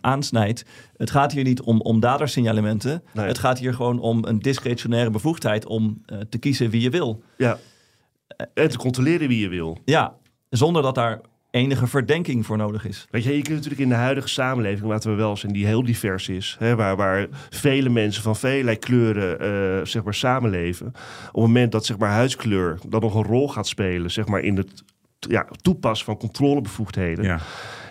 aansnijdt. 0.00 0.64
Het 0.96 1.10
gaat 1.10 1.32
hier 1.32 1.44
niet 1.44 1.60
om, 1.60 1.80
om 1.80 2.00
dadersignalementen. 2.00 3.02
Nee. 3.12 3.26
Het 3.26 3.38
gaat 3.38 3.58
hier 3.58 3.74
gewoon 3.74 4.00
om 4.00 4.24
een 4.24 4.38
discretionaire 4.38 5.10
bevoegdheid 5.10 5.66
om 5.66 6.02
eh, 6.06 6.18
te 6.28 6.38
kiezen 6.38 6.70
wie 6.70 6.80
je 6.80 6.90
wil. 6.90 7.22
Ja. 7.36 7.58
En 8.54 8.68
te 8.68 8.78
controleren 8.78 9.28
wie 9.28 9.40
je 9.40 9.48
wil. 9.48 9.78
Ja, 9.84 10.16
zonder 10.50 10.82
dat 10.82 10.94
daar 10.94 11.20
enige 11.54 11.86
verdenking 11.86 12.46
voor 12.46 12.56
nodig 12.56 12.86
is. 12.86 13.06
Weet 13.10 13.24
je, 13.24 13.36
je 13.36 13.42
kunt 13.42 13.54
natuurlijk 13.54 13.82
in 13.82 13.88
de 13.88 13.94
huidige 13.94 14.28
samenleving, 14.28 14.88
laten 14.88 15.10
we 15.10 15.16
wel 15.16 15.36
zijn, 15.36 15.52
die 15.52 15.66
heel 15.66 15.84
divers 15.84 16.28
is, 16.28 16.56
hè, 16.58 16.76
waar, 16.76 16.96
waar 16.96 17.26
vele 17.50 17.88
mensen 17.88 18.22
van 18.22 18.36
vele 18.36 18.76
kleuren 18.76 19.40
eh, 19.40 19.86
zeg 19.86 20.04
maar, 20.04 20.14
samenleven. 20.14 20.86
Op 20.86 20.94
het 21.24 21.34
moment 21.34 21.72
dat 21.72 21.86
zeg 21.86 21.98
maar, 21.98 22.10
huidskleur 22.10 22.78
dan 22.88 23.00
nog 23.00 23.14
een 23.14 23.22
rol 23.22 23.48
gaat 23.48 23.66
spelen 23.66 24.10
zeg 24.10 24.26
maar, 24.26 24.40
in 24.40 24.56
het 24.56 24.84
ja, 25.18 25.46
toepassen 25.62 26.06
van 26.06 26.16
controlebevoegdheden. 26.16 27.24
Ja. 27.24 27.40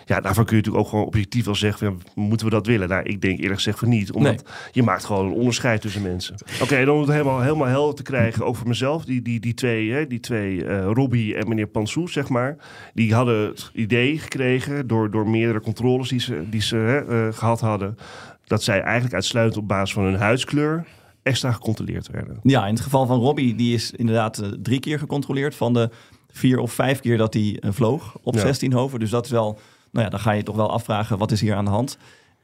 Ja. 0.04 0.20
daarvan 0.20 0.44
kun 0.44 0.56
je 0.56 0.62
natuurlijk 0.62 0.84
ook 0.84 0.90
gewoon 0.90 1.06
objectief 1.06 1.44
wel 1.44 1.54
zeggen, 1.54 1.86
van, 1.86 2.00
ja, 2.14 2.22
moeten 2.22 2.46
we 2.46 2.52
dat 2.52 2.66
willen? 2.66 2.88
Nou, 2.88 3.02
ik 3.02 3.20
denk 3.20 3.38
eerlijk 3.38 3.54
gezegd 3.54 3.78
van 3.78 3.88
niet, 3.88 4.12
omdat 4.12 4.42
je 4.72 4.82
maakt 4.82 5.04
gewoon 5.04 5.26
een 5.26 5.32
onderscheid 5.32 5.80
tussen 5.80 6.02
mensen. 6.02 6.34
Oké, 6.62 6.84
dan 6.84 6.94
om 6.94 7.00
het 7.00 7.10
helemaal, 7.10 7.40
helemaal 7.40 7.68
helder 7.68 7.94
te 7.94 8.02
krijgen, 8.02 8.54
voor 8.54 8.68
mezelf, 8.68 9.04
die, 9.04 9.22
die, 9.22 9.40
die 9.40 9.54
twee, 9.54 9.92
hè, 9.92 10.06
die 10.06 10.20
twee 10.20 10.64
eh, 10.64 10.84
Robbie 10.92 11.34
en 11.34 11.48
meneer 11.48 11.66
Pansou, 11.66 12.08
zeg 12.08 12.28
maar, 12.28 12.56
die 12.94 13.14
hadden 13.14 13.46
het 13.46 13.70
idee 13.72 14.18
gekregen 14.18 14.86
door, 14.86 15.10
door 15.10 15.28
meerdere 15.28 15.60
controles 15.60 16.08
die 16.08 16.20
ze, 16.20 16.42
die 16.50 16.62
ze 16.62 16.76
hè, 16.76 17.26
eh, 17.26 17.32
gehad 17.34 17.60
hadden, 17.60 17.96
dat 18.44 18.62
zij 18.62 18.80
eigenlijk 18.80 19.14
uitsluitend 19.14 19.62
op 19.62 19.68
basis 19.68 19.92
van 19.94 20.04
hun 20.04 20.14
huidskleur 20.14 20.84
extra 21.22 21.52
gecontroleerd 21.52 22.08
werden. 22.10 22.38
Ja, 22.42 22.66
in 22.66 22.74
het 22.74 22.82
geval 22.82 23.06
van 23.06 23.18
Robbie, 23.20 23.54
die 23.54 23.74
is 23.74 23.90
inderdaad 23.90 24.38
eh, 24.38 24.48
drie 24.62 24.80
keer 24.80 24.98
gecontroleerd 24.98 25.54
van 25.54 25.72
de 25.72 25.90
vier 26.30 26.58
of 26.58 26.72
vijf 26.72 27.00
keer 27.00 27.16
dat 27.16 27.34
hij 27.34 27.62
vloog 27.62 28.16
op 28.22 28.34
Ja. 28.34 28.40
16 28.40 28.72
hoven. 28.72 29.00
Dus 29.00 29.10
dat 29.10 29.24
is 29.24 29.30
wel, 29.30 29.58
nou 29.94 30.04
ja, 30.04 30.10
dan 30.10 30.20
ga 30.20 30.30
je 30.30 30.42
toch 30.42 30.56
wel 30.56 30.70
afvragen, 30.70 31.18
wat 31.18 31.32
is 31.32 31.40
hier 31.40 31.54
aan 31.54 31.64
de 31.64 31.70
hand? 31.70 31.98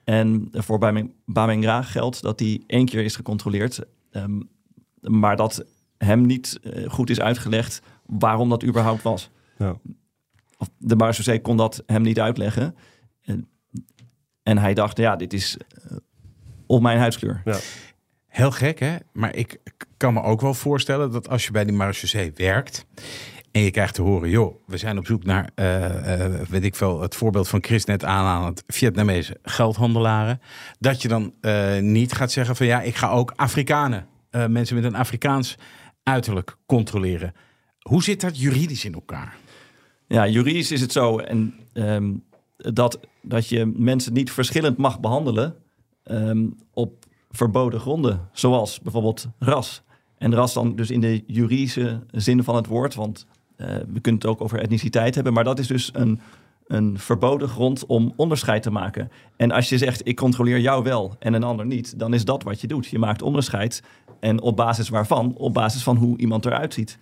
En 0.05 0.49
voor 0.53 0.79
Bameng- 0.79 1.13
Bamengra 1.27 1.83
geldt 1.83 2.23
dat 2.23 2.41
hij 2.41 2.63
één 2.67 2.85
keer 2.87 3.05
is 3.05 3.17
gecontroleerd, 3.17 3.81
ehm, 4.11 4.41
maar 5.01 5.37
dat 5.37 5.65
hem 5.99 6.27
niet 6.27 6.59
eh, 6.63 6.91
goed 6.91 7.11
is 7.11 7.21
uitgelegd 7.21 7.83
waarom 8.07 8.49
dat 8.49 8.65
überhaupt 8.65 9.03
was. 9.03 9.31
Ja. 9.59 9.77
Of 10.59 10.69
de 10.79 10.97
marechaussee 10.97 11.41
kon 11.41 11.57
dat 11.57 11.83
hem 11.87 12.03
niet 12.03 12.21
uitleggen. 12.21 12.75
En, 13.23 13.49
en 14.43 14.59
hij 14.59 14.75
dacht, 14.75 14.97
ja, 14.97 15.17
dit 15.17 15.33
is 15.33 15.57
eh, 15.57 15.97
op 16.67 16.83
mijn 16.83 16.99
huidskleur. 16.99 17.43
Ja. 17.45 17.59
Heel 18.27 18.51
gek, 18.51 18.79
hè? 18.79 18.97
Maar 19.13 19.35
ik 19.35 19.61
kan 19.97 20.15
me 20.15 20.23
ook 20.23 20.41
wel 20.41 20.55
voorstellen 20.55 21.11
dat 21.13 21.29
als 21.29 21.45
je 21.45 21.51
bij 21.51 21.65
die 21.65 21.75
marechaussee 21.75 22.33
werkt... 22.35 22.87
en 23.53 23.61
je 23.61 23.71
krijgt 23.71 23.95
te 23.95 24.03
horen, 24.03 24.31
joh, 24.31 24.55
we 24.67 24.77
zijn 24.77 24.99
op 24.99 25.07
zoek 25.07 25.25
naar, 25.25 25.51
eh, 25.55 26.25
eh, 26.25 26.49
weet 26.49 26.65
ik 26.65 26.75
veel... 26.75 27.01
het 27.01 27.15
voorbeeld 27.15 27.49
van 27.49 27.63
Chris 27.63 27.85
net 27.85 28.05
aan 28.05 28.25
aan 28.25 28.45
het 28.45 28.65
Vietnamese 28.67 29.37
geldhandelaren... 29.43 30.41
dat 30.79 31.03
je 31.03 31.09
dan 31.09 31.35
eh, 31.41 31.79
niet 31.79 32.13
gaat 32.13 32.33
zeggen 32.33 32.57
van 32.57 32.67
ja, 32.67 32.83
ik 32.83 32.97
ga 32.97 33.11
ook 33.11 33.33
Afrikanen... 33.37 34.07
mensen 34.31 34.77
met 34.77 34.85
een 34.85 34.95
Afrikaans 34.95 35.57
uiterlijk 36.03 36.57
controleren. 36.67 37.35
Hoe 37.81 38.03
zit 38.03 38.21
dat 38.21 38.39
juridisch 38.39 38.85
in 38.85 38.95
elkaar? 38.95 39.37
Ja, 40.07 40.27
juridisch 40.27 40.71
is 40.71 40.81
het 40.81 40.93
zo 40.93 41.19
en, 41.19 41.55
ehm, 41.73 42.13
dat, 42.57 43.01
dat 43.23 43.49
je 43.49 43.73
mensen 43.77 44.13
niet 44.13 44.33
verschillend 44.33 44.77
mag 44.77 45.01
behandelen 45.01 45.55
ehm, 46.05 46.47
op 46.73 47.05
verboden 47.31 47.81
gronden, 47.81 48.29
zoals 48.33 48.81
bijvoorbeeld 48.81 49.29
ras. 49.39 49.83
En 50.19 50.35
ras 50.35 50.53
dan 50.53 50.77
dus 50.77 50.91
in 50.91 51.01
de 51.01 51.23
juridische 51.27 52.01
zin 52.11 52.45
van 52.45 52.57
het 52.57 52.67
woord, 52.67 52.95
want 52.95 53.27
we 53.67 54.01
kunnen 54.01 54.21
het 54.21 54.31
ook 54.31 54.41
over 54.41 54.61
etniciteit 54.61 55.15
hebben, 55.15 55.33
maar 55.33 55.45
dat 55.45 55.59
is 55.59 55.67
dus 55.67 55.91
een, 55.93 56.21
een 56.67 56.99
verboden 56.99 57.49
grond 57.49 57.87
om 57.87 58.13
onderscheid 58.17 58.63
te 58.63 58.71
maken. 58.71 59.11
En 59.37 59.51
als 59.51 59.69
je 59.69 59.79
zegt, 59.79 60.09
ik 60.09 60.17
controleer 60.17 60.59
jou 60.59 60.83
wel 60.83 61.17
en 61.19 61.35
een 61.35 61.45
ander 61.45 61.67
niet, 61.67 61.99
dan 61.99 62.15
is 62.15 62.25
dat 62.25 62.43
wat 62.43 62.61
je 62.61 62.67
doet. 62.67 62.87
Je 62.87 62.99
maakt 62.99 63.23
onderscheid 63.23 63.83
en 64.21 64.41
op 64.41 64.57
basis 64.57 64.89
waarvan? 64.89 65.35
Op 65.37 65.55
basis 65.55 65.83
van 65.83 65.97
hoe 65.97 66.19
iemand 66.19 66.47
eruit 66.47 66.75
ziet. 66.75 66.99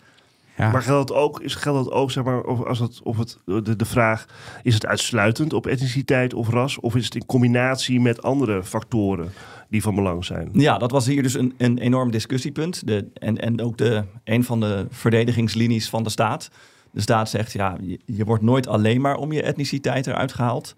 Ja. 0.56 0.70
Maar 0.70 0.82
geldt 0.82 1.08
het 1.08 1.18
ook, 1.18 1.40
is, 1.40 1.54
geldt 1.54 1.84
het 1.84 1.94
ook 1.94 2.10
zeg 2.10 2.24
maar, 2.24 2.42
of 2.42 2.64
als 2.64 2.78
het, 2.78 3.00
of 3.02 3.18
het, 3.18 3.38
de, 3.44 3.76
de 3.76 3.84
vraag, 3.84 4.26
is 4.62 4.74
het 4.74 4.86
uitsluitend 4.86 5.52
op 5.52 5.66
etniciteit 5.66 6.34
of 6.34 6.48
ras? 6.48 6.80
Of 6.80 6.96
is 6.96 7.04
het 7.04 7.14
in 7.14 7.26
combinatie 7.26 8.00
met 8.00 8.22
andere 8.22 8.64
factoren 8.64 9.32
die 9.68 9.82
van 9.82 9.94
belang 9.94 10.24
zijn? 10.24 10.50
Ja, 10.52 10.78
dat 10.78 10.90
was 10.90 11.06
hier 11.06 11.22
dus 11.22 11.34
een, 11.34 11.54
een 11.56 11.78
enorm 11.78 12.10
discussiepunt. 12.10 12.86
De, 12.86 13.06
en, 13.14 13.38
en 13.38 13.62
ook 13.62 13.76
de, 13.78 14.04
een 14.24 14.44
van 14.44 14.60
de 14.60 14.86
verdedigingslinies 14.90 15.88
van 15.88 16.02
de 16.02 16.10
staat. 16.10 16.50
De 16.90 17.00
staat 17.00 17.30
zegt, 17.30 17.52
ja, 17.52 17.76
je, 18.04 18.24
wordt 18.24 18.42
nooit 18.42 18.66
alleen 18.66 19.00
maar 19.00 19.16
om 19.16 19.32
je 19.32 19.42
etniciteit 19.42 20.06
eruit 20.06 20.32
gehaald. 20.32 20.74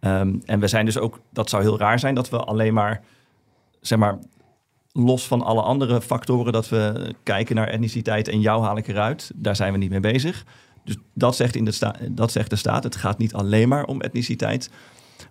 Ehm, 0.00 0.34
en 0.44 0.60
we 0.60 0.68
zijn 0.68 0.84
dus 0.84 0.98
ook, 0.98 1.20
dat 1.32 1.50
zou 1.50 1.62
heel 1.62 1.78
raar 1.78 1.98
zijn, 1.98 2.14
dat 2.14 2.28
we 2.28 2.38
alleen 2.38 2.74
maar, 2.74 3.02
zeg 3.80 3.98
maar, 3.98 4.18
los 4.92 5.26
van 5.26 5.42
alle 5.42 5.62
andere 5.62 6.00
factoren, 6.00 6.52
dat 6.52 6.68
we 6.68 7.14
kijken 7.22 7.56
naar 7.56 7.68
etniciteit 7.68 8.28
en 8.28 8.40
jou 8.40 8.62
haal 8.62 8.76
ik 8.76 8.88
eruit. 8.88 9.30
Daar 9.34 9.56
zijn 9.56 9.72
we 9.72 9.78
niet 9.78 9.90
mee 9.90 10.00
bezig. 10.00 10.44
Dus 10.84 10.96
dat 11.14 11.36
zegt, 11.36 11.56
in 11.56 11.64
de 11.64 11.70
sta 11.70 11.94
dat 12.10 12.32
zegt 12.32 12.50
de 12.50 12.56
staat. 12.56 12.84
Het 12.84 12.96
gaat 12.96 13.18
niet 13.18 13.34
alleen 13.34 13.68
maar 13.68 13.84
om 13.84 14.00
etniciteit. 14.00 14.70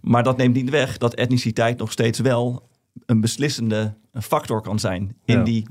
Maar 0.01 0.23
dat 0.23 0.37
neemt 0.37 0.55
niet 0.55 0.69
weg 0.69 0.97
dat 0.97 1.13
etniciteit 1.13 1.77
nog 1.77 1.91
steeds 1.91 2.19
wel 2.19 2.63
een 3.05 3.21
beslissende 3.21 3.93
factor 4.13 4.61
kan 4.61 4.79
zijn 4.79 5.15
in, 5.25 5.37
Ja. 5.37 5.43
die, 5.43 5.65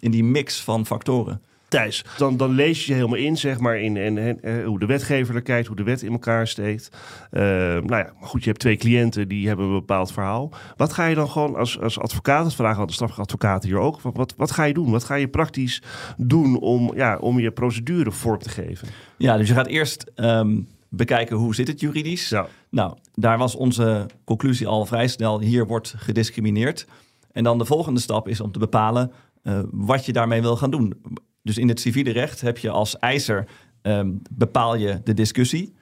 in 0.00 0.10
die 0.10 0.24
mix 0.24 0.60
van 0.62 0.86
factoren. 0.86 1.42
Thijs, 1.68 2.04
dan, 2.18 2.36
dan 2.36 2.50
lees 2.50 2.80
je 2.84 2.86
je 2.92 2.94
helemaal 2.98 3.18
in, 3.18 3.36
zeg 3.36 3.58
maar, 3.58 3.78
in, 3.80 3.96
in, 3.96 4.18
in, 4.18 4.40
eh, 4.42 4.64
hoe 4.64 4.78
de 4.78 4.86
wetgever 4.86 5.34
er 5.34 5.42
kijkt, 5.42 5.66
hoe 5.66 5.76
de 5.76 5.82
wet 5.82 6.02
in 6.02 6.12
elkaar 6.12 6.46
steekt. 6.46 6.88
Eh, 7.30 7.42
nou 7.42 7.96
ja, 7.96 8.12
maar 8.20 8.28
goed, 8.28 8.40
je 8.42 8.48
hebt 8.48 8.60
twee 8.60 8.76
cliënten 8.76 9.28
die 9.28 9.46
hebben 9.48 9.66
een 9.66 9.72
bepaald 9.72 10.12
verhaal. 10.12 10.52
Wat 10.76 10.92
ga 10.92 11.06
je 11.06 11.14
dan 11.14 11.28
gewoon 11.28 11.56
als, 11.56 11.80
als 11.80 11.98
advocaat, 11.98 12.44
dat 12.44 12.54
vragen 12.54 12.86
de 12.86 12.92
strafadvocaten 12.92 13.68
hier 13.68 13.78
ook, 13.78 14.00
wat, 14.00 14.16
wat, 14.16 14.34
wat 14.36 14.50
ga 14.50 14.64
je 14.64 14.74
doen? 14.74 14.90
Wat 14.90 15.04
ga 15.04 15.14
je 15.14 15.28
praktisch 15.28 15.82
doen 16.16 16.58
om, 16.60 16.92
ja, 16.94 17.16
om 17.16 17.38
je 17.38 17.50
procedure 17.50 18.10
vorm 18.12 18.38
te 18.38 18.48
geven? 18.50 18.88
Ja, 19.16 19.36
dus 19.36 19.48
je 19.48 19.54
gaat 19.54 19.66
eerst 19.66 20.10
ehm, 20.14 20.58
bekijken 20.88 21.36
hoe 21.36 21.54
zit 21.54 21.68
het 21.68 21.80
juridisch. 21.80 22.28
Ja. 22.28 22.46
Nou, 22.70 22.96
daar 23.14 23.38
was 23.38 23.54
onze 23.54 24.06
conclusie 24.24 24.66
al 24.66 24.86
vrij 24.86 25.08
snel. 25.08 25.40
Hier 25.40 25.66
wordt 25.66 25.94
gediscrimineerd. 25.96 26.86
En 27.32 27.44
dan 27.44 27.58
de 27.58 27.64
volgende 27.64 28.00
stap 28.00 28.28
is 28.28 28.40
om 28.40 28.52
te 28.52 28.58
bepalen 28.58 29.12
eh, 29.42 29.60
wat 29.70 30.06
je 30.06 30.12
daarmee 30.12 30.40
wil 30.40 30.56
gaan 30.56 30.70
doen. 30.70 31.02
Dus 31.42 31.58
in 31.58 31.68
het 31.68 31.80
civiele 31.80 32.10
recht 32.10 32.40
heb 32.40 32.58
je 32.58 32.70
als 32.70 32.98
eiser 32.98 33.48
ehm, 33.82 34.12
bepaal 34.30 34.76
je 34.76 35.00
de 35.04 35.14
discussie. 35.14 35.74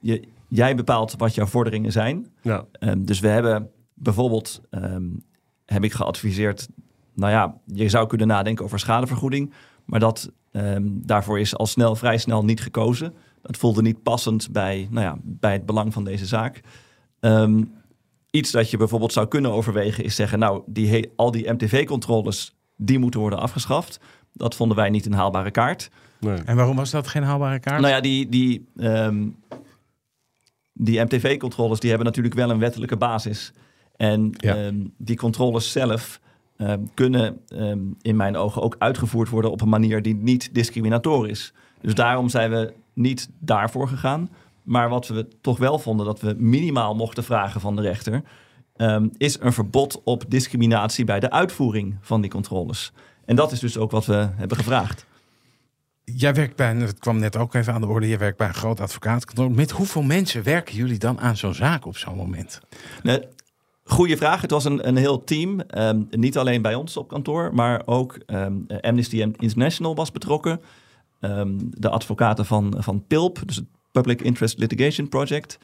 Je, 0.00 0.28
jij 0.48 0.74
bepaalt 0.74 1.14
wat 1.16 1.34
jouw 1.34 1.46
vorderingen 1.46 1.92
zijn. 1.92 2.26
Ja. 2.42 2.66
Ehm, 2.72 3.04
dus 3.04 3.20
we 3.20 3.28
hebben 3.28 3.70
bijvoorbeeld, 3.94 4.60
ehm, 4.70 5.04
heb 5.64 5.84
ik 5.84 5.92
geadviseerd, 5.92 6.68
nou 7.14 7.32
ja, 7.32 7.60
je 7.66 7.88
zou 7.88 8.06
kunnen 8.06 8.26
nadenken 8.26 8.64
over 8.64 8.78
schadevergoeding, 8.78 9.52
maar 9.84 10.00
dat, 10.00 10.32
daarvoor 10.84 11.40
is 11.40 11.56
al 11.56 11.66
snel, 11.66 11.96
vrij 11.96 12.18
snel 12.18 12.44
niet 12.44 12.60
gekozen. 12.60 13.14
Dat 13.42 13.56
voelde 13.56 13.82
niet 13.82 14.02
passend 14.02 14.50
bij, 14.52 14.88
nou 14.90 15.04
ja, 15.06 15.16
bij 15.22 15.52
het 15.52 15.66
belang 15.66 15.92
van 15.92 16.04
deze 16.04 16.26
zaak. 16.26 16.60
Ehm, 17.20 17.62
iets 18.30 18.50
dat 18.50 18.70
je 18.70 18.76
bijvoorbeeld 18.76 19.12
zou 19.12 19.28
kunnen 19.28 19.52
overwegen 19.52 20.04
is 20.04 20.14
zeggen, 20.14 20.38
nou, 20.38 20.62
die 20.66 21.10
al 21.16 21.30
die 21.30 21.52
MTV-controles, 21.52 22.54
die 22.76 22.98
moeten 22.98 23.20
worden 23.20 23.38
afgeschaft. 23.38 24.00
Dat 24.32 24.54
vonden 24.54 24.76
wij 24.76 24.90
niet 24.90 25.06
een 25.06 25.12
haalbare 25.12 25.50
kaart. 25.50 25.90
Nee. 26.20 26.38
En 26.44 26.56
waarom 26.56 26.76
was 26.76 26.90
dat 26.90 27.08
geen 27.08 27.22
haalbare 27.22 27.58
kaart? 27.58 27.80
Nou 27.80 27.92
ja, 27.92 28.00
die, 28.00 28.28
die, 28.28 28.66
ehm, 28.76 29.26
die 30.72 31.00
MTV-controles 31.00 31.80
die 31.80 31.88
hebben 31.88 32.06
natuurlijk 32.06 32.34
wel 32.34 32.50
een 32.50 32.58
wettelijke 32.58 32.96
basis. 32.96 33.52
En 33.96 34.32
Ja. 34.36 34.56
ehm, 34.56 34.76
die 34.96 35.16
controles 35.16 35.72
zelf 35.72 36.20
ehm, 36.56 36.80
kunnen 36.94 37.40
ehm, 37.48 37.80
in 38.02 38.16
mijn 38.16 38.36
ogen 38.36 38.62
ook 38.62 38.76
uitgevoerd 38.78 39.28
worden 39.28 39.50
op 39.50 39.60
een 39.60 39.68
manier 39.68 40.02
die 40.02 40.14
niet 40.14 40.54
discriminatorisch 40.54 41.30
is. 41.30 41.52
Dus 41.80 41.94
daarom 41.94 42.28
zijn 42.28 42.50
we 42.50 42.72
niet 42.94 43.28
daarvoor 43.38 43.88
gegaan. 43.88 44.30
Maar 44.62 44.88
wat 44.88 45.08
we 45.08 45.28
toch 45.40 45.58
wel 45.58 45.78
vonden 45.78 46.06
dat 46.06 46.20
we 46.20 46.34
minimaal 46.38 46.94
mochten 46.94 47.24
vragen 47.24 47.60
van 47.60 47.76
de 47.76 47.82
rechter, 47.82 48.22
ehm, 48.76 49.08
is 49.16 49.40
een 49.40 49.52
verbod 49.52 50.00
op 50.04 50.24
discriminatie 50.28 51.04
bij 51.04 51.20
de 51.20 51.30
uitvoering 51.30 51.96
van 52.00 52.20
die 52.20 52.30
controles. 52.30 52.92
En 53.24 53.36
dat 53.36 53.52
is 53.52 53.60
dus 53.60 53.78
ook 53.78 53.90
wat 53.90 54.06
we 54.06 54.28
hebben 54.34 54.56
gevraagd. 54.56 55.06
Jij 56.04 56.34
werkt 56.34 56.56
bij, 56.56 56.78
dat 56.78 56.98
kwam 56.98 57.18
net 57.18 57.36
ook 57.36 57.54
even 57.54 57.72
aan 57.72 57.80
de 57.80 57.86
orde, 57.86 58.08
jij 58.08 58.18
werkt 58.18 58.38
bij 58.38 58.48
een 58.48 58.54
groot 58.54 58.80
advocaatkantoor. 58.80 59.50
Met 59.50 59.70
hoeveel 59.70 60.02
mensen 60.02 60.42
werken 60.42 60.74
jullie 60.74 60.98
dan 60.98 61.20
aan 61.20 61.36
zo'n 61.36 61.54
zaak 61.54 61.86
op 61.86 61.96
zo'n 61.96 62.16
moment? 62.16 62.60
Nee, 63.02 63.20
goeie 63.84 64.16
vraag. 64.16 64.40
Het 64.40 64.50
was 64.50 64.64
een, 64.64 64.88
een 64.88 64.96
heel 64.96 65.24
team. 65.24 65.60
Ehm, 65.60 66.02
niet 66.10 66.38
alleen 66.38 66.62
bij 66.62 66.74
ons 66.74 66.96
op 66.96 67.08
kantoor, 67.08 67.54
maar 67.54 67.82
ook 67.84 68.18
ehm, 68.26 68.54
Amnesty 68.80 69.20
International 69.20 69.94
was 69.94 70.12
betrokken. 70.12 70.60
Ehm, 71.22 71.58
de 71.58 71.88
advocaten 71.88 72.46
van, 72.46 72.74
van 72.78 73.06
PILP, 73.06 73.42
dus 73.46 73.56
het 73.56 73.64
Public 73.90 74.22
Interest 74.22 74.58
Litigation 74.58 75.08
Project. 75.08 75.58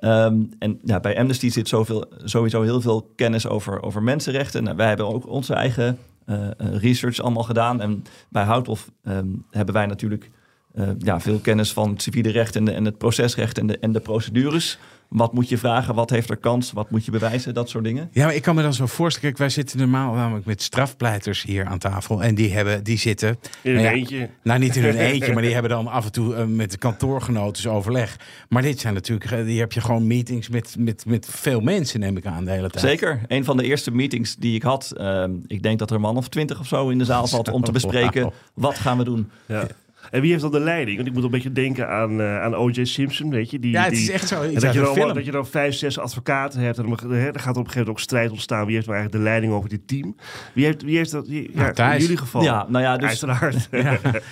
Ehm, 0.00 0.42
en 0.58 0.78
ja, 0.84 1.00
bij 1.00 1.18
Amnesty 1.18 1.50
zit 1.50 1.68
zoveel, 1.68 2.04
sowieso 2.24 2.62
heel 2.62 2.80
veel 2.80 3.12
kennis 3.16 3.46
over, 3.46 3.82
over 3.82 4.02
mensenrechten. 4.02 4.62
Nou, 4.62 4.76
wij 4.76 4.88
hebben 4.88 5.06
ook 5.06 5.28
onze 5.28 5.54
eigen 5.54 5.98
eh, 6.24 6.46
eh, 6.46 6.50
research 6.56 7.20
allemaal 7.20 7.42
gedaan. 7.42 7.80
En 7.80 8.04
bij 8.28 8.44
Houthof 8.44 8.90
ehm, 9.02 9.28
hebben 9.50 9.74
wij 9.74 9.86
natuurlijk 9.86 10.30
eh, 10.72 10.88
ja, 10.98 11.20
veel 11.20 11.38
kennis 11.38 11.72
van 11.72 11.90
het 11.90 12.02
civiele 12.02 12.30
recht 12.30 12.56
en, 12.56 12.74
en 12.74 12.84
het 12.84 12.98
procesrecht 12.98 13.58
en 13.58 13.66
de, 13.66 13.78
en 13.78 13.92
de 13.92 14.00
procedures. 14.00 14.78
Wat 15.08 15.32
moet 15.32 15.48
je 15.48 15.58
vragen? 15.58 15.94
Wat 15.94 16.10
heeft 16.10 16.30
er 16.30 16.36
kans? 16.36 16.72
Wat 16.72 16.90
moet 16.90 17.04
je 17.04 17.10
bewijzen? 17.10 17.54
Dat 17.54 17.68
soort 17.68 17.84
dingen. 17.84 18.08
Ja, 18.12 18.24
maar 18.24 18.34
ik 18.34 18.42
kan 18.42 18.54
me 18.54 18.62
dan 18.62 18.74
zo 18.74 18.86
voorstellen. 18.86 19.28
Kijk, 19.28 19.38
wij 19.38 19.48
zitten 19.48 19.78
normaal 19.78 20.14
namelijk 20.14 20.46
met 20.46 20.62
strafpleiters 20.62 21.42
hier 21.42 21.64
aan 21.64 21.78
tafel. 21.78 22.22
En 22.22 22.34
die, 22.34 22.52
hebben, 22.52 22.84
die 22.84 22.98
zitten. 22.98 23.28
In 23.28 23.36
een 23.62 23.72
nou 23.72 23.86
ja, 23.86 23.92
eentje. 23.92 24.28
Nou, 24.42 24.58
niet 24.58 24.76
in 24.76 24.82
hun 24.82 24.96
eentje, 25.10 25.32
maar 25.32 25.42
die 25.42 25.52
hebben 25.52 25.70
dan 25.70 25.86
af 25.86 26.04
en 26.04 26.12
toe 26.12 26.34
eh, 26.34 26.44
met 26.44 26.70
de 26.70 26.78
kantoorgenoten 26.78 27.70
overleg. 27.70 28.16
Maar 28.48 28.62
dit 28.62 28.80
zijn 28.80 28.94
natuurlijk, 28.94 29.30
eh, 29.30 29.44
die 29.44 29.58
heb 29.58 29.72
je 29.72 29.80
gewoon 29.80 30.06
meetings 30.06 30.48
met, 30.48 30.74
met, 30.78 31.06
met 31.06 31.28
veel 31.30 31.60
mensen, 31.60 32.00
neem 32.00 32.16
ik 32.16 32.26
aan, 32.26 32.44
de 32.44 32.50
hele 32.50 32.70
tijd. 32.70 32.84
Zeker. 32.84 33.20
Een 33.26 33.44
van 33.44 33.56
de 33.56 33.64
eerste 33.64 33.90
meetings 33.90 34.36
die 34.36 34.54
ik 34.54 34.62
had. 34.62 34.92
ehm, 34.96 35.30
ik 35.46 35.62
denk 35.62 35.78
dat 35.78 35.90
er 35.90 35.96
een 35.96 36.02
man 36.02 36.16
of 36.16 36.28
twintig 36.28 36.60
of 36.60 36.66
zo 36.66 36.88
in 36.88 36.98
de 36.98 37.04
zaal 37.04 37.26
zat 37.26 37.50
om 37.50 37.64
te 37.64 37.72
bespreken. 37.80 38.32
Wat 38.54 38.78
gaan 38.78 38.98
we 38.98 39.04
doen? 39.04 39.30
Ja. 39.46 39.66
En 40.10 40.20
wie 40.20 40.30
heeft 40.30 40.42
dan 40.42 40.52
de 40.52 40.60
leiding? 40.60 40.96
Want 40.96 41.08
ik 41.08 41.14
moet 41.14 41.24
een 41.24 41.30
beetje 41.30 41.52
denken 41.52 41.88
aan, 41.88 42.20
eh, 42.20 42.42
aan 42.42 42.54
O.J. 42.54 42.84
Simpson, 42.84 43.30
weet 43.30 43.50
je? 43.50 43.58
Die, 43.58 43.72
Ja, 43.72 43.82
het 43.82 43.92
die, 43.92 44.02
is 44.02 44.10
echt 44.10 44.28
zo. 44.28 44.40
dat 44.40 44.62
je, 44.62 44.68
een 44.68 44.84
dan, 44.84 44.94
film. 44.94 45.14
dat 45.14 45.24
je 45.24 45.30
dan 45.30 45.46
vijf, 45.46 45.74
zes 45.74 45.98
advocaten 45.98 46.60
hebt. 46.60 46.78
En 46.78 46.84
dan, 46.88 47.10
hè, 47.12 47.32
dan 47.32 47.40
gaat 47.40 47.54
er 47.54 47.60
op 47.60 47.66
een 47.66 47.72
gegeven 47.72 47.78
moment 47.78 47.88
ook 47.88 48.00
strijd 48.00 48.30
ontstaan. 48.30 48.66
Wie 48.66 48.74
heeft 48.74 48.86
nou 48.86 48.98
eigenlijk 48.98 49.24
de 49.24 49.30
leiding 49.30 49.52
over 49.52 49.68
dit 49.68 49.88
team? 49.88 50.16
Wie 50.52 50.64
heeft, 50.64 50.82
wie 50.82 50.96
heeft 50.96 51.10
dat? 51.10 51.28
Wie, 51.28 51.50
ja, 51.54 51.92
in 51.92 52.00
jullie 52.00 52.16
geval. 52.16 52.42
Ja, 52.42 52.66
nou 52.68 52.84
ja, 52.84 52.96
dus 52.96 53.08
Uiteraard. 53.08 53.68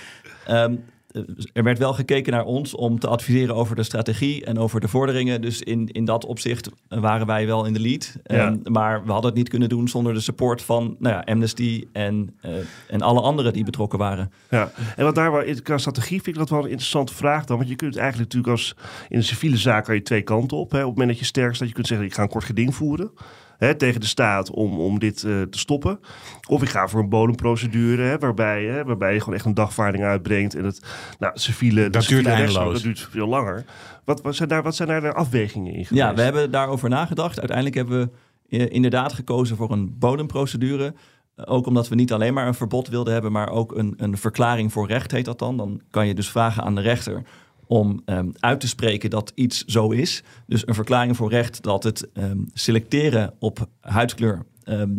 Ehm, 0.44 0.74
er 1.52 1.62
werd 1.62 1.78
wel 1.78 1.94
gekeken 1.94 2.32
naar 2.32 2.44
ons 2.44 2.74
om 2.74 2.98
te 2.98 3.08
adviseren 3.08 3.54
over 3.54 3.76
de 3.76 3.82
strategie 3.82 4.44
en 4.44 4.58
over 4.58 4.80
de 4.80 4.88
vorderingen. 4.88 5.40
Dus 5.40 5.62
in, 5.62 5.88
in 5.88 6.04
dat 6.04 6.26
opzicht 6.26 6.68
waren 6.88 7.26
wij 7.26 7.46
wel 7.46 7.64
in 7.64 7.72
de 7.72 7.80
lead. 7.80 8.16
Ja. 8.24 8.34
Ehm, 8.34 8.72
maar 8.72 9.04
we 9.04 9.12
hadden 9.12 9.30
het 9.30 9.38
niet 9.38 9.48
kunnen 9.48 9.68
doen 9.68 9.88
zonder 9.88 10.14
de 10.14 10.20
support 10.20 10.62
van 10.62 10.96
nou 10.98 11.14
ja, 11.14 11.20
Amnesty 11.20 11.84
en, 11.92 12.36
eh, 12.40 12.52
en 12.88 13.02
alle 13.02 13.20
anderen 13.20 13.52
die 13.52 13.64
betrokken 13.64 13.98
waren. 13.98 14.32
Ja, 14.50 14.72
en 14.96 15.04
wat 15.04 15.14
daar 15.14 15.44
in 15.44 15.62
qua 15.62 15.78
strategie 15.78 16.22
vind 16.22 16.36
ik 16.36 16.42
dat 16.42 16.50
wel 16.50 16.58
een 16.58 16.64
interessante 16.64 17.14
vraag 17.14 17.44
dan. 17.44 17.56
Want 17.56 17.68
je 17.68 17.76
kunt 17.76 17.96
eigenlijk 17.96 18.32
natuurlijk 18.32 18.52
als 18.52 18.74
in 19.08 19.16
een 19.16 19.24
civiele 19.24 19.56
zaak 19.56 19.84
kan 19.84 19.94
je 19.94 20.02
twee 20.02 20.22
kanten 20.22 20.56
op. 20.56 20.70
Hè. 20.70 20.78
Op 20.78 20.84
het 20.84 20.92
moment 20.92 21.08
dat 21.08 21.18
je 21.18 21.24
sterk 21.24 21.54
staat, 21.54 21.68
je 21.68 21.74
kunt 21.74 21.86
zeggen 21.86 22.06
ik 22.06 22.14
ga 22.14 22.22
een 22.22 22.28
kort 22.28 22.44
geding 22.44 22.74
voeren. 22.74 23.10
Hè, 23.58 23.74
tegen 23.74 24.00
de 24.00 24.06
staat 24.06 24.50
om, 24.50 24.80
om 24.80 24.98
dit 24.98 25.22
eh, 25.22 25.42
te 25.42 25.58
stoppen. 25.58 26.00
Of 26.48 26.62
ik 26.62 26.68
ga 26.68 26.88
voor 26.88 27.00
een 27.00 27.08
bodemprocedure 27.08 28.02
hè, 28.02 28.18
waarbij, 28.18 28.64
hè, 28.64 28.84
waarbij 28.84 29.12
je 29.12 29.18
gewoon 29.18 29.34
echt 29.34 29.44
een 29.44 29.54
dagvaarding 29.54 30.04
uitbrengt. 30.04 30.54
En 30.54 30.64
het 30.64 30.80
nou, 31.18 31.38
civiele, 31.38 31.90
Dat 31.90 32.02
civiele 32.02 32.22
duurt 32.22 32.36
rechtszaak. 32.36 32.72
Dat 32.72 32.82
duurt 32.82 33.08
veel 33.10 33.26
langer. 33.26 33.64
Wat, 34.04 34.22
wat, 34.22 34.34
zijn, 34.34 34.48
daar, 34.48 34.62
wat 34.62 34.74
zijn 34.74 34.88
daar 34.88 35.00
de 35.00 35.12
afwegingen 35.12 35.72
in 35.72 35.84
geweest? 35.84 36.06
Ja, 36.06 36.14
we 36.14 36.22
hebben 36.22 36.50
daarover 36.50 36.88
nagedacht. 36.88 37.38
Uiteindelijk 37.38 37.76
hebben 37.76 38.10
we 38.48 38.58
eh, 38.58 38.66
inderdaad 38.70 39.12
gekozen 39.12 39.56
voor 39.56 39.72
een 39.72 39.98
bodemprocedure. 39.98 40.94
Eh, 41.36 41.44
Ook 41.54 41.66
omdat 41.66 41.88
we 41.88 41.94
niet 41.94 42.12
alleen 42.12 42.34
maar 42.34 42.46
een 42.46 42.54
verbod 42.54 42.88
wilden 42.88 43.12
hebben, 43.12 43.32
maar 43.32 43.48
ook 43.50 43.76
een, 43.76 43.94
een 43.96 44.18
verklaring 44.18 44.72
voor 44.72 44.86
recht 44.86 45.10
heet 45.10 45.24
dat 45.24 45.38
dan. 45.38 45.56
Dan 45.56 45.80
kan 45.90 46.06
je 46.06 46.14
dus 46.14 46.30
vragen 46.30 46.62
aan 46.62 46.74
de 46.74 46.80
rechter 46.80 47.22
om 47.66 48.02
ehm, 48.04 48.28
uit 48.40 48.60
te 48.60 48.68
spreken 48.68 49.10
dat 49.10 49.32
iets 49.34 49.64
zo 49.64 49.90
is. 49.90 50.22
Dus 50.46 50.66
een 50.66 50.74
verklaring 50.74 51.16
voor 51.16 51.30
recht 51.30 51.62
dat 51.62 51.82
het 51.82 52.08
ehm, 52.12 52.38
selecteren 52.52 53.34
op 53.38 53.68
huidskleur 53.80 54.44
ehm, 54.64 54.90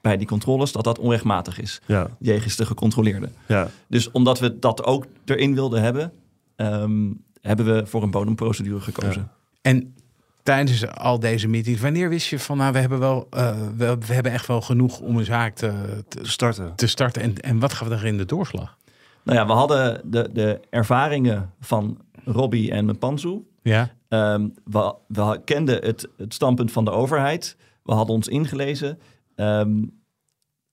bij 0.00 0.16
die 0.16 0.26
controles, 0.26 0.72
dat 0.72 0.84
dat 0.84 0.98
onrechtmatig 0.98 1.60
is. 1.60 1.80
Ja, 1.86 2.08
Jegens 2.18 2.56
de 2.56 2.66
gecontroleerde. 2.66 3.28
ja. 3.48 3.68
Dus 3.88 4.10
omdat 4.10 4.38
we 4.38 4.58
dat 4.58 4.84
ook 4.84 5.06
erin 5.24 5.54
wilden 5.54 5.82
hebben, 5.82 6.12
ehm, 6.56 7.10
hebben 7.40 7.66
we 7.66 7.86
voor 7.86 8.02
een 8.02 8.10
bodemprocedure 8.10 8.80
gekozen. 8.80 9.30
En 9.62 9.94
tijdens 10.42 10.88
al 10.88 11.18
deze 11.20 11.48
meetings, 11.48 11.80
wanneer 11.80 12.08
wist 12.08 12.26
je 12.26 12.38
van, 12.38 12.56
nou, 12.56 12.72
we 12.72 12.78
hebben 12.78 12.98
wel, 12.98 13.26
eh, 13.30 13.56
we, 13.76 13.96
we 14.06 14.14
hebben 14.14 14.32
echt 14.32 14.46
wel 14.46 14.60
genoeg 14.60 15.00
om 15.00 15.16
een 15.18 15.24
zaak 15.24 15.54
te, 15.54 15.72
te, 16.08 16.18
Starten. 16.22 16.72
te 16.76 16.86
starten. 16.86 17.22
En, 17.22 17.36
en 17.40 17.58
wat 17.58 17.72
gaat 17.72 17.90
er 17.90 18.04
in 18.04 18.16
de 18.16 18.24
doorslag? 18.24 18.76
Nou 19.24 19.38
ja, 19.38 19.46
we 19.46 19.52
hadden 19.52 20.00
de, 20.04 20.30
de 20.32 20.60
ervaringen 20.70 21.50
van 21.60 21.98
Robbie 22.24 22.70
en 22.70 22.98
Panzu. 22.98 23.38
Ja. 23.62 23.90
Ehm, 24.08 24.48
we, 24.64 24.94
we 25.08 25.40
kenden 25.44 25.84
het, 25.84 26.08
het 26.16 26.34
standpunt 26.34 26.72
van 26.72 26.84
de 26.84 26.90
overheid. 26.90 27.56
We 27.82 27.92
hadden 27.92 28.14
ons 28.14 28.28
ingelezen. 28.28 28.98
Ehm, 29.34 29.84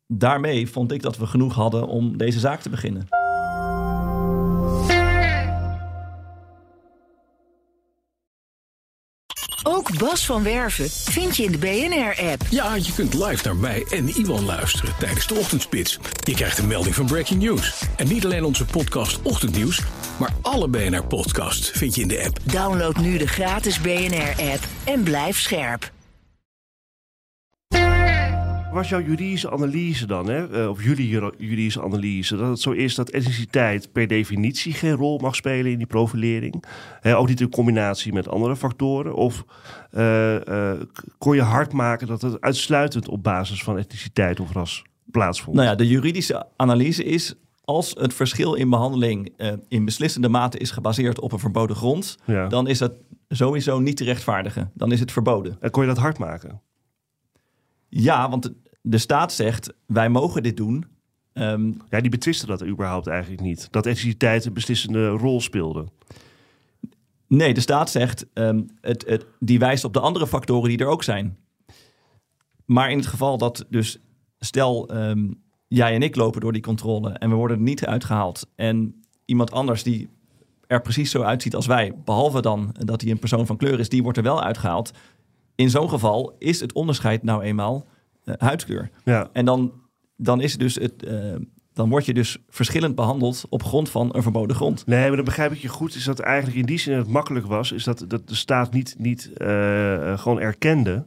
daarmee 0.08 0.70
vond 0.70 0.92
ik 0.92 1.02
dat 1.02 1.18
we 1.18 1.28
genoeg 1.28 1.54
hadden 1.54 1.88
om 1.88 2.18
deze 2.18 2.40
zaak 2.40 2.62
te 2.62 2.70
beginnen. 2.70 3.08
Ook 9.64 9.98
Bas 9.98 10.26
van 10.26 10.44
Werven 10.44 10.90
vind 10.90 11.38
je 11.38 11.44
in 11.44 11.52
de 11.52 11.58
BNR-app. 11.58 12.42
Ja, 12.50 12.76
je 12.76 12.94
kunt 12.96 13.14
live 13.14 13.46
naar 13.46 13.56
mij 13.56 13.86
en 13.90 14.08
Iwan 14.08 14.46
luisteren 14.46 14.94
tijdens 15.00 15.28
de 15.28 15.36
ochtendspits. 15.36 16.00
Je 16.24 16.34
krijgt 16.34 16.58
een 16.58 16.68
melding 16.68 16.96
van 16.96 17.06
Breaking 17.06 17.42
News. 17.42 17.84
En 17.96 18.08
niet 18.08 18.26
alleen 18.26 18.44
onze 18.44 18.66
podcast 18.66 19.22
Ochtendnieuws, 19.22 19.82
maar 20.20 20.34
alle 20.42 20.68
BNR-podcasts 20.68 21.70
vind 21.70 21.96
je 21.96 22.02
in 22.02 22.08
de 22.08 22.24
app. 22.26 22.40
Download 22.44 22.98
nu 22.98 23.18
de 23.18 23.28
gratis 23.28 23.82
BNR-app 23.82 24.68
en 24.86 25.04
blijf 25.04 25.40
scherp. 25.40 25.92
Was 28.72 28.90
jouw 28.90 29.02
juridische 29.02 29.52
analyse 29.52 30.06
dan, 30.08 30.30
hè? 30.30 30.62
eh, 30.62 30.70
of 30.70 30.84
jullie 30.84 31.10
juridische 31.38 31.84
analyse, 31.84 32.36
dat 32.36 32.50
het 32.50 32.60
zo 32.60 32.72
is 32.72 32.96
dat 32.96 33.10
etniciteit 33.10 33.92
per 33.92 34.08
definitie 34.08 34.74
geen 34.74 34.96
rol 34.96 35.18
mag 35.18 35.36
spelen 35.36 35.72
in 35.72 35.78
die 35.78 35.88
profilering? 35.88 36.64
Hè, 37.00 37.18
ook 37.18 37.28
niet 37.28 37.42
in 37.42 37.50
combinatie 37.50 38.14
met 38.14 38.28
andere 38.28 38.56
factoren? 38.56 39.16
Of 39.16 39.46
eh, 39.92 40.72
eh, 40.72 40.82
kon 41.18 41.36
je 41.36 41.42
hard 41.42 41.74
maken 41.74 42.08
dat 42.08 42.22
het 42.22 42.42
uitsluitend 42.42 43.08
op 43.08 43.24
basis 43.24 43.64
van 43.64 43.78
etniciteit 43.78 44.40
of 44.40 44.52
ras 44.52 44.84
plaatsvond? 45.12 45.56
Nou 45.56 45.68
ja, 45.68 45.76
de 45.76 45.88
juridische 45.88 46.48
analyse 46.56 47.04
is 47.04 47.36
als 47.70 47.94
het 48.00 48.14
verschil 48.14 48.54
in 48.54 48.70
behandeling 48.70 49.34
eh, 49.38 49.54
in 49.68 49.86
beslissende 49.86 50.30
mate 50.30 50.58
is 50.58 50.72
gebaseerd 50.72 51.20
op 51.20 51.32
een 51.32 51.40
verboden 51.40 51.76
grond, 51.76 52.18
Ja. 52.26 52.48
dan 52.48 52.68
is 52.68 52.78
dat 52.78 52.94
sowieso 53.28 53.80
niet 53.80 53.98
te 53.98 54.04
rechtvaardigen. 54.04 54.72
Dan 54.74 54.92
is 54.92 55.00
het 55.00 55.12
verboden. 55.12 55.58
En 55.60 55.72
kon 55.72 55.82
je 55.82 55.88
dat 55.88 55.98
hard 55.98 56.18
maken? 56.18 56.62
Ja, 57.90 58.30
want 58.30 58.44
de- 58.44 58.56
de 58.82 58.98
staat 58.98 59.34
zegt 59.34 59.74
wij 59.86 60.10
mogen 60.10 60.44
dit 60.44 60.58
doen. 60.58 60.86
Ehm, 61.34 61.72
Ja, 61.90 62.02
die 62.02 62.10
betwisten 62.10 62.48
dat 62.48 62.66
überhaupt 62.66 63.08
eigenlijk 63.08 63.42
niet. 63.42 63.68
Dat 63.72 63.86
etniciteit 63.86 64.46
een 64.46 64.54
beslissende 64.54 65.08
rol 65.10 65.42
speelde. 65.42 65.86
nee, 67.28 67.54
de 67.54 67.60
staat 67.62 67.90
zegt 67.90 68.26
ehm, 68.34 68.62
het, 68.82 69.06
het, 69.08 69.26
die 69.40 69.60
wijst 69.60 69.84
op 69.84 69.94
de 69.94 70.00
andere 70.00 70.28
factoren 70.28 70.70
die 70.70 70.78
er 70.78 70.88
ook 70.88 71.04
zijn. 71.04 71.38
Maar 72.66 72.92
in 72.92 72.98
het 72.98 73.08
geval 73.08 73.38
dat 73.38 73.66
dus 73.70 74.00
stel 74.40 74.88
ehm, 74.88 75.32
jij 75.70 75.94
en 75.94 76.02
ik 76.02 76.16
lopen 76.16 76.42
door 76.42 76.54
die 76.54 76.62
controle 76.62 77.10
en 77.10 77.30
we 77.30 77.36
worden 77.36 77.58
er 77.58 77.64
niet 77.64 77.86
uitgehaald 77.86 78.48
en 78.56 79.04
iemand 79.26 79.52
anders 79.52 79.84
die 79.84 80.10
er 80.68 80.82
precies 80.82 81.12
zo 81.12 81.22
uitziet 81.22 81.56
als 81.56 81.66
wij, 81.66 81.94
behalve 82.06 82.42
dan 82.42 82.76
dat 82.86 83.02
hij 83.02 83.12
een 83.12 83.20
persoon 83.20 83.46
van 83.46 83.58
kleur 83.58 83.80
is, 83.80 83.90
die 83.90 84.04
wordt 84.04 84.18
er 84.18 84.24
wel 84.24 84.44
uitgehaald. 84.44 84.92
In 85.56 85.70
zo'n 85.70 85.90
geval 85.90 86.36
is 86.38 86.60
het 86.60 86.74
onderscheid 86.74 87.24
nou 87.24 87.44
eenmaal 87.44 87.86
eh, 88.24 88.34
huidskleur. 88.38 88.90
Ja, 89.04 89.30
En 89.34 89.46
dan, 89.46 89.74
dan, 90.16 90.42
is 90.42 90.52
het 90.52 90.60
dus 90.60 90.76
het, 90.76 91.04
eh, 91.04 91.36
dan 91.74 91.90
word 91.90 92.06
je 92.06 92.14
dus 92.14 92.38
verschillend 92.50 92.96
behandeld 92.96 93.46
op 93.50 93.64
grond 93.64 93.90
van 93.90 94.16
een 94.16 94.22
verboden 94.22 94.56
grond. 94.56 94.86
Nee, 94.86 95.08
maar 95.08 95.16
dan 95.16 95.26
begrijp 95.26 95.52
ik 95.52 95.58
je 95.58 95.68
goed. 95.68 95.96
Is 95.96 96.04
dat 96.04 96.20
eigenlijk 96.20 96.58
in 96.58 96.66
die 96.66 96.80
zin 96.80 96.98
het 96.98 97.08
makkelijk 97.08 97.46
was, 97.46 97.72
is 97.72 97.84
dat, 97.84 98.06
dat 98.08 98.28
de 98.28 98.36
staat 98.36 98.74
niet, 98.74 98.96
niet 98.98 99.34
eh, 99.34 100.18
gewoon 100.18 100.40
erkende 100.40 101.06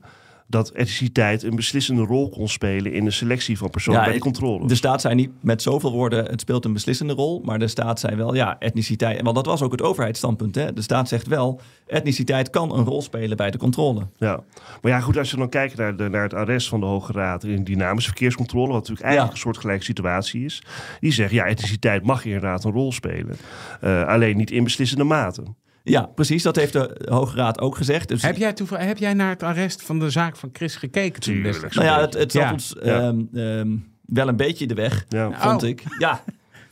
dat 0.52 0.68
etniciteit 0.70 1.42
een 1.42 1.56
beslissende 1.56 2.02
rol 2.02 2.28
kon 2.28 2.48
spelen 2.48 2.92
in 2.92 3.04
de 3.04 3.10
selectie 3.10 3.58
van 3.58 3.70
personen 3.70 4.00
Ja, 4.00 4.04
bij 4.06 4.14
de 4.14 4.20
controle. 4.20 4.66
De 4.66 4.74
staat 4.74 5.00
zei 5.00 5.14
niet 5.14 5.30
met 5.40 5.62
zoveel 5.62 5.92
woorden, 5.92 6.24
het 6.24 6.40
speelt 6.40 6.64
een 6.64 6.72
beslissende 6.72 7.12
rol. 7.12 7.40
Maar 7.44 7.58
de 7.58 7.68
staat 7.68 8.00
zei 8.00 8.16
wel, 8.16 8.34
ja, 8.34 8.56
etniciteit. 8.58 9.22
Want 9.22 9.36
dat 9.36 9.46
was 9.46 9.62
ook 9.62 9.72
het 9.72 9.82
overheidsstandpunt. 9.82 10.54
Hè? 10.54 10.72
De 10.72 10.82
staat 10.82 11.08
zegt 11.08 11.26
wel, 11.26 11.60
etniciteit 11.86 12.50
kan 12.50 12.76
een 12.78 12.84
rol 12.84 13.02
spelen 13.02 13.36
bij 13.36 13.50
de 13.50 13.58
controle. 13.58 14.06
Ja, 14.16 14.40
maar 14.82 14.92
ja, 14.92 15.00
goed, 15.00 15.16
als 15.16 15.30
je 15.30 15.36
dan 15.36 15.48
kijkt 15.48 15.76
naar, 15.76 15.96
de, 15.96 16.08
naar 16.08 16.22
het 16.22 16.34
arrest 16.34 16.68
van 16.68 16.80
de 16.80 16.86
Hoge 16.86 17.12
Raad 17.12 17.44
in 17.44 17.64
dynamische 17.64 18.08
verkeerscontrole, 18.10 18.66
wat 18.66 18.76
natuurlijk 18.76 19.00
eigenlijk 19.06 19.32
Ja. 19.32 19.36
een 19.36 19.42
soortgelijke 19.44 19.84
situatie 19.84 20.44
is, 20.44 20.62
die 21.00 21.12
zegt 21.12 21.30
ja, 21.32 21.44
etniciteit 21.44 22.04
mag 22.04 22.24
inderdaad 22.24 22.64
een 22.64 22.72
rol 22.72 22.92
spelen, 22.92 23.36
Eh, 23.80 24.06
alleen 24.06 24.36
niet 24.36 24.50
in 24.50 24.64
beslissende 24.64 25.04
mate. 25.04 25.42
Ja, 25.84 26.02
precies. 26.06 26.42
Dat 26.42 26.56
heeft 26.56 26.72
de 26.72 27.00
Hoge 27.08 27.36
Raad 27.36 27.60
ook 27.60 27.76
gezegd. 27.76 28.08
Dus, 28.08 28.22
Heb 28.22 28.36
jij, 28.36 28.52
toeval, 28.52 28.78
heb 28.78 28.98
jij 28.98 29.14
naar 29.14 29.28
het 29.28 29.42
arrest 29.42 29.82
van 29.82 29.98
de 29.98 30.10
zaak 30.10 30.36
van 30.36 30.48
Chris 30.52 30.76
gekeken? 30.76 31.20
toen 31.20 31.40
nou 31.40 31.70
ja, 31.74 32.00
het, 32.00 32.14
het 32.14 32.32
zat 32.32 32.42
Ja. 32.42 32.52
ons 32.52 32.76
Ja. 32.82 33.00
ehm, 33.00 33.20
ehm, 33.34 33.76
wel 34.06 34.28
een 34.28 34.36
beetje 34.36 34.66
de 34.66 34.74
weg, 34.74 35.04
Ja, 35.08 35.30
vond 35.40 35.62
Oh. 35.62 35.68
ik. 35.68 35.82
Ja, 35.98 36.22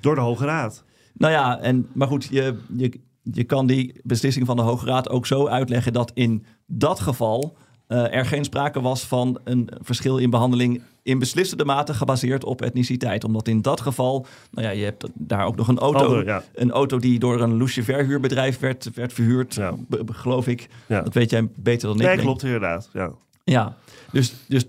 door 0.00 0.14
de 0.14 0.20
Hoge 0.20 0.44
Raad. 0.44 0.84
Nou 1.14 1.32
ja, 1.32 1.58
en, 1.60 1.88
maar 1.92 2.08
goed, 2.08 2.28
je, 2.30 2.56
je, 2.76 3.00
je 3.22 3.44
kan 3.44 3.66
die 3.66 4.00
beslissing 4.02 4.46
van 4.46 4.56
de 4.56 4.62
Hoge 4.62 4.86
Raad 4.86 5.08
ook 5.08 5.26
zo 5.26 5.48
uitleggen 5.48 5.92
dat 5.92 6.10
in 6.14 6.44
dat 6.66 7.00
geval 7.00 7.56
eh, 7.90 8.14
er 8.14 8.26
geen 8.26 8.44
sprake 8.44 8.80
was 8.80 9.02
van 9.02 9.40
een 9.44 9.68
verschil 9.80 10.18
in 10.18 10.30
behandeling 10.30 10.82
in 11.02 11.18
beslissende 11.18 11.64
mate 11.64 11.94
gebaseerd 11.94 12.44
op 12.44 12.62
etniciteit. 12.62 13.24
Omdat 13.24 13.48
in 13.48 13.62
dat 13.62 13.80
geval, 13.80 14.26
nou 14.50 14.66
ja, 14.66 14.72
je 14.72 14.84
hebt 14.84 15.06
daar 15.14 15.46
ook 15.46 15.56
nog 15.56 15.68
een 15.68 15.78
auto, 15.78 16.04
Andere, 16.04 16.24
ja. 16.24 16.42
een 16.54 16.70
auto 16.70 16.98
die 16.98 17.18
door 17.18 17.40
een 17.40 17.56
loesje 17.56 17.82
verhuurbedrijf 17.82 18.58
werd, 18.58 18.90
werd 18.94 19.12
verhuurd, 19.12 19.54
Ja. 19.54 19.74
geloof 20.06 20.46
ik. 20.46 20.68
Ja. 20.86 21.02
Dat 21.02 21.14
weet 21.14 21.30
jij 21.30 21.48
beter 21.56 21.88
dan 21.88 22.00
ik. 22.00 22.06
Nee, 22.06 22.16
klopt 22.16 22.42
inderdaad. 22.42 22.90
Ja. 22.92 23.12
Ja, 23.44 23.76
dus, 24.12 24.34
dus 24.48 24.64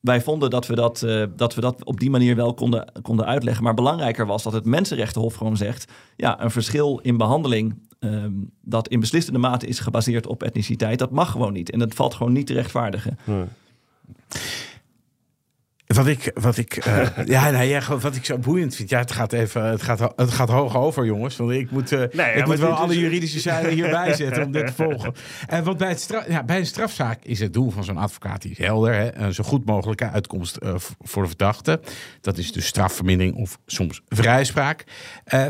wij 0.00 0.20
vonden 0.20 0.50
dat 0.50 0.66
we 0.66 0.74
dat, 0.74 1.02
eh, 1.02 1.24
dat 1.36 1.54
we 1.54 1.60
dat 1.60 1.84
op 1.84 2.00
die 2.00 2.10
manier 2.10 2.36
wel 2.36 2.54
konden, 2.54 2.92
konden 3.02 3.26
uitleggen. 3.26 3.64
Maar 3.64 3.74
belangrijker 3.74 4.26
was 4.26 4.42
dat 4.42 4.52
het 4.52 4.64
Mensenrechtenhof 4.64 5.34
gewoon 5.34 5.56
zegt... 5.56 5.92
ja, 6.16 6.42
een 6.42 6.50
verschil 6.50 6.98
in 7.02 7.16
behandeling 7.16 7.85
ehm, 8.12 8.32
dat 8.62 8.88
in 8.88 9.00
beslissende 9.00 9.38
mate 9.38 9.66
is 9.66 9.78
gebaseerd 9.78 10.26
op 10.26 10.42
etniciteit... 10.42 10.98
dat 10.98 11.10
mag 11.10 11.30
gewoon 11.30 11.52
niet. 11.52 11.70
En 11.70 11.78
dat 11.78 11.94
valt 11.94 12.14
gewoon 12.14 12.32
niet 12.32 12.46
te 12.46 12.52
rechtvaardigen. 12.52 13.18
Nee. 13.24 13.44
Wat 15.86 16.06
ik, 16.06 16.30
wat 16.34 16.56
ik, 16.56 16.76
eh, 16.76 17.06
ja, 17.26 17.50
nou, 17.50 17.64
ja, 17.64 17.98
wat 17.98 18.16
ik 18.16 18.24
zo 18.24 18.38
boeiend 18.38 18.74
vind. 18.74 18.88
Ja, 18.88 18.98
het 18.98 19.12
gaat 19.12 19.32
even, 19.32 19.62
het 19.64 19.82
gaat, 19.82 20.12
het 20.16 20.30
gaat 20.30 20.48
hoog 20.48 20.76
over, 20.76 21.04
jongens. 21.04 21.36
Want 21.36 21.50
ik 21.50 21.70
moet, 21.70 21.92
eh, 21.92 22.02
ja, 22.12 22.26
ik 22.26 22.46
moet 22.46 22.58
wel 22.58 22.72
alle 22.72 22.94
is- 22.94 23.00
juridische 23.00 23.40
zijden 23.40 23.72
hierbij 23.72 24.14
zetten 24.24 24.44
om 24.44 24.52
dit 24.52 24.66
te 24.66 24.72
volgen. 24.72 25.12
En 25.46 25.64
want 25.64 25.78
bij, 25.78 25.88
het 25.88 26.00
stra- 26.00 26.24
ja, 26.28 26.44
bij 26.44 26.58
een 26.58 26.66
strafzaak 26.66 27.24
is 27.24 27.40
het 27.40 27.52
doel 27.52 27.70
van 27.70 27.84
zo'n 27.84 27.96
advocaat 27.96 28.42
die 28.42 28.50
is 28.50 28.58
helder. 28.58 28.94
Hè? 28.94 29.14
Een 29.16 29.34
zo 29.34 29.44
goed 29.44 29.64
mogelijke 29.64 30.10
uitkomst 30.10 30.56
eh, 30.56 30.74
voor 31.00 31.22
de 31.22 31.28
verdachte. 31.28 31.80
Dat 32.20 32.38
is 32.38 32.52
dus 32.52 32.66
strafvermindering 32.66 33.36
of 33.36 33.58
soms 33.66 34.00
vrijspraak. 34.08 34.84
Eh, 35.24 35.46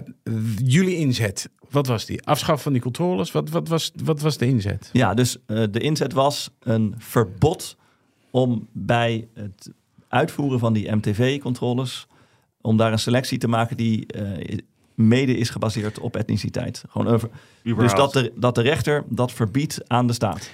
jullie 0.65 0.97
inzet, 0.97 1.51
wat 1.71 1.87
was 1.87 2.05
die? 2.05 2.23
Afschaf 2.23 2.63
van 2.63 2.73
die 2.73 2.83
controles? 2.83 3.33
Wat, 3.33 3.51
wat, 3.51 3.69
was, 3.69 3.93
wat 4.05 4.21
was 4.21 4.39
de 4.39 4.47
inzet? 4.47 4.91
Ja, 4.93 5.15
dus 5.15 5.37
eh, 5.47 5.63
de 5.71 5.81
inzet 5.81 6.13
was 6.13 6.51
een 6.61 6.95
verbod 6.99 7.77
om 8.31 8.69
bij 8.73 9.29
het 9.35 9.71
uitvoeren 10.09 10.59
van 10.59 10.73
die 10.73 10.95
MTV-controles... 10.95 12.07
om 12.61 12.77
daar 12.77 12.93
een 12.93 12.99
selectie 12.99 13.39
te 13.39 13.49
maken 13.49 13.77
die 13.77 14.07
eh, 14.07 14.59
mede 14.95 15.37
is 15.37 15.51
gebaseerd 15.51 15.99
op 15.99 16.17
etniciteit. 16.17 16.85
Gewoon 16.89 17.09
over, 17.09 17.31
dus 17.63 17.95
dat 17.95 18.13
de, 18.13 18.33
dat 18.37 18.55
de 18.55 18.63
rechter 18.63 19.05
dat 19.09 19.33
verbiedt 19.33 19.89
aan 19.89 20.07
de 20.07 20.13
staat. 20.13 20.51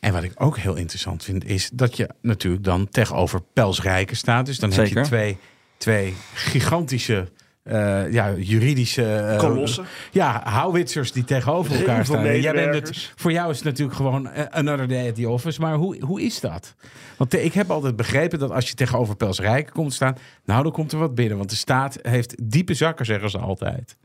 En 0.00 0.12
wat 0.12 0.22
ik 0.22 0.32
ook 0.34 0.58
heel 0.58 0.74
interessant 0.74 1.24
vind, 1.24 1.44
is 1.44 1.70
dat 1.72 1.96
je 1.96 2.10
natuurlijk 2.20 2.64
dan 2.64 2.88
tegenover 2.88 3.42
pelsrijken 3.52 4.16
staat. 4.16 4.46
Dus 4.46 4.58
dan 4.58 4.72
heb 4.72 4.86
je 4.86 5.00
twee, 5.00 5.38
twee 5.76 6.14
gigantische 6.34 7.28
eh, 7.66 8.12
ja, 8.12 8.34
juridische... 8.36 9.16
eh, 9.16 9.38
Kolossen. 9.38 9.84
Ja, 10.10 10.40
houwitsers 10.44 11.12
die 11.12 11.24
tegenover 11.24 11.70
Heel 11.72 11.80
elkaar 11.80 12.04
staan. 12.04 12.40
Jij 12.40 12.52
bent 12.52 12.74
het, 12.74 13.12
voor 13.16 13.32
jou 13.32 13.50
is 13.50 13.56
het 13.56 13.64
natuurlijk 13.64 13.96
gewoon 13.96 14.28
eh, 14.28 14.44
another 14.50 14.88
day 14.88 15.08
at 15.08 15.14
the 15.14 15.28
office. 15.28 15.60
Maar 15.60 15.74
hoe, 15.74 15.96
hoe 16.00 16.22
is 16.22 16.40
dat? 16.40 16.74
Want 17.16 17.34
ik 17.34 17.52
heb 17.52 17.70
altijd 17.70 17.96
begrepen 17.96 18.38
dat 18.38 18.50
als 18.50 18.68
je 18.68 18.74
tegenover 18.74 19.16
pelsrijken 19.16 19.72
komt 19.72 19.88
te 19.88 19.94
staan... 19.94 20.16
nou, 20.44 20.62
dan 20.62 20.72
komt 20.72 20.92
er 20.92 20.98
wat 20.98 21.14
binnen. 21.14 21.36
Want 21.36 21.50
de 21.50 21.56
staat 21.56 21.98
heeft 22.02 22.34
diepe 22.42 22.74
zakken, 22.74 23.06
zeggen 23.06 23.30
ze 23.30 23.38
altijd. 23.38 23.96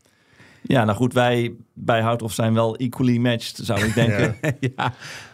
Ja, 0.61 0.83
nou 0.83 0.97
goed, 0.97 1.13
wij 1.13 1.53
bij 1.73 2.01
Houthof 2.01 2.33
zijn 2.33 2.53
wel 2.53 2.75
equally 2.75 3.17
matched, 3.17 3.59
zou 3.63 3.83
ik 3.83 3.93
denken. 4.03 4.35
ja. 4.75 4.93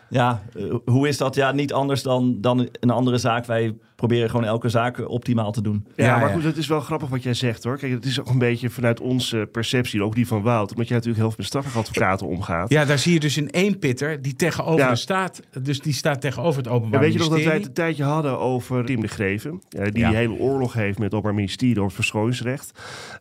Ja, 0.10 0.44
eh, 0.56 0.64
hoe 0.86 1.08
is 1.08 1.18
dat? 1.18 1.36
Ja, 1.36 1.52
niet 1.52 1.74
anders 1.74 2.04
dan, 2.04 2.42
dan 2.42 2.70
een 2.80 2.90
andere 2.90 3.18
zaak. 3.18 3.46
Wij 3.46 3.76
proberen 3.98 4.30
gewoon 4.30 4.46
elke 4.46 4.70
zaak 4.70 5.10
optimaal 5.10 5.52
te 5.52 5.62
doen. 5.62 5.86
Ja, 5.96 6.06
Ja, 6.06 6.18
maar 6.18 6.28
ja. 6.28 6.34
goed, 6.34 6.44
het 6.44 6.58
is 6.58 6.68
wel 6.68 6.80
grappig 6.80 7.10
wat 7.10 7.24
jij 7.24 7.34
zegt 7.34 7.64
hoor. 7.64 7.78
Kijk, 7.78 7.92
het 7.92 8.06
is 8.06 8.20
ook 8.20 8.30
een 8.30 8.38
beetje 8.38 8.70
vanuit 8.70 9.00
onze 9.00 9.50
perceptie, 9.52 10.04
ook 10.04 10.16
die 10.16 10.28
van 10.28 10.42
Wout. 10.42 10.70
Omdat 10.72 10.88
jij 10.88 10.96
natuurlijk 10.98 11.18
heel 11.24 11.28
veel 11.32 11.38
met 11.38 11.48
strafrechtadvocaten 11.48 12.28
omgaat. 12.28 12.70
Ja, 12.70 12.86
daar 12.86 13.00
zie 13.00 13.14
je 13.14 13.20
dus 13.20 13.36
een 13.36 13.50
één 13.52 13.80
pitter 13.80 14.22
die 14.22 14.36
tegenover 14.36 14.80
Ja. 14.80 14.90
de 14.90 14.96
staat. 14.96 15.42
Dus 15.62 15.80
die 15.80 15.94
staat 15.94 16.22
tegenover 16.22 16.58
het 16.64 16.68
openbaar 16.72 17.00
En 17.00 17.06
weet 17.06 17.14
je 17.14 17.20
nog 17.20 17.28
dat 17.30 17.38
wij 17.38 17.46
het 17.46 17.54
ministerie. 17.54 17.86
een 17.88 17.96
tijdje 17.96 18.14
hadden 18.14 18.40
over 18.40 18.86
Tim 18.86 19.02
de 19.02 19.08
Greven? 19.08 19.62
eh, 19.70 19.84
die 19.92 20.00
Ja. 20.02 20.08
die 20.10 20.18
hele 20.18 20.34
oorlog 20.40 20.74
heeft 20.74 20.98
met 20.98 21.04
het 21.06 21.14
Openbaar 21.14 21.34
Ministerie 21.34 21.74
over 21.76 21.86
het 21.86 21.96
verschoningsrecht. 21.96 22.72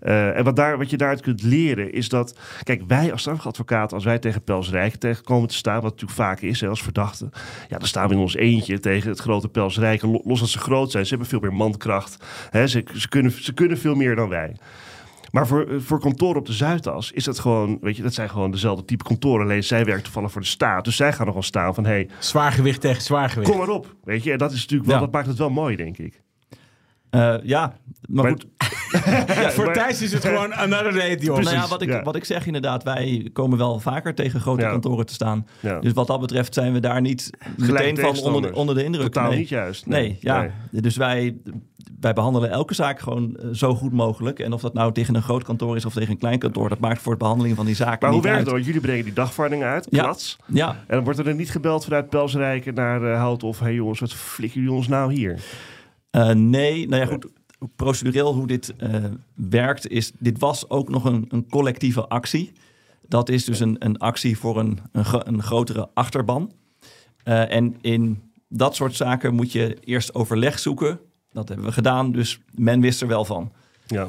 Eh, 0.00 0.36
en 0.38 0.44
wat, 0.44 0.56
daar, 0.56 0.78
wat 0.78 0.90
je 0.90 0.96
daaruit 0.96 1.20
kunt 1.20 1.42
leren 1.42 1.92
is 1.92 2.08
dat... 2.08 2.38
Kijk, 2.62 2.82
wij 2.86 3.12
als 3.12 3.20
strafrechtadvocaat, 3.20 3.92
als 3.92 4.04
wij 4.04 4.18
tegen 4.18 4.42
Pels 4.42 4.70
Rijk 4.70 4.94
tegenkomen 4.94 5.48
te 5.48 5.54
staan... 5.54 5.74
wat 5.74 5.90
natuurlijk 5.90 6.12
vaak 6.18 6.40
is 6.40 6.60
hè, 6.60 6.68
als 6.68 6.82
verdachte... 6.82 7.28
ja, 7.68 7.78
dan 7.78 7.86
staan 7.88 8.08
we 8.08 8.14
in 8.14 8.20
ons 8.20 8.34
eentje 8.36 8.80
tegen 8.80 9.10
het 9.10 9.18
grote 9.20 9.48
Pels 9.48 9.78
Rijk. 9.78 10.02
En 10.02 10.20
los 10.24 10.40
dat 10.40 10.48
ze 10.48 10.58
groot 10.66 10.90
zijn, 10.90 11.04
ze 11.04 11.10
hebben 11.10 11.28
veel 11.28 11.40
meer 11.40 11.52
mankracht. 11.54 12.24
Hè, 12.50 12.66
ze, 12.66 12.84
ze, 12.94 13.08
kunnen, 13.08 13.32
ze 13.42 13.52
kunnen 13.54 13.78
veel 13.78 13.94
meer 13.94 14.16
dan 14.16 14.28
wij. 14.28 14.56
Maar 15.30 15.46
voor, 15.46 15.66
voor 15.78 16.00
kantoren 16.00 16.40
op 16.40 16.46
de 16.46 16.52
Zuidas 16.52 17.12
is 17.12 17.24
dat 17.24 17.38
gewoon, 17.38 17.78
weet 17.80 17.96
je, 17.96 18.02
dat 18.02 18.14
zijn 18.14 18.30
gewoon 18.30 18.50
dezelfde 18.50 18.84
type 18.84 19.04
kantoren. 19.04 19.44
Alleen 19.44 19.64
zij 19.64 19.84
werkt 19.84 20.04
toevallig 20.04 20.32
voor 20.32 20.40
de 20.40 20.46
staat. 20.46 20.84
Dus 20.84 20.96
zij 20.96 21.12
gaan 21.12 21.24
nog 21.26 21.34
wel 21.34 21.42
staan 21.42 21.74
van, 21.74 21.84
hé, 21.84 21.90
hey, 21.90 22.08
Zwaargewicht 22.18 22.80
tegen 22.80 23.02
zwaargewicht. 23.02 23.50
kom 23.50 23.58
maar 23.58 23.68
op. 23.68 23.94
Weet 24.04 24.22
je, 24.22 24.32
en 24.32 24.38
dat 24.38 24.52
is 24.52 24.60
natuurlijk 24.60 24.88
wel, 24.88 24.94
Ja. 24.98 25.02
dat 25.04 25.12
maakt 25.12 25.26
het 25.26 25.38
wel 25.38 25.50
mooi, 25.50 25.76
denk 25.76 25.98
ik. 25.98 26.22
Eh, 27.16 27.34
ja, 27.42 27.76
maar, 28.08 28.24
Maar- 28.24 28.32
goed. 28.32 28.46
Ja, 29.26 29.50
voor 29.50 29.64
maar- 29.64 29.74
Thijs 29.74 30.02
is 30.02 30.12
het 30.12 30.24
gewoon 30.28 30.54
another 30.54 30.92
day 30.92 31.12
at 31.12 31.20
the 31.20 31.32
office. 31.32 31.48
Nou 31.50 31.62
ja, 31.62 31.68
wat, 31.68 31.82
ik, 31.82 31.88
ja. 31.88 32.02
wat 32.02 32.16
ik 32.16 32.24
zeg 32.24 32.46
inderdaad, 32.46 32.82
wij 32.82 33.30
komen 33.32 33.58
wel 33.58 33.80
vaker 33.80 34.14
tegen 34.14 34.40
grote 34.40 34.62
Ja. 34.62 34.70
kantoren 34.70 35.06
te 35.06 35.12
staan. 35.14 35.46
Ja. 35.60 35.78
Dus 35.80 35.92
wat 35.92 36.06
dat 36.06 36.20
betreft 36.20 36.54
zijn 36.54 36.72
we 36.72 36.80
daar 36.80 37.00
niet 37.00 37.30
meteen 37.56 37.96
van 37.98 38.18
onder 38.18 38.42
de, 38.42 38.54
onder 38.54 38.74
de 38.74 38.84
indruk. 38.84 39.04
Totaal 39.04 39.28
nee. 39.28 39.38
niet 39.38 39.48
juist. 39.48 39.86
Nee, 39.86 40.18
ja. 40.20 40.50
nee. 40.70 40.82
Dus 40.82 40.96
wij, 40.96 41.36
wij 42.00 42.12
behandelen 42.12 42.50
elke 42.50 42.74
zaak 42.74 43.00
gewoon 43.00 43.36
eh, 43.36 43.48
zo 43.52 43.74
goed 43.74 43.92
mogelijk. 43.92 44.38
En 44.38 44.52
of 44.52 44.60
dat 44.60 44.74
nou 44.74 44.92
tegen 44.92 45.14
een 45.14 45.22
groot 45.22 45.42
kantoor 45.44 45.76
is 45.76 45.84
of 45.84 45.92
tegen 45.92 46.10
een 46.10 46.18
klein 46.18 46.38
kantoor, 46.38 46.68
dat 46.68 46.78
maakt 46.78 47.02
voor 47.02 47.12
de 47.12 47.18
behandeling 47.18 47.56
van 47.56 47.66
die 47.66 47.74
zaken 47.74 47.98
Maar 48.00 48.10
hoe 48.12 48.22
werkt 48.22 48.38
het 48.38 48.48
dan? 48.48 48.62
Jullie 48.62 48.80
brengen 48.80 49.04
die 49.04 49.12
dagvaardingen 49.12 49.68
uit, 49.68 49.86
Ja. 49.90 50.02
klats. 50.02 50.36
Ja, 50.46 50.68
En 50.68 50.94
dan 50.94 51.04
wordt 51.04 51.18
er 51.18 51.24
dan 51.24 51.36
niet 51.36 51.50
gebeld 51.50 51.84
vanuit 51.84 52.08
Pelsrijken 52.08 52.74
naar 52.74 53.02
uh, 53.02 53.18
Hout 53.18 53.42
of... 53.42 53.58
hé 53.58 53.64
hey 53.64 53.74
jongens, 53.74 54.00
wat 54.00 54.12
flikken 54.14 54.60
jullie 54.60 54.76
ons 54.76 54.88
nou 54.88 55.12
hier? 55.12 55.38
Eh, 56.16 56.30
nee, 56.30 56.88
nou 56.88 57.02
ja, 57.02 57.08
goed. 57.08 57.26
Procedureel 57.76 58.34
hoe 58.34 58.46
dit 58.46 58.76
eh, 58.76 59.04
werkt 59.34 59.88
is, 59.88 60.12
dit 60.18 60.38
was 60.38 60.70
ook 60.70 60.88
nog 60.88 61.04
een, 61.04 61.24
een 61.28 61.48
collectieve 61.48 62.06
actie. 62.08 62.52
Dat 63.08 63.28
is 63.28 63.44
dus 63.44 63.60
een, 63.60 63.76
een 63.78 63.98
actie 63.98 64.38
voor 64.38 64.58
een, 64.58 64.78
een, 64.92 65.04
gro- 65.04 65.22
een 65.24 65.42
grotere 65.42 65.88
achterban. 65.94 66.52
Eh, 67.24 67.52
en 67.54 67.76
in 67.80 68.22
dat 68.48 68.74
soort 68.74 68.94
zaken 68.94 69.34
moet 69.34 69.52
je 69.52 69.76
eerst 69.80 70.14
overleg 70.14 70.58
zoeken. 70.58 71.00
Dat 71.32 71.48
hebben 71.48 71.66
we 71.66 71.72
gedaan, 71.72 72.12
dus 72.12 72.40
men 72.54 72.80
wist 72.80 73.00
er 73.02 73.08
wel 73.08 73.24
van. 73.24 73.52
Ja. 73.86 74.08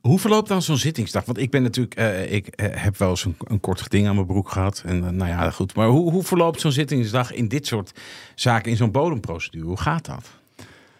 Hoe 0.00 0.18
verloopt 0.18 0.48
dan 0.48 0.62
zo'n 0.62 0.76
zittingsdag? 0.76 1.24
Want 1.24 1.38
ik 1.38 1.50
ben 1.50 1.62
natuurlijk, 1.62 1.94
eh, 1.94 2.32
ik 2.32 2.52
heb 2.56 2.96
wel 2.96 3.10
eens 3.10 3.24
een, 3.24 3.36
een 3.38 3.60
kort 3.60 3.80
geding 3.80 4.08
aan 4.08 4.14
mijn 4.14 4.26
broek 4.26 4.48
gehad. 4.48 4.82
En 4.86 5.16
nou 5.16 5.30
ja, 5.30 5.50
goed. 5.50 5.74
Maar 5.74 5.88
hoe, 5.88 6.10
hoe 6.10 6.22
verloopt 6.22 6.60
zo'n 6.60 6.72
zittingsdag 6.72 7.32
in 7.32 7.48
dit 7.48 7.66
soort 7.66 7.92
zaken, 8.34 8.70
in 8.70 8.76
zo'n 8.76 8.90
bodemprocedure? 8.90 9.66
Hoe 9.66 9.80
gaat 9.80 10.04
dat? 10.04 10.42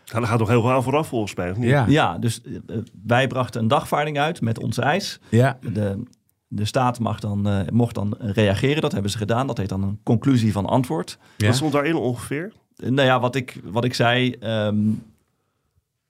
Nou, 0.07 0.19
daar 0.21 0.27
gaat 0.27 0.39
nog 0.39 0.49
heel 0.49 0.61
veel 0.61 0.73
aan 0.73 0.83
vooraf 0.83 1.09
volgens 1.09 1.35
mij, 1.35 1.51
of 1.51 1.57
niet? 1.57 1.71
Ja, 1.87 2.19
dus 2.19 2.43
eh, 2.43 2.77
wij 3.07 3.27
brachten 3.27 3.61
een 3.63 3.69
dagvaarding 3.69 4.19
uit 4.19 4.41
met 4.41 4.59
onze 4.59 4.83
eis. 4.83 5.19
Ja. 5.29 5.59
De, 5.73 6.03
de 6.49 6.65
staat 6.65 6.99
mag 6.99 7.21
dan, 7.21 7.49
eh, 7.49 7.61
mocht 7.73 7.95
dan 7.95 8.15
reageren, 8.19 8.83
dat 8.83 8.93
hebben 8.93 9.11
ze 9.11 9.19
gedaan. 9.19 9.47
Dat 9.47 9.59
heet 9.59 9.69
dan 9.69 9.83
een 9.83 9.99
conclusie 10.03 10.53
van 10.53 10.67
antwoord. 10.67 11.19
Ja. 11.37 11.47
Wat 11.47 11.57
stond 11.57 11.73
daarin 11.73 11.95
ongeveer? 11.97 12.53
Nou 12.77 13.03
ja, 13.09 13.21
wat 13.21 13.35
ik, 13.35 13.61
wat 13.65 13.85
ik 13.85 13.95
zei, 13.95 14.31
ehm, 14.31 14.77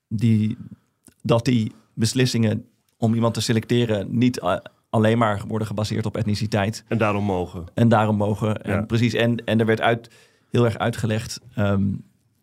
die, 0.09 0.57
dat 1.23 1.45
die 1.45 1.73
beslissingen 1.95 2.65
om 2.99 3.15
iemand 3.15 3.35
te 3.35 3.41
selecteren 3.41 4.07
niet 4.19 4.39
eh, 4.39 4.57
alleen 4.91 5.19
maar 5.19 5.43
worden 5.49 5.67
gebaseerd 5.67 6.07
op 6.07 6.17
etniciteit. 6.17 6.85
En 6.89 6.99
daarom 6.99 7.25
mogen. 7.25 7.65
En 7.75 7.89
daarom 7.89 8.17
mogen. 8.17 8.63
En, 8.63 8.73
Ja. 8.73 8.83
precies, 8.83 9.13
en, 9.15 9.45
en 9.45 9.61
er 9.61 9.67
werd 9.67 9.81
uit, 9.81 10.11
heel 10.51 10.65
erg 10.65 10.79
uitgelegd 10.79 11.41
ehm, 11.55 11.83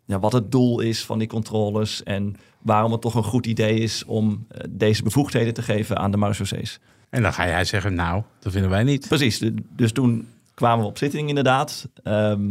ja, 0.04 0.18
wat 0.18 0.32
het 0.32 0.50
doel 0.50 0.80
is 0.80 1.04
van 1.04 1.18
die 1.18 1.28
controles. 1.28 2.02
En 2.02 2.36
waarom 2.62 2.92
het 2.92 3.00
toch 3.00 3.14
een 3.14 3.22
goed 3.22 3.46
idee 3.46 3.78
is 3.78 4.04
om 4.04 4.46
eh, 4.48 4.64
deze 4.70 5.02
bevoegdheden 5.02 5.54
te 5.54 5.62
geven 5.62 5.98
aan 5.98 6.10
de 6.10 6.16
marechaussees. 6.16 6.80
En 7.10 7.22
dan 7.22 7.32
ga 7.32 7.46
jij 7.46 7.64
zeggen, 7.64 7.94
nou, 7.94 8.22
dat 8.40 8.52
vinden 8.52 8.70
wij 8.70 8.82
niet. 8.82 9.08
Precies, 9.08 9.42
dus 9.76 9.92
toen 9.92 10.28
kwamen 10.54 10.80
we 10.84 10.90
op 10.90 10.98
zitting 10.98 11.28
inderdaad. 11.28 11.88
Ehm, 12.02 12.50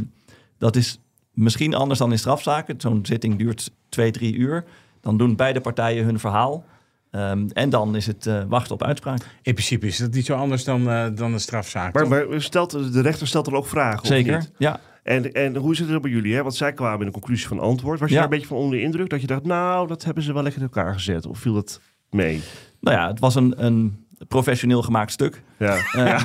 dat 0.57 0.75
is 0.75 0.99
misschien 1.31 1.73
anders 1.73 1.99
dan 1.99 2.11
in 2.11 2.19
strafzaken. 2.19 2.81
Zo'n 2.81 3.05
zitting 3.05 3.37
duurt 3.37 3.71
twee, 3.89 4.11
drie 4.11 4.35
uur. 4.35 4.63
Dan 5.01 5.17
doen 5.17 5.35
beide 5.35 5.61
partijen 5.61 6.05
hun 6.05 6.19
verhaal. 6.19 6.63
Ehm, 7.11 7.47
en 7.53 7.69
dan 7.69 7.95
is 7.95 8.07
het 8.07 8.25
eh, 8.25 8.43
wachten 8.47 8.73
op 8.73 8.83
uitspraak. 8.83 9.19
In 9.41 9.53
principe 9.53 9.87
is 9.87 9.97
dat 9.97 10.13
niet 10.13 10.25
zo 10.25 10.35
anders 10.35 10.63
dan, 10.63 10.89
eh, 10.89 11.05
dan 11.15 11.33
een 11.33 11.39
strafzaak. 11.39 11.93
Maar, 11.93 12.07
maar 12.07 12.41
stelt, 12.41 12.93
de 12.93 13.01
rechter 13.01 13.27
stelt 13.27 13.47
er 13.47 13.55
ook 13.55 13.67
vragen, 13.67 14.01
of 14.01 14.07
Zeker, 14.07 14.37
niet? 14.37 14.51
ja. 14.57 14.79
En, 15.03 15.33
en 15.33 15.55
hoe 15.55 15.75
zit 15.75 15.89
het 15.89 16.01
bij 16.01 16.11
jullie? 16.11 16.35
Hè? 16.35 16.41
Want 16.41 16.55
zij 16.55 16.73
kwamen 16.73 16.99
in 16.99 17.05
een 17.05 17.11
conclusie 17.11 17.47
van 17.47 17.59
antwoord. 17.59 17.99
Was 17.99 18.09
je 18.09 18.15
daar 18.15 18.23
een 18.23 18.29
beetje 18.29 18.47
van 18.47 18.57
onder 18.57 18.77
de 18.77 18.83
indruk? 18.83 19.09
Dat 19.09 19.21
je 19.21 19.27
dacht, 19.27 19.45
nou, 19.45 19.87
dat 19.87 20.03
hebben 20.03 20.23
ze 20.23 20.33
wel 20.33 20.43
lekker 20.43 20.61
in 20.61 20.67
elkaar 20.67 20.93
gezet. 20.93 21.25
Of 21.25 21.39
viel 21.39 21.53
dat 21.53 21.81
mee? 22.09 22.41
Nou 22.79 22.97
ja, 22.97 23.07
het 23.07 23.19
was 23.19 23.35
een, 23.35 23.65
een 23.65 24.05
professioneel 24.27 24.81
gemaakt 24.81 25.11
stuk. 25.11 25.41
Ja. 25.61 26.19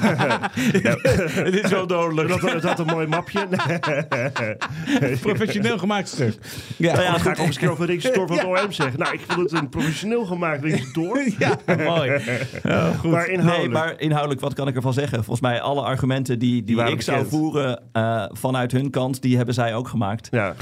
Het 1.31 1.55
is 1.65 1.71
wel 1.71 1.87
dodelijk. 1.87 2.43
Het 2.43 2.63
had, 2.63 2.79
een 2.79 2.87
mooi 2.87 3.07
mapje. 3.07 3.47
Professioneel 5.21 5.79
gemaakt 5.79 6.09
stuk. 6.09 6.39
Ja, 6.77 6.93
Nou 6.93 7.05
ja, 7.05 7.11
dan 7.11 7.21
ga 7.21 7.31
ik 7.31 7.39
ook 7.39 7.47
eens 7.47 7.55
een 7.55 7.61
keer 7.61 7.71
over 7.71 7.87
regisseur 7.87 8.27
van 8.27 8.37
het 8.39 8.65
OM 8.65 8.73
zeggen. 8.73 8.99
Nou, 8.99 9.15
ik 9.15 9.21
vond 9.29 9.51
het 9.51 9.61
een 9.61 9.69
professioneel 9.69 10.25
gemaakt 10.25 10.63
regisseur. 10.63 11.35
ja 11.39 11.59
mooi. 11.67 12.11
Maar 12.63 13.29
inhoudelijk. 13.29 13.45
Nee, 13.47 13.69
maar 13.69 13.95
inhoudelijk, 14.01 14.41
wat 14.41 14.55
kan 14.55 14.69
ik 14.69 14.77
ervan 14.77 14.93
zeggen? 14.93 15.17
Volgens 15.19 15.41
mij 15.41 15.61
alle 15.61 15.83
argumenten 15.83 16.39
die, 16.39 16.65
die, 16.65 16.83
ik 16.83 17.03
zou 17.03 17.27
voeren 17.27 17.83
eh, 17.93 18.25
vanuit 18.33 18.73
hun 18.73 18.91
kant, 18.91 19.23
die 19.23 19.37
hebben 19.37 19.55
zij 19.55 19.75
ook 19.75 19.89
gemaakt. 19.89 20.29
Ja. 20.31 20.41
Maar, 20.43 20.55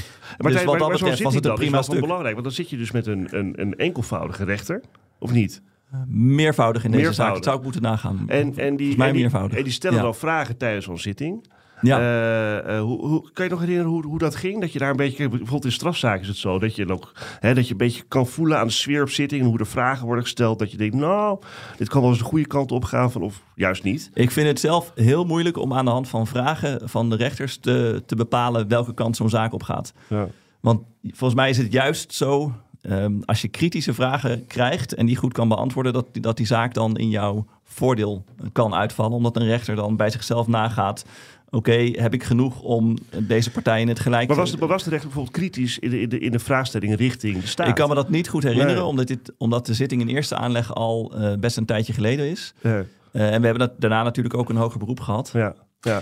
Dus 0.51 0.53
maar, 0.53 0.65
wat 0.65 0.79
dat 0.79 0.87
maar 0.87 0.97
betreft 0.97 1.21
was 1.21 1.35
het 1.35 1.45
een 1.45 1.51
is 1.51 1.57
prima 1.57 1.71
wel 1.71 1.83
van 1.83 1.93
stuk. 1.93 2.05
belangrijk. 2.05 2.33
Want 2.33 2.45
dan 2.45 2.55
zit 2.55 2.69
je 2.69 2.77
dus 2.77 2.91
met 2.91 3.07
een, 3.07 3.27
een, 3.31 3.53
een 3.55 3.75
enkelvoudige 3.75 4.43
rechter. 4.43 4.81
Of 5.19 5.31
niet? 5.31 5.61
Meervoudig 6.07 6.83
in 6.83 6.91
deze 6.91 7.13
zaak. 7.13 7.33
Dat 7.33 7.43
zou 7.43 7.57
ik 7.57 7.63
moeten 7.63 7.81
nagaan. 7.81 8.23
En, 8.27 8.57
en, 8.57 8.75
die, 8.75 8.77
Volgens 8.77 8.95
mij 8.95 9.07
en, 9.07 9.13
die, 9.13 9.21
meervoudig. 9.21 9.57
en 9.57 9.63
die 9.63 9.73
stellen 9.73 9.97
Ja. 9.97 10.03
dan 10.03 10.15
vragen 10.15 10.57
tijdens 10.57 10.85
zo'n 10.85 10.97
zitting. 10.99 11.45
ja. 11.81 11.99
Eh, 11.99 12.75
eh, 12.77 12.81
hoe, 12.81 13.07
hoe, 13.07 13.31
kan 13.33 13.45
je 13.45 13.51
nog 13.51 13.59
herinneren 13.59 13.91
hoe, 13.91 14.05
hoe 14.05 14.17
dat 14.19 14.35
ging? 14.35 14.61
Dat 14.61 14.73
je 14.73 14.79
daar 14.79 14.89
een 14.89 14.95
beetje, 14.95 15.29
bijvoorbeeld 15.29 15.65
in 15.65 15.71
strafzaken 15.71 16.21
is 16.21 16.27
het 16.27 16.37
zo, 16.37 16.59
dat 16.59 16.75
je, 16.75 16.85
nog, 16.85 17.11
hè, 17.39 17.53
dat 17.53 17.65
je 17.65 17.71
een 17.71 17.77
beetje 17.77 18.03
kan 18.07 18.27
voelen 18.27 18.57
aan 18.59 18.67
de 18.67 18.73
sfeer 18.73 19.01
op 19.01 19.09
zitting 19.09 19.41
en 19.41 19.47
hoe 19.47 19.57
de 19.57 19.65
vragen 19.65 20.05
worden 20.05 20.23
gesteld. 20.23 20.59
Dat 20.59 20.71
je 20.71 20.77
denkt, 20.77 20.95
nou, 20.95 21.39
dit 21.77 21.89
kan 21.89 22.01
wel 22.01 22.09
eens 22.09 22.19
de 22.19 22.25
goede 22.25 22.47
kant 22.47 22.71
op 22.71 22.83
gaan, 22.83 23.11
van, 23.11 23.21
of 23.21 23.41
juist 23.55 23.83
niet. 23.83 24.09
Ik 24.13 24.31
vind 24.31 24.47
het 24.47 24.59
zelf 24.59 24.91
heel 24.95 25.25
moeilijk 25.25 25.57
om 25.57 25.73
aan 25.73 25.85
de 25.85 25.91
hand 25.91 26.07
van 26.07 26.27
vragen 26.27 26.89
van 26.89 27.09
de 27.09 27.15
rechters 27.15 27.57
te, 27.57 28.03
te 28.05 28.15
bepalen 28.15 28.67
welke 28.67 28.93
kant 28.93 29.15
zo'n 29.15 29.29
zaak 29.29 29.53
op 29.53 29.63
gaat. 29.63 29.93
Ja. 30.09 30.27
Want 30.59 30.81
volgens 31.03 31.39
mij 31.39 31.49
is 31.49 31.57
het 31.57 31.71
juist 31.71 32.13
zo, 32.13 32.51
ehm, 32.87 33.13
als 33.25 33.41
je 33.41 33.47
kritische 33.47 33.93
vragen 33.93 34.47
krijgt 34.47 34.93
en 34.93 35.05
die 35.05 35.15
goed 35.15 35.33
kan 35.33 35.47
beantwoorden, 35.47 35.93
dat, 35.93 36.07
die- 36.11 36.21
dat 36.21 36.37
die 36.37 36.45
zaak 36.45 36.73
dan 36.73 36.97
in 36.97 37.09
jouw 37.09 37.45
voordeel 37.63 38.23
kan 38.51 38.73
uitvallen. 38.73 39.11
Omdat 39.17 39.35
een 39.35 39.45
rechter 39.45 39.75
dan 39.75 39.95
bij 39.95 40.09
zichzelf 40.09 40.47
nagaat, 40.47 41.05
oké, 41.49 41.71
heb 41.91 42.13
ik 42.13 42.23
genoeg 42.23 42.61
om 42.61 42.97
deze 43.23 43.51
partij 43.51 43.81
in 43.81 43.87
het 43.87 43.99
gelijk 43.99 44.27
Maar 44.27 44.35
te... 44.35 44.41
was 44.41 44.51
de, 44.51 44.57
maar 44.57 44.67
was 44.67 44.83
de 44.83 44.89
rechter 44.89 45.07
bijvoorbeeld 45.09 45.37
kritisch 45.37 45.79
in 45.79 45.89
de, 45.89 46.01
in 46.01 46.09
de, 46.09 46.19
in 46.19 46.31
de 46.31 46.39
vraagstelling 46.39 46.95
richting 46.95 47.39
de 47.41 47.47
staat? 47.47 47.67
Ik 47.67 47.75
kan 47.75 47.89
me 47.89 47.95
dat 47.95 48.09
niet 48.09 48.29
goed 48.29 48.43
herinneren, 48.43 48.75
Nee. 48.75 48.83
omdat, 48.83 49.07
dit, 49.07 49.33
omdat 49.37 49.65
de 49.65 49.73
zitting 49.73 50.01
in 50.01 50.07
eerste 50.07 50.35
aanleg 50.35 50.73
al 50.75 51.13
eh, 51.15 51.33
best 51.39 51.57
een 51.57 51.65
tijdje 51.65 51.93
geleden 51.93 52.29
is. 52.29 52.53
Ja, 52.61 52.69
Eh, 53.11 53.33
en 53.33 53.39
we 53.41 53.47
hebben 53.47 53.67
dat 53.67 53.81
daarna 53.81 54.03
natuurlijk 54.03 54.35
ook 54.35 54.49
een 54.49 54.55
hoger 54.55 54.79
beroep 54.79 54.99
gehad. 54.99 55.29
ja, 55.33 55.55
ja. 55.81 56.01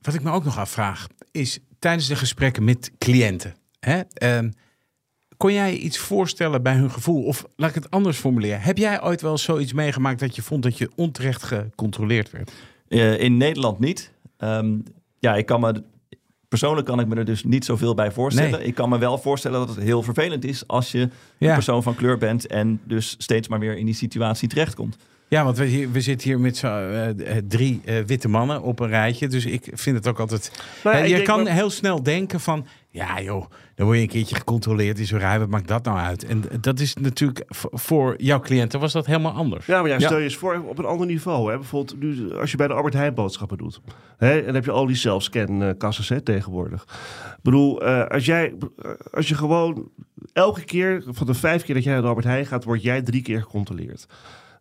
Wat 0.00 0.14
ik 0.14 0.22
me 0.22 0.30
ook 0.30 0.44
nog 0.44 0.58
afvraag, 0.58 1.06
is 1.30 1.58
tijdens 1.78 2.08
de 2.08 2.16
gesprekken 2.16 2.64
met 2.64 2.92
cliënten. 2.98 3.54
Hè, 3.80 4.00
ehm, 4.14 4.50
kon 5.36 5.52
jij 5.52 5.76
iets 5.76 5.98
voorstellen 5.98 6.62
bij 6.62 6.74
hun 6.74 6.90
gevoel? 6.90 7.24
Of 7.24 7.44
laat 7.56 7.68
ik 7.68 7.74
het 7.74 7.90
anders 7.90 8.18
formuleren. 8.18 8.60
Heb 8.60 8.78
jij 8.78 9.02
ooit 9.02 9.20
wel 9.20 9.38
zoiets 9.38 9.72
meegemaakt 9.72 10.20
dat 10.20 10.36
je 10.36 10.42
vond 10.42 10.62
dat 10.62 10.78
je 10.78 10.90
onterecht 10.94 11.42
gecontroleerd 11.42 12.30
werd? 12.30 12.52
Eh, 12.88 13.20
in 13.20 13.36
Nederland 13.36 13.78
niet. 13.78 14.10
Ehm, 14.38 14.74
ja, 15.18 15.34
ik 15.36 15.46
kan 15.46 15.60
me 15.60 15.82
persoonlijk 16.48 16.86
kan 16.86 17.00
ik 17.00 17.06
me 17.06 17.14
er 17.16 17.24
dus 17.24 17.44
niet 17.44 17.64
zoveel 17.64 17.94
bij 17.94 18.10
voorstellen. 18.12 18.50
Nee. 18.58 18.64
Ik 18.66 18.74
kan 18.74 18.88
me 18.88 18.98
wel 18.98 19.18
voorstellen 19.18 19.66
dat 19.66 19.76
het 19.76 19.84
heel 19.84 20.02
vervelend 20.02 20.44
is 20.44 20.66
als 20.66 20.92
je 20.92 20.98
Ja. 21.38 21.48
een 21.48 21.54
persoon 21.54 21.82
van 21.82 21.94
kleur 21.94 22.18
bent 22.18 22.46
en 22.46 22.80
dus 22.84 23.14
steeds 23.18 23.48
maar 23.48 23.58
weer 23.58 23.76
in 23.76 23.84
die 23.86 23.94
situatie 23.94 24.48
terechtkomt. 24.48 24.96
Ja, 25.28 25.44
want 25.44 25.56
we, 25.58 25.64
hier- 25.64 25.92
we 25.92 26.00
zitten 26.00 26.28
hier 26.28 26.40
met 26.40 26.56
z'n 26.56 26.66
eh, 26.66 27.08
eh, 27.36 27.44
drie 27.48 27.80
eh, 27.84 27.98
witte 28.06 28.28
mannen 28.28 28.62
op 28.62 28.80
een 28.80 28.88
rijtje. 28.88 29.28
Dus 29.28 29.44
ik 29.46 29.68
vind 29.72 29.96
het 29.96 30.06
ook 30.08 30.18
altijd... 30.20 30.50
Nou 30.84 30.96
ja, 30.96 31.02
je 31.16 31.22
kan 31.22 31.44
wel- 31.44 31.52
heel 31.52 31.70
snel 31.70 32.02
denken 32.02 32.40
van... 32.40 32.66
Ja 32.94 33.20
joh, 33.20 33.44
dan 33.74 33.86
word 33.86 33.96
je 33.98 34.02
een 34.02 34.08
keertje 34.08 34.34
gecontroleerd 34.34 34.98
in 34.98 35.06
zo'n 35.06 35.18
rij. 35.18 35.38
Wat 35.38 35.48
maakt 35.48 35.68
dat 35.68 35.84
nou 35.84 35.98
uit? 35.98 36.24
En 36.24 36.42
dat 36.60 36.80
is 36.80 36.94
natuurlijk 36.94 37.44
voor 37.72 38.14
jouw 38.16 38.40
cliënten 38.40 38.80
was 38.80 38.92
dat 38.92 39.06
helemaal 39.06 39.32
anders. 39.32 39.66
Ja, 39.66 39.80
maar 39.80 39.90
ja, 39.90 39.98
Ja. 39.98 40.06
stel 40.06 40.18
je 40.18 40.24
eens 40.24 40.36
voor 40.36 40.62
op 40.66 40.78
een 40.78 40.84
ander 40.84 41.06
niveau. 41.06 41.50
Hè? 41.50 41.56
Bijvoorbeeld 41.56 42.00
nu, 42.00 42.34
als 42.34 42.50
je 42.50 42.56
bij 42.56 42.66
de 42.68 42.74
Albert 42.74 42.94
Heijn 42.94 43.14
boodschappen 43.14 43.58
doet. 43.58 43.80
Hè? 44.16 44.38
En 44.38 44.44
dan 44.44 44.54
heb 44.54 44.64
je 44.64 44.70
al 44.70 44.86
die 44.86 44.96
zelfscan 44.96 45.74
kassen 45.78 46.14
hè, 46.14 46.20
tegenwoordig. 46.22 46.82
Ik 47.36 47.42
bedoel, 47.42 47.82
eh, 47.82 48.06
als, 48.06 48.24
jij, 48.24 48.54
eh, 48.82 48.90
als 49.12 49.28
je 49.28 49.34
gewoon 49.34 49.88
elke 50.32 50.64
keer, 50.64 51.02
van 51.06 51.26
de 51.26 51.34
vijf 51.34 51.62
keer 51.64 51.74
dat 51.74 51.84
jij 51.84 51.92
naar 51.92 52.02
de 52.02 52.08
Albert 52.08 52.26
Heijn 52.26 52.46
gaat, 52.46 52.64
word 52.64 52.82
jij 52.82 53.02
drie 53.02 53.22
keer 53.22 53.42
gecontroleerd. 53.42 54.06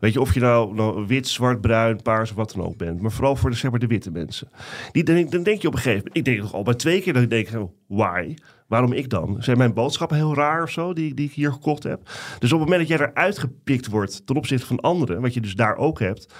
Weet 0.03 0.13
je, 0.13 0.21
of 0.21 0.33
je 0.33 0.39
nou, 0.39 0.75
nou 0.75 1.07
wit, 1.07 1.27
zwart, 1.27 1.61
bruin, 1.61 2.01
paars 2.01 2.29
of 2.29 2.35
wat 2.35 2.53
dan 2.55 2.65
ook 2.65 2.77
bent. 2.77 3.01
Maar 3.01 3.11
vooral 3.11 3.35
voor 3.35 3.49
de, 3.49 3.55
zeg 3.55 3.71
maar, 3.71 3.79
de 3.79 3.87
witte 3.87 4.11
mensen. 4.11 4.49
Die, 4.91 5.03
dan, 5.03 5.25
dan 5.29 5.43
denk 5.43 5.61
je 5.61 5.67
op 5.67 5.73
een 5.73 5.79
gegeven 5.79 5.97
moment... 5.97 6.17
Ik 6.17 6.25
denk 6.25 6.39
nog 6.39 6.53
al 6.53 6.63
bij 6.63 6.73
twee 6.73 7.01
keer 7.01 7.13
dat 7.13 7.23
ik 7.23 7.29
denk... 7.29 7.49
oh, 7.55 7.71
Why? 7.87 8.33
Waarom 8.67 8.93
ik 8.93 9.09
dan? 9.09 9.35
Zijn 9.39 9.57
mijn 9.57 9.73
boodschappen 9.73 10.17
heel 10.17 10.35
raar 10.35 10.63
of 10.63 10.69
zo, 10.69 10.93
die, 10.93 11.13
die 11.13 11.25
ik 11.25 11.33
hier 11.33 11.51
gekocht 11.51 11.83
heb? 11.83 12.01
Dus 12.39 12.53
op 12.53 12.59
het 12.59 12.69
moment 12.69 12.89
dat 12.89 12.97
jij 12.97 13.07
eruit 13.07 13.39
gepikt 13.39 13.87
wordt 13.87 14.25
ten 14.25 14.35
opzichte 14.35 14.65
van 14.65 14.79
anderen... 14.79 15.21
wat 15.21 15.33
je 15.33 15.41
dus 15.41 15.55
daar 15.55 15.75
ook 15.75 15.99
hebt... 15.99 16.33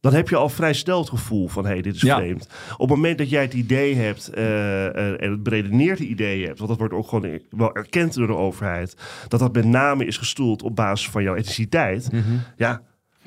dan 0.00 0.12
heb 0.14 0.28
je 0.28 0.36
al 0.36 0.48
vrij 0.48 0.72
snel 0.72 0.98
het 0.98 1.08
gevoel 1.08 1.48
van... 1.48 1.64
hé, 1.64 1.72
hey, 1.72 1.82
dit 1.82 1.94
is 1.94 2.00
Ja. 2.00 2.16
vreemd. 2.16 2.48
Op 2.72 2.88
het 2.88 2.96
moment 2.96 3.18
dat 3.18 3.30
jij 3.30 3.42
het 3.42 3.54
idee 3.54 3.94
hebt... 3.94 4.28
eh, 4.28 4.86
eh, 4.86 5.22
en 5.22 5.30
het 5.30 5.42
beredeneerde 5.42 6.06
idee 6.06 6.44
hebt... 6.46 6.58
want 6.58 6.70
dat 6.70 6.78
wordt 6.78 6.94
ook 6.94 7.08
gewoon 7.08 7.38
wel 7.50 7.74
erkend 7.74 8.14
door 8.14 8.26
de 8.26 8.36
overheid... 8.36 8.96
dat 9.28 9.40
dat 9.40 9.52
met 9.52 9.64
name 9.64 10.04
is 10.06 10.16
gestoeld 10.18 10.62
op 10.62 10.76
basis 10.76 11.10
van 11.10 11.22
jouw 11.22 11.34
etniciteit... 11.34 12.08
ja, 12.56 12.82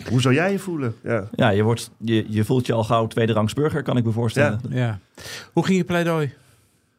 hoe 0.10 0.22
zou 0.22 0.34
jij 0.34 0.52
je 0.52 0.60
voelen? 0.60 0.96
Ja. 1.04 1.28
Ja, 1.36 1.50
je, 1.50 1.64
wordt, 1.64 1.92
je, 1.98 2.26
je 2.28 2.44
voelt 2.44 2.66
je 2.66 2.74
al 2.74 2.84
gauw 2.84 3.08
tweederangs 3.08 3.54
burger, 3.54 3.84
kan 3.84 3.98
ik 3.98 4.04
me 4.04 4.12
voorstellen. 4.12 4.62
Ja. 4.70 5.00
Hoe 5.54 5.66
ging 5.66 5.78
je 5.78 5.84
pleidooi? 5.84 6.34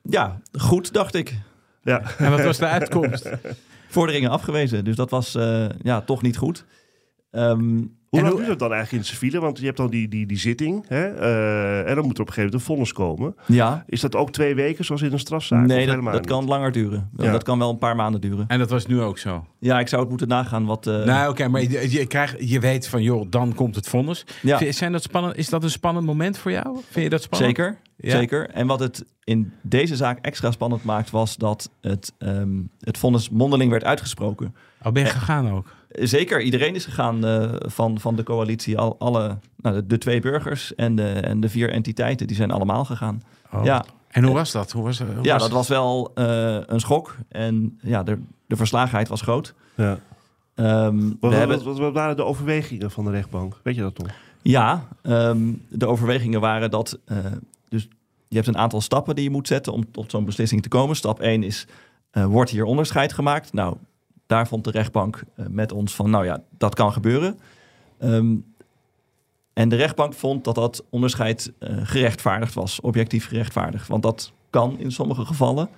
Ja, 0.02 0.40
goed, 0.52 0.92
dacht 0.92 1.14
ik. 1.14 1.38
Ja. 1.82 2.02
En 2.18 2.30
wat 2.30 2.42
was 2.42 2.58
de 2.58 2.66
uitkomst? 2.66 3.30
Vorderingen 3.88 4.30
afgewezen, 4.30 4.84
dus 4.84 4.96
dat 4.96 5.10
was 5.10 5.34
eh, 5.34 5.66
ja, 5.82 6.00
toch 6.00 6.22
niet 6.22 6.36
goed. 6.36 6.64
Ehm, 7.30 7.82
Hoe 8.08 8.20
lang 8.22 8.34
duurt 8.34 8.46
dat 8.46 8.58
dan 8.58 8.72
eigenlijk 8.72 8.92
in 8.92 8.98
het 8.98 9.06
civiele? 9.06 9.40
Want 9.40 9.58
je 9.58 9.64
hebt 9.64 9.76
dan 9.76 9.90
die, 9.90 10.08
die, 10.08 10.26
die 10.26 10.38
zitting 10.38 10.84
hè? 10.88 11.06
eh, 11.06 11.88
en 11.88 11.94
dan 11.94 12.04
moet 12.04 12.16
er 12.16 12.20
op 12.22 12.28
een 12.28 12.32
gegeven 12.34 12.36
moment 12.36 12.54
een 12.54 12.60
vonnis 12.60 12.92
komen. 12.92 13.34
ja, 13.46 13.84
Is 13.86 14.00
dat 14.00 14.16
ook 14.16 14.30
twee 14.32 14.54
weken 14.54 14.84
zoals 14.84 15.02
in 15.02 15.12
een 15.12 15.18
strafzaak? 15.18 15.66
nee, 15.66 15.86
dat, 15.86 16.26
kan 16.26 16.44
langer 16.44 16.72
duren. 16.72 17.10
Ja. 17.16 17.32
Dat 17.32 17.42
kan 17.42 17.58
wel 17.58 17.70
een 17.70 17.78
paar 17.78 17.96
maanden 17.96 18.20
duren. 18.20 18.44
En 18.48 18.58
dat 18.58 18.70
was 18.70 18.86
nu 18.86 19.00
ook 19.00 19.18
zo. 19.18 19.46
Ja, 19.58 19.80
ik 19.80 19.88
zou 19.88 20.00
het 20.00 20.10
moeten 20.10 20.28
nagaan 20.28 20.64
wat... 20.66 20.86
eh, 20.86 21.04
nou, 21.04 21.30
oké, 21.30 21.48
maar 21.48 21.62
je, 21.62 21.90
je, 21.90 22.06
krijgt, 22.06 22.36
je 22.50 22.60
weet 22.60 22.88
van, 22.88 23.02
joh, 23.02 23.26
dan 23.30 23.54
komt 23.54 23.74
het 23.74 23.88
vonnis. 23.88 24.26
ja. 24.42 24.72
Zijn 24.72 24.92
dat 24.92 25.02
spannend, 25.02 25.36
is 25.36 25.48
dat 25.48 25.62
een 25.62 25.70
spannend 25.70 26.06
moment 26.06 26.38
voor 26.38 26.50
jou? 26.50 26.78
Vind 26.90 27.04
je 27.04 27.10
dat 27.10 27.22
spannend? 27.22 27.56
Zeker, 27.56 27.76
Ja? 27.96 28.10
zeker. 28.18 28.50
En 28.50 28.66
wat 28.66 28.80
het 28.80 29.04
in 29.24 29.52
deze 29.62 29.96
zaak 29.96 30.18
extra 30.20 30.50
spannend 30.50 30.84
maakt, 30.84 31.10
was 31.10 31.36
dat 31.36 31.70
het, 31.80 32.12
ehm 32.18 32.48
het 32.80 32.98
vonnis 32.98 33.30
mondeling 33.30 33.70
werd 33.70 33.84
uitgesproken. 33.84 34.54
Oh, 34.82 34.92
ben 34.92 35.02
je 35.02 35.08
gegaan 35.08 35.50
ook? 35.50 35.78
Zeker, 35.92 36.40
iedereen 36.42 36.74
is 36.74 36.85
gegaan 36.85 37.24
eh, 37.24 37.50
van, 37.59 38.00
van 38.00 38.16
de 38.16 38.22
coalitie. 38.22 38.79
Al, 38.79 38.96
alle, 38.98 39.38
nou, 39.57 39.74
de, 39.74 39.87
de 39.87 39.98
twee 39.98 40.20
burgers 40.20 40.74
en 40.74 40.94
de, 40.96 41.09
en 41.12 41.40
de 41.40 41.48
vier 41.48 41.70
entiteiten, 41.70 42.26
die 42.26 42.37
zijn 42.37 42.50
allemaal 42.50 42.85
gegaan. 42.85 43.22
Oh. 43.53 43.64
Ja, 43.64 43.85
En 44.09 44.24
hoe 44.24 44.35
was 44.35 44.53
dat? 44.53 44.72
Hoe 44.72 44.83
was, 44.85 44.98
hoe 44.98 45.09
ja, 45.22 45.33
was 45.33 45.42
dat 45.42 45.50
was 45.50 45.68
wel 45.68 46.11
eh, 46.14 46.57
een 46.66 46.81
schok. 46.81 47.16
En 47.29 47.79
ja, 47.83 48.03
de, 48.03 48.18
de 48.46 48.57
verslagenheid 48.57 49.09
was 49.09 49.20
groot. 49.20 49.55
Ja. 49.74 49.98
Ehm, 50.55 50.98
Wat, 51.20 51.31
we 51.31 51.37
hebben, 51.37 51.64
wat, 51.64 51.79
wat 51.79 51.92
waren 51.92 52.16
de 52.16 52.24
overwegingen 52.24 52.90
van 52.90 53.05
de 53.05 53.11
rechtbank? 53.11 53.61
Weet 53.62 53.74
je 53.74 53.81
dat 53.81 53.98
nog? 53.98 54.09
Ja, 54.42 54.88
ehm, 55.03 55.38
de 55.68 55.87
overwegingen 55.87 56.40
waren 56.40 56.70
dat. 56.70 56.98
eh, 57.05 57.16
dus 57.68 57.88
je 58.29 58.37
hebt 58.37 58.48
een 58.48 58.59
aantal 58.59 58.81
stappen 58.81 59.14
die 59.14 59.24
je 59.24 59.31
moet 59.31 59.46
zetten 59.48 59.72
om 59.72 59.90
tot 59.90 60.11
zo'n 60.11 60.24
beslissing 60.24 60.62
te 60.62 60.68
komen. 60.68 60.96
Stap 60.96 61.20
1 61.20 61.42
is: 61.42 61.66
wordt 62.12 62.50
hier 62.50 62.64
onderscheid 62.64 63.12
gemaakt? 63.12 63.53
Nou, 63.53 63.76
daar 64.30 64.48
vond 64.48 64.64
de 64.64 64.70
rechtbank 64.70 65.22
eh, 65.36 65.46
met 65.48 65.72
ons 65.72 65.94
van: 65.94 66.10
nou 66.10 66.24
ja, 66.24 66.42
dat 66.58 66.74
kan 66.74 66.92
gebeuren. 66.92 67.38
Ehm, 67.98 68.36
en 69.52 69.68
de 69.68 69.76
rechtbank 69.76 70.14
vond 70.14 70.44
dat 70.44 70.54
dat 70.54 70.84
onderscheid 70.90 71.52
eh, 71.58 71.76
gerechtvaardigd 71.82 72.54
was, 72.54 72.80
objectief 72.80 73.28
gerechtvaardigd. 73.28 73.88
Want 73.88 74.02
dat 74.02 74.32
kan 74.50 74.78
in 74.78 74.92
sommige 74.92 75.24
gevallen, 75.24 75.68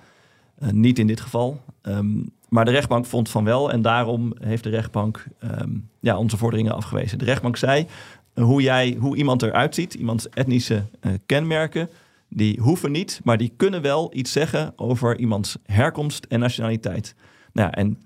eh, 0.55 0.69
niet 0.69 0.99
in 0.99 1.07
dit 1.07 1.21
geval. 1.21 1.61
Ehm, 1.81 2.21
maar 2.49 2.65
de 2.65 2.71
rechtbank 2.71 3.05
vond 3.05 3.29
van 3.29 3.43
wel 3.43 3.71
en 3.71 3.81
daarom 3.81 4.33
heeft 4.39 4.63
de 4.63 4.69
rechtbank 4.69 5.25
ehm, 5.39 5.71
ja, 5.99 6.17
onze 6.17 6.37
vorderingen 6.37 6.75
afgewezen. 6.75 7.17
De 7.17 7.25
rechtbank 7.25 7.57
zei: 7.57 7.87
hoe, 8.33 8.61
jij, 8.61 8.97
hoe 8.99 9.15
iemand 9.15 9.41
eruit 9.41 9.75
ziet, 9.75 9.93
iemands 9.93 10.29
etnische 10.29 10.85
kenmerken, 11.25 11.89
die 12.29 12.59
hoeven 12.59 12.91
niet, 12.91 13.21
maar 13.23 13.37
die 13.37 13.53
kunnen 13.57 13.81
wel 13.81 14.15
iets 14.15 14.31
zeggen 14.31 14.73
over 14.75 15.19
iemands 15.19 15.57
herkomst 15.65 16.25
en 16.29 16.39
nationaliteit. 16.39 17.15
Nou, 17.53 17.69
en 17.71 17.97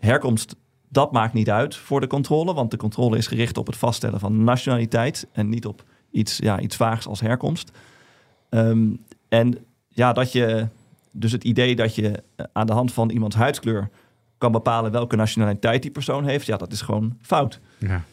herkomst, 0.00 0.56
dat 0.88 1.12
maakt 1.12 1.32
niet 1.32 1.50
uit 1.50 1.76
voor 1.76 2.00
de 2.00 2.06
controle, 2.06 2.54
want 2.54 2.70
de 2.70 2.76
controle 2.76 3.16
is 3.16 3.26
gericht 3.26 3.58
op 3.58 3.66
het 3.66 3.76
vaststellen 3.76 4.20
van 4.20 4.44
nationaliteit 4.44 5.26
en 5.32 5.48
niet 5.48 5.66
op 5.66 5.84
iets, 6.10 6.36
ja, 6.36 6.60
iets 6.60 6.76
vaags 6.76 7.06
als 7.06 7.20
herkomst. 7.20 7.70
Ehm, 8.48 8.88
en 9.28 9.58
ja, 9.88 10.12
dat 10.12 10.32
je, 10.32 10.68
dus 11.10 11.32
het 11.32 11.44
idee 11.44 11.76
dat 11.76 11.94
je 11.94 12.22
eh, 12.36 12.46
aan 12.52 12.66
de 12.66 12.72
hand 12.72 12.92
van 12.92 13.10
iemands 13.10 13.36
huidskleur 13.36 13.90
kan 14.38 14.52
bepalen 14.52 14.92
welke 14.92 15.16
nationaliteit 15.16 15.82
die 15.82 15.90
persoon 15.90 16.24
heeft, 16.24 16.46
ja, 16.46 16.56
dat 16.56 16.72
is 16.72 16.80
gewoon 16.80 17.16
fout. 17.20 17.60
Ja. 17.78 18.04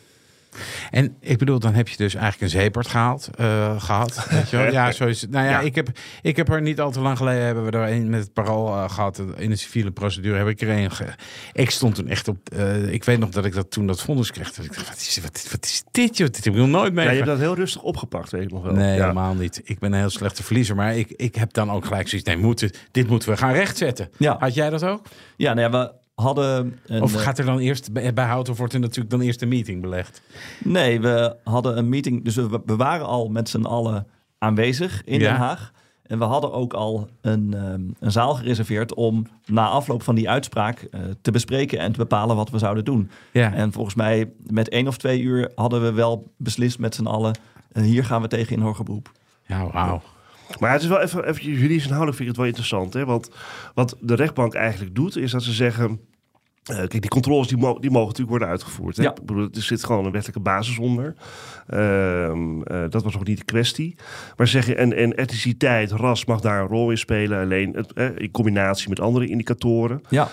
En 0.92 1.16
ik 1.20 1.38
bedoel, 1.38 1.60
dan 1.60 1.74
heb 1.74 1.88
je 1.88 1.98
dus 1.98 2.16
eigenlijk 2.16 2.44
een 2.44 2.60
zeepert 2.60 2.88
gehaald, 2.88 3.30
eh, 3.36 3.82
gehad. 3.82 4.26
Weet 4.30 4.50
je 4.50 4.58
wel? 4.58 4.72
Ja, 4.72 4.92
zo 4.92 5.06
is 5.06 5.22
het. 5.22 5.32
Nou 5.32 5.46
ja, 5.46 5.52
Ja. 5.52 5.60
Ik, 5.60 5.76
heb, 5.76 5.90
ik 6.22 6.36
heb 6.36 6.50
er 6.50 6.62
niet 6.62 6.80
al 6.80 6.92
te 6.92 7.00
lang 7.00 7.18
geleden, 7.18 7.46
hebben 7.46 7.66
we 7.66 7.72
er 7.72 7.92
een 7.92 8.10
met 8.10 8.20
het 8.20 8.34
parool 8.34 8.68
eh, 8.68 8.90
gehad. 8.90 9.24
In 9.38 9.50
de 9.50 9.56
civiele 9.56 9.92
procedure 9.92 10.38
heb 10.38 10.48
ik 10.48 10.62
er 10.62 10.70
een. 10.70 10.92
Ge... 10.92 11.06
Ik 11.54 11.70
stond 11.70 11.96
toen 11.96 12.08
echt 12.08 12.28
op, 12.28 12.50
eh, 12.50 12.92
ik 12.94 13.04
weet 13.04 13.20
nog 13.20 13.30
dat 13.30 13.46
ik 13.46 13.54
dat 13.54 13.72
toen 13.72 13.88
dat 13.88 14.02
vonnis 14.02 14.32
kreeg. 14.32 14.52
Dat 14.52 14.66
ik 14.66 14.74
dacht, 14.74 14.88
wat 14.90 14.98
is, 14.98 15.20
wat, 15.22 15.48
wat 15.52 15.66
is 15.66 15.84
dit 15.92 16.18
joh? 16.18 16.28
Dit 16.28 16.44
heb 16.44 16.54
ik 16.54 16.60
nog 16.60 16.70
nooit 16.70 16.94
Ja, 16.96 17.02
je 17.02 17.10
hebt 17.10 17.26
dat 17.26 17.40
heel 17.40 17.56
rustig 17.56 17.82
opgepakt, 17.82 18.32
weet 18.32 18.44
ik 18.44 18.52
nog 18.52 18.64
wel. 18.64 18.74
Nee, 18.74 18.96
ja. 18.96 19.02
helemaal 19.02 19.34
niet. 19.34 19.62
Ik 19.64 19.80
ben 19.80 19.94
een 19.94 20.00
heel 20.00 20.10
slechte 20.10 20.44
verliezer. 20.44 20.76
Maar 20.76 20.96
ik, 20.98 21.14
ik 21.16 21.36
heb 21.36 21.54
dan 21.54 21.72
ook 21.72 21.86
gelijk 21.86 22.08
zoiets. 22.08 22.28
Nee, 22.28 22.38
moeten, 22.38 22.72
dit 22.92 23.08
moeten 23.08 23.30
we 23.30 23.38
gaan 23.38 23.54
rechtzetten. 23.54 24.10
Ja. 24.18 24.36
Had 24.40 24.54
jij 24.54 24.70
dat 24.70 24.84
ook? 24.84 25.06
Ja, 25.36 25.54
nou 25.54 25.72
ja, 25.72 25.80
we 25.80 26.06
hadden. 26.22 26.80
Een, 26.86 27.02
Of 27.02 27.14
eh, 27.16 27.20
gaat 27.20 27.38
er 27.38 27.46
dan 27.46 27.60
eerst 27.60 27.92
bij, 27.94 28.26
Houten 28.26 28.56
wordt 28.56 28.74
er 28.74 28.80
natuurlijk 28.80 29.10
dan 29.10 29.22
eerst 29.22 29.42
een 29.42 29.48
meeting 29.48 29.82
belegd? 29.82 30.22
Nee, 30.64 31.02
we 31.02 31.36
hadden 31.44 31.78
een 31.78 31.90
meeting. 31.90 32.24
Dus 32.24 32.36
we, 32.36 32.62
we 32.66 32.76
waren 32.76 33.06
al 33.06 33.30
met 33.30 33.50
z'n 33.50 33.64
allen 33.64 34.08
aanwezig 34.38 35.02
in 35.04 35.20
Ja. 35.20 35.30
Den 35.32 35.38
Haag. 35.40 35.72
En 36.04 36.20
we 36.20 36.26
hadden 36.26 36.54
ook 36.54 36.74
al 36.74 37.08
een, 37.22 37.54
ehm, 37.54 37.82
een 38.00 38.12
zaal 38.12 38.36
gereserveerd 38.36 38.94
om 38.94 39.28
na 39.46 39.68
afloop 39.68 40.04
van 40.04 40.16
die 40.16 40.30
uitspraak 40.30 40.80
eh, 40.80 41.02
te 41.22 41.32
bespreken 41.32 41.80
en 41.80 41.92
te 41.92 41.98
bepalen 41.98 42.36
wat 42.36 42.50
we 42.50 42.58
zouden 42.58 42.86
doen. 42.86 43.10
Ja. 43.32 43.54
En 43.54 43.72
volgens 43.72 43.96
mij 43.96 44.32
met 44.46 44.70
één 44.70 44.88
of 44.88 44.98
twee 44.98 45.22
uur 45.22 45.52
hadden 45.56 45.82
we 45.82 45.92
wel 45.94 46.32
beslist 46.38 46.80
met 46.80 46.96
z'n 46.96 47.06
allen. 47.06 47.36
eh, 47.72 47.84
hier 47.84 48.04
gaan 48.06 48.22
we 48.22 48.28
tegen 48.28 48.56
in 48.56 48.62
hoger 48.62 48.84
beroep. 48.84 49.12
Ja, 49.46 49.72
wauw. 49.72 50.02
Maar 50.60 50.72
het 50.72 50.82
is 50.82 50.88
wel 50.88 51.02
even, 51.02 51.28
even 51.28 51.44
juridisch 51.44 51.84
inhoudelijk 51.84 52.18
vind 52.18 52.30
ik 52.30 52.36
het 52.36 52.38
wel 52.38 52.46
interessant. 52.46 52.94
Hè? 52.94 53.06
Want 53.06 53.30
wat 53.74 53.96
de 54.00 54.16
rechtbank 54.16 54.54
eigenlijk 54.54 54.96
doet, 54.96 55.18
is 55.18 55.32
dat 55.32 55.44
ze 55.44 55.52
zeggen... 55.52 56.00
eh, 56.68 56.76
kijk, 56.76 56.92
die 56.92 57.08
controles 57.10 57.48
die, 57.48 57.58
mo- 57.58 57.80
die 57.80 57.90
mogen 57.90 58.08
natuurlijk 58.08 58.30
worden 58.30 58.48
uitgevoerd. 58.48 58.98
Hè? 58.98 59.04
Ja. 59.04 59.10
Ik 59.10 59.26
bedoel, 59.26 59.48
er 59.54 59.62
zit 59.62 59.84
gewoon 59.84 60.06
een 60.06 60.12
wettelijke 60.12 60.42
basis 60.42 60.78
onder. 60.78 61.14
Ehm, 61.68 62.62
eh, 62.62 62.84
dat 62.90 63.04
was 63.04 63.14
nog 63.14 63.24
niet 63.24 63.38
de 63.38 63.46
kwestie. 63.46 63.96
Maar 64.38 64.48
zeg 64.48 64.66
je, 64.66 64.76
en, 64.76 64.96
en 64.96 65.16
etniciteit, 65.18 65.92
ras 65.92 66.26
mag 66.26 66.42
daar 66.42 66.62
een 66.62 66.68
rol 66.68 66.92
in 66.92 66.98
spelen. 66.98 67.40
Alleen 67.42 67.74
het, 67.76 67.94
eh, 67.94 68.08
in 68.16 68.32
combinatie 68.32 68.90
met 68.90 69.00
andere 69.00 69.28
indicatoren. 69.28 70.02
Ja, 70.10 70.30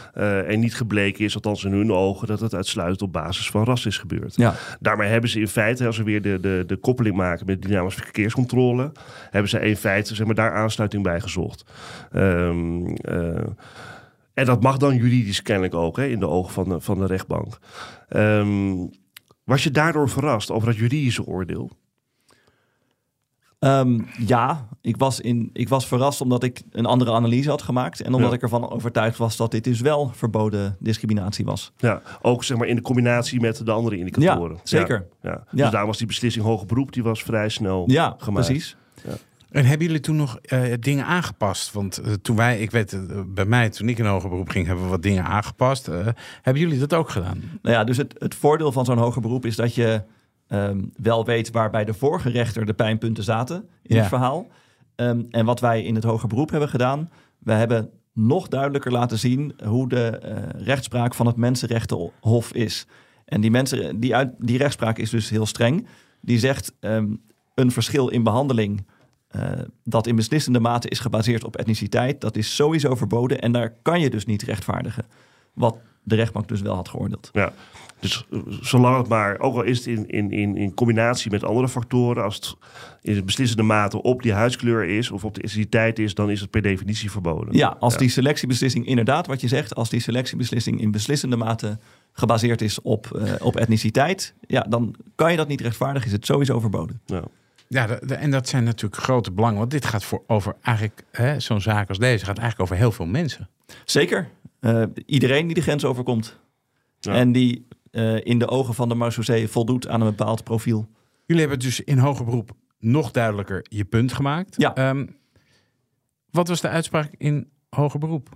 en 0.47 0.61
niet 0.61 0.75
gebleken 0.77 1.25
is, 1.25 1.35
althans 1.35 1.64
in 1.64 1.73
hun 1.73 1.92
ogen, 1.92 2.27
dat 2.27 2.40
het 2.40 2.55
uitsluitend 2.55 3.03
op 3.03 3.12
basis 3.12 3.51
van 3.51 3.64
ras 3.64 3.87
is 3.87 3.99
gebeurd. 3.99 4.37
ja. 4.37 4.55
Daarmee 4.81 5.09
hebben 5.09 5.31
ze 5.31 5.40
in 5.40 5.49
feite, 5.49 5.87
als 5.87 5.97
we 5.99 6.03
weer 6.05 6.23
de, 6.23 6.38
de, 6.40 6.64
de 6.66 6.77
koppeling 6.77 7.16
maken 7.16 7.47
met 7.47 7.62
dynamische 7.62 8.03
verkeerscontrole, 8.03 8.92
hebben 9.31 9.51
ze 9.51 9.61
in 9.61 9.77
feite 9.77 10.14
zeg 10.14 10.27
maar, 10.27 10.35
daar 10.35 10.53
aansluiting 10.55 11.03
bij 11.03 11.20
gezocht. 11.20 11.64
Ehm, 12.12 12.87
eh, 12.87 13.29
en 14.35 14.44
dat 14.47 14.62
mag 14.62 14.77
dan 14.77 14.97
juridisch 14.97 15.42
kennelijk 15.42 15.75
ook, 15.75 15.97
hè, 15.97 16.07
in 16.07 16.18
de 16.20 16.29
ogen 16.29 16.53
van 16.53 16.68
de, 16.68 16.81
van 16.81 16.99
de 16.99 17.07
rechtbank. 17.07 17.59
Ehm, 18.09 18.77
was 19.44 19.62
je 19.64 19.70
daardoor 19.70 20.09
verrast 20.09 20.51
over 20.51 20.66
dat 20.68 20.77
juridische 20.77 21.25
oordeel? 21.27 21.70
Ehm, 23.59 24.01
ja, 24.27 24.68
ik 24.81 24.97
was, 24.97 25.20
in, 25.20 25.51
ik 25.53 25.68
was 25.68 25.87
verrast 25.87 26.20
omdat 26.20 26.42
ik 26.42 26.62
een 26.70 26.87
andere 26.87 27.12
analyse 27.12 27.49
had 27.51 27.62
gemaakt. 27.62 28.01
En 28.01 28.14
omdat 28.14 28.29
Ja. 28.31 28.37
ik 28.37 28.42
ervan 28.42 28.70
overtuigd 28.70 29.18
was 29.18 29.37
dat 29.37 29.51
dit 29.51 29.64
dus 29.64 29.81
wel 29.81 30.11
verboden 30.14 30.77
discriminatie 30.81 31.44
was. 31.44 31.73
Ja, 31.77 32.03
ook 32.23 32.44
zeg 32.44 32.56
maar 32.58 32.67
in 32.67 32.77
de 32.77 32.83
combinatie 32.83 33.40
met 33.40 33.67
de 33.67 33.71
andere 33.73 33.96
indicatoren. 33.96 34.54
Ja, 34.56 34.61
zeker. 34.65 35.06
Ja, 35.23 35.31
ja. 35.31 35.44
Ja. 35.50 35.63
Dus 35.63 35.71
daar 35.71 35.87
was 35.87 35.98
die 35.98 36.06
beslissing 36.06 36.44
hoger 36.44 36.67
beroep, 36.67 36.92
die 36.92 37.02
was 37.02 37.23
vrij 37.23 37.48
snel 37.48 37.85
Ja, 37.90 38.15
gemaakt. 38.19 38.46
precies. 38.46 38.77
En 39.55 39.65
hebben 39.65 39.87
jullie 39.87 40.02
toen 40.02 40.17
nog 40.17 40.38
eh, 40.38 40.73
dingen 40.81 41.05
aangepast? 41.05 41.73
Want 41.73 41.98
eh, 41.98 42.13
toen 42.13 42.37
wij, 42.37 42.61
ik 42.61 42.71
weet, 42.71 42.92
eh, 42.92 43.00
bij 43.27 43.44
mij, 43.44 43.71
toen 43.71 43.88
ik 43.88 43.98
in 43.98 44.05
hoger 44.05 44.29
beroep 44.29 44.48
ging, 44.48 44.67
hebben 44.67 44.85
we 44.85 44.90
wat 44.90 45.02
dingen 45.02 45.25
aangepast. 45.25 45.87
Hebben 46.42 46.63
jullie 46.63 46.79
dat 46.79 46.94
ook 46.94 47.11
gedaan? 47.11 47.42
Nou 47.63 47.75
ja, 47.77 47.85
dus 47.85 47.96
het, 47.96 48.15
het 48.19 48.35
voordeel 48.35 48.73
van 48.73 48.85
zo'n 48.85 48.98
hoger 48.98 49.21
beroep 49.23 49.46
is 49.46 49.57
dat 49.57 49.75
je 49.75 50.02
ehm, 50.48 50.83
wel 50.96 51.25
weet 51.25 51.50
waar 51.50 51.71
bij 51.71 51.85
de 51.85 51.94
vorige 51.94 52.31
rechter 52.31 52.67
de 52.67 52.73
pijnpunten 52.73 53.25
zaten 53.25 53.57
in 53.83 53.94
Ja. 53.94 54.00
het 54.00 54.09
verhaal. 54.09 54.46
Ehm, 54.94 55.23
en 55.31 55.44
wat 55.44 55.61
wij 55.61 55.83
in 55.83 55.94
het 55.94 56.05
hoger 56.05 56.29
beroep 56.29 56.50
hebben 56.50 56.69
gedaan, 56.69 57.11
we 57.38 57.52
hebben 57.52 57.90
nog 58.13 58.48
duidelijker 58.48 58.92
laten 58.92 59.19
zien 59.19 59.55
hoe 59.65 59.88
de 59.88 60.19
rechtspraak 60.57 61.15
van 61.15 61.27
het 61.27 61.37
Mensenrechtenhof 61.37 62.52
is. 62.52 62.87
En 63.25 63.40
die, 63.40 63.50
mensen, 63.50 64.00
die, 64.00 64.15
uit, 64.17 64.31
die 64.38 64.59
rechtspraak 64.59 64.98
is 64.98 65.11
dus 65.11 65.31
heel 65.31 65.46
streng. 65.46 65.87
Die 66.21 66.38
zegt 66.38 66.73
ehm, 66.81 67.07
een 67.55 67.71
verschil 67.71 68.09
in 68.09 68.23
behandeling 68.23 68.87
eh, 69.35 69.50
dat 69.85 70.06
in 70.06 70.16
beslissende 70.16 70.60
mate 70.60 70.88
is 70.88 70.98
gebaseerd 70.98 71.44
op 71.44 71.56
etniciteit, 71.56 72.20
dat 72.20 72.37
is 72.37 72.54
sowieso 72.54 72.94
verboden 72.94 73.40
en 73.40 73.52
daar 73.52 73.72
kan 73.82 74.00
je 74.00 74.10
dus 74.10 74.26
niet 74.26 74.42
rechtvaardigen. 74.42 75.04
Wat 75.52 75.76
de 76.02 76.14
rechtbank 76.14 76.48
dus 76.48 76.60
wel 76.60 76.74
had 76.74 76.88
geoordeeld. 76.88 77.30
Ja. 77.32 77.52
Dus 78.00 78.26
eh, 78.30 78.38
zolang 78.60 78.96
het 78.96 79.08
maar, 79.08 79.38
ook 79.38 79.54
al 79.54 79.62
is 79.62 79.78
het 79.78 79.87
in, 79.87 80.08
in, 80.08 80.30
in, 80.30 80.56
in 80.56 80.74
combinatie 80.74 81.30
met 81.30 81.44
andere 81.44 81.68
factoren, 81.68 82.24
als 82.24 82.35
het 82.35 82.54
in 83.02 83.24
beslissende 83.24 83.62
mate 83.62 84.02
op 84.02 84.22
die 84.22 84.32
huidskleur 84.32 84.85
is 84.85 85.10
of 85.10 85.24
op 85.24 85.35
de 85.35 85.40
etniciteit 85.40 85.98
is, 85.98 86.14
dan 86.14 86.30
is 86.30 86.40
het 86.40 86.50
per 86.50 86.62
definitie 86.62 87.10
verboden. 87.10 87.56
Ja, 87.56 87.76
als 87.78 87.96
die 87.96 88.08
selectiebeslissing 88.08 88.87
inderdaad, 88.87 89.26
wat 89.26 89.40
je 89.40 89.48
zegt, 89.48 89.74
als 89.74 89.90
die 89.90 90.00
selectiebeslissing 90.00 90.80
in 90.80 90.90
beslissende 90.90 91.37
mate 91.37 91.78
gebaseerd 92.12 92.62
is 92.62 92.82
op, 92.82 93.06
eh, 93.12 93.32
op 93.38 93.56
etniciteit, 93.56 94.35
ja, 94.46 94.66
dan 94.68 94.94
kan 95.14 95.30
je 95.30 95.37
dat 95.37 95.48
niet 95.48 95.60
rechtvaardigen, 95.60 96.06
is 96.06 96.12
het 96.12 96.26
sowieso 96.26 96.60
verboden. 96.60 97.00
Ja. 97.06 97.22
Ja, 97.69 97.87
de- 97.87 98.00
de- 98.06 98.15
en 98.15 98.31
dat 98.31 98.48
zijn 98.48 98.65
natuurlijk 98.65 99.02
grote 99.02 99.33
belangen. 99.33 99.58
Want 99.58 99.71
dit 99.71 99.85
gaat 99.85 100.04
voor 100.04 100.23
over 100.27 100.56
eigenlijk, 100.62 101.04
hè, 101.10 101.40
zo'n 101.40 101.60
zaak 101.60 101.88
als 101.88 101.98
deze 101.98 102.25
gaat 102.25 102.38
eigenlijk 102.38 102.60
over 102.71 102.77
heel 102.83 102.92
veel 102.92 103.06
mensen. 103.06 103.48
Zeker. 103.85 104.29
Eh, 104.60 104.83
iedereen 105.06 105.46
die 105.46 105.54
de 105.54 105.60
grens 105.62 105.85
overkomt 105.85 106.38
Ja. 107.00 107.12
en 107.15 107.33
die 107.33 107.67
eh, 107.90 108.25
in 108.25 108.38
de 108.38 108.48
ogen 108.48 108.75
van 108.75 108.88
de 108.88 108.94
marechaussee 108.94 109.48
voldoet 109.48 109.88
aan 109.88 110.00
een 110.00 110.06
bepaald 110.17 110.44
profiel. 110.44 110.88
Jullie 111.27 111.42
hebben 111.42 111.60
dus 111.60 111.81
in 111.81 111.98
hoger 111.98 112.25
beroep 112.25 112.50
nog 112.79 113.10
duidelijker 113.10 113.67
je 113.69 113.85
punt 113.85 114.12
gemaakt. 114.12 114.54
Ja. 114.58 114.75
Ehm, 114.75 115.06
wat 116.31 116.48
was 116.48 116.60
de 116.60 116.69
uitspraak 116.69 117.10
in 117.19 117.48
hoger 117.71 117.98
beroep? 117.98 118.29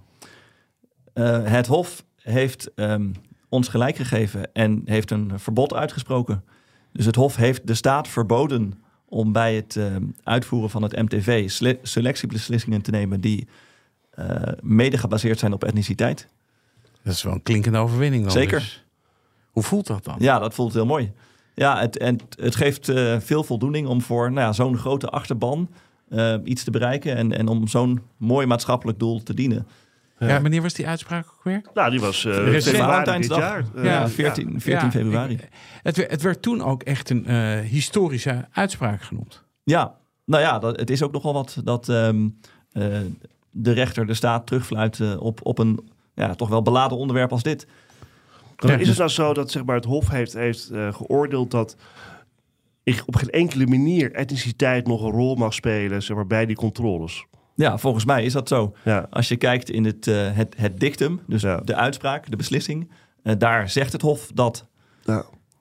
Eh, 1.12 1.44
het 1.44 1.66
Hof 1.66 2.04
heeft 2.16 2.74
ehm, 2.74 3.12
ons 3.48 3.68
gelijk 3.68 3.96
gegeven 3.96 4.52
en 4.52 4.82
heeft 4.84 5.10
een 5.10 5.38
verbod 5.38 5.74
uitgesproken. 5.74 6.44
Dus 6.92 7.04
het 7.06 7.14
Hof 7.16 7.36
heeft 7.36 7.66
de 7.66 7.74
staat 7.74 8.08
verboden 8.08 8.82
om 9.08 9.32
bij 9.32 9.54
het 9.54 9.76
ehm, 9.76 10.02
uitvoeren 10.22 10.70
van 10.70 10.82
het 10.82 10.96
MTV 10.96 11.50
sele- 11.50 11.78
selectiebeslissingen 11.82 12.82
te 12.82 12.90
nemen 12.90 13.20
die 13.20 13.48
eh, 14.10 14.42
mede 14.62 14.98
gebaseerd 14.98 15.38
zijn 15.38 15.52
op 15.52 15.64
etniciteit. 15.64 16.28
Dat 17.02 17.14
is 17.14 17.22
wel 17.22 17.32
een 17.32 17.42
klinkende 17.42 17.78
overwinning 17.78 18.22
dan. 18.22 18.32
Zeker. 18.32 18.58
dus. 18.58 18.84
Hoe 19.50 19.62
voelt 19.62 19.86
dat 19.86 20.04
dan? 20.04 20.16
Ja, 20.18 20.38
dat 20.38 20.54
voelt 20.54 20.72
heel 20.72 20.86
mooi. 20.86 21.12
Ja, 21.54 21.80
het, 21.80 21.98
en 21.98 22.18
het 22.40 22.56
geeft 22.56 22.88
eh, 22.88 23.16
veel 23.20 23.44
voldoening 23.44 23.86
om 23.86 24.02
voor 24.02 24.32
nou 24.32 24.46
ja, 24.46 24.52
zo'n 24.52 24.76
grote 24.76 25.08
achterban 25.08 25.68
eh, 26.08 26.34
iets 26.44 26.64
te 26.64 26.70
bereiken 26.70 27.16
en, 27.16 27.32
en 27.32 27.48
om 27.48 27.68
zo'n 27.68 28.00
mooi 28.16 28.46
maatschappelijk 28.46 28.98
doel 28.98 29.22
te 29.22 29.34
dienen. 29.34 29.66
Ja, 30.18 30.40
wanneer 30.42 30.62
was 30.62 30.74
die 30.74 30.86
uitspraak 30.88 31.26
ook 31.26 31.44
weer? 31.44 31.62
Nou, 31.74 31.90
die 31.90 32.00
was 32.00 32.24
eh 32.24 32.32
Recent. 32.32 32.62
februari 32.64 32.74
dit 32.74 32.80
Valentijnsdag. 33.04 33.38
jaar. 33.38 33.64
Eh, 33.76 33.84
Ja, 33.84 34.08
14, 34.08 34.60
14 34.60 34.84
Ja, 34.86 34.90
februari. 34.90 35.32
ik- 35.34 35.48
het, 35.82 35.96
werd, 35.96 36.10
het 36.10 36.22
werd 36.22 36.42
toen 36.42 36.62
ook 36.62 36.82
echt 36.82 37.10
een 37.10 37.26
eh, 37.26 37.58
historische 37.60 38.48
uitspraak 38.52 39.02
genoemd. 39.02 39.44
Ja, 39.62 39.94
nou 40.24 40.42
ja, 40.42 40.58
dat, 40.58 40.76
het 40.78 40.90
is 40.90 41.02
ook 41.02 41.12
nogal 41.12 41.32
wat 41.32 41.60
dat 41.64 41.88
ehm, 41.88 42.28
eh, 42.72 42.84
de 43.50 43.72
rechter 43.72 44.06
de 44.06 44.14
staat 44.14 44.46
terugfluit 44.46 45.00
eh, 45.00 45.20
op, 45.20 45.40
op 45.42 45.58
een 45.58 45.88
ja, 46.14 46.34
toch 46.34 46.48
wel 46.48 46.62
beladen 46.62 46.96
onderwerp 46.98 47.32
als 47.32 47.42
dit. 47.42 47.66
Maar 48.64 48.80
is 48.80 48.88
het 48.88 48.96
nou 48.98 49.10
zo 49.10 49.34
dat 49.34 49.50
zeg 49.50 49.64
maar, 49.64 49.76
het 49.76 49.84
Hof 49.84 50.08
heeft, 50.08 50.32
heeft 50.32 50.70
eh, 50.70 50.94
geoordeeld 50.94 51.50
dat 51.50 51.76
ik 52.82 53.02
op 53.06 53.16
geen 53.16 53.30
enkele 53.30 53.66
manier 53.66 54.12
etniciteit 54.12 54.86
nog 54.86 55.02
een 55.02 55.10
rol 55.10 55.34
mag 55.34 55.54
spelen 55.54 56.02
zeg 56.02 56.16
maar, 56.16 56.26
bij 56.26 56.46
die 56.46 56.56
controles? 56.56 57.26
Ja, 57.58 57.78
volgens 57.78 58.04
mij 58.04 58.24
is 58.24 58.32
dat 58.32 58.48
zo. 58.48 58.74
Ja. 58.84 59.06
Als 59.10 59.28
je 59.28 59.36
kijkt 59.36 59.70
in 59.70 59.84
het, 59.84 60.06
eh, 60.06 60.32
het, 60.32 60.54
het 60.56 60.80
dictum, 60.80 61.20
dus 61.26 61.42
Ja. 61.42 61.56
de 61.64 61.74
uitspraak, 61.74 62.30
de 62.30 62.36
beslissing, 62.36 62.90
eh, 63.22 63.34
daar 63.38 63.68
zegt 63.70 63.92
het 63.92 64.02
Hof 64.02 64.30
dat. 64.34 64.66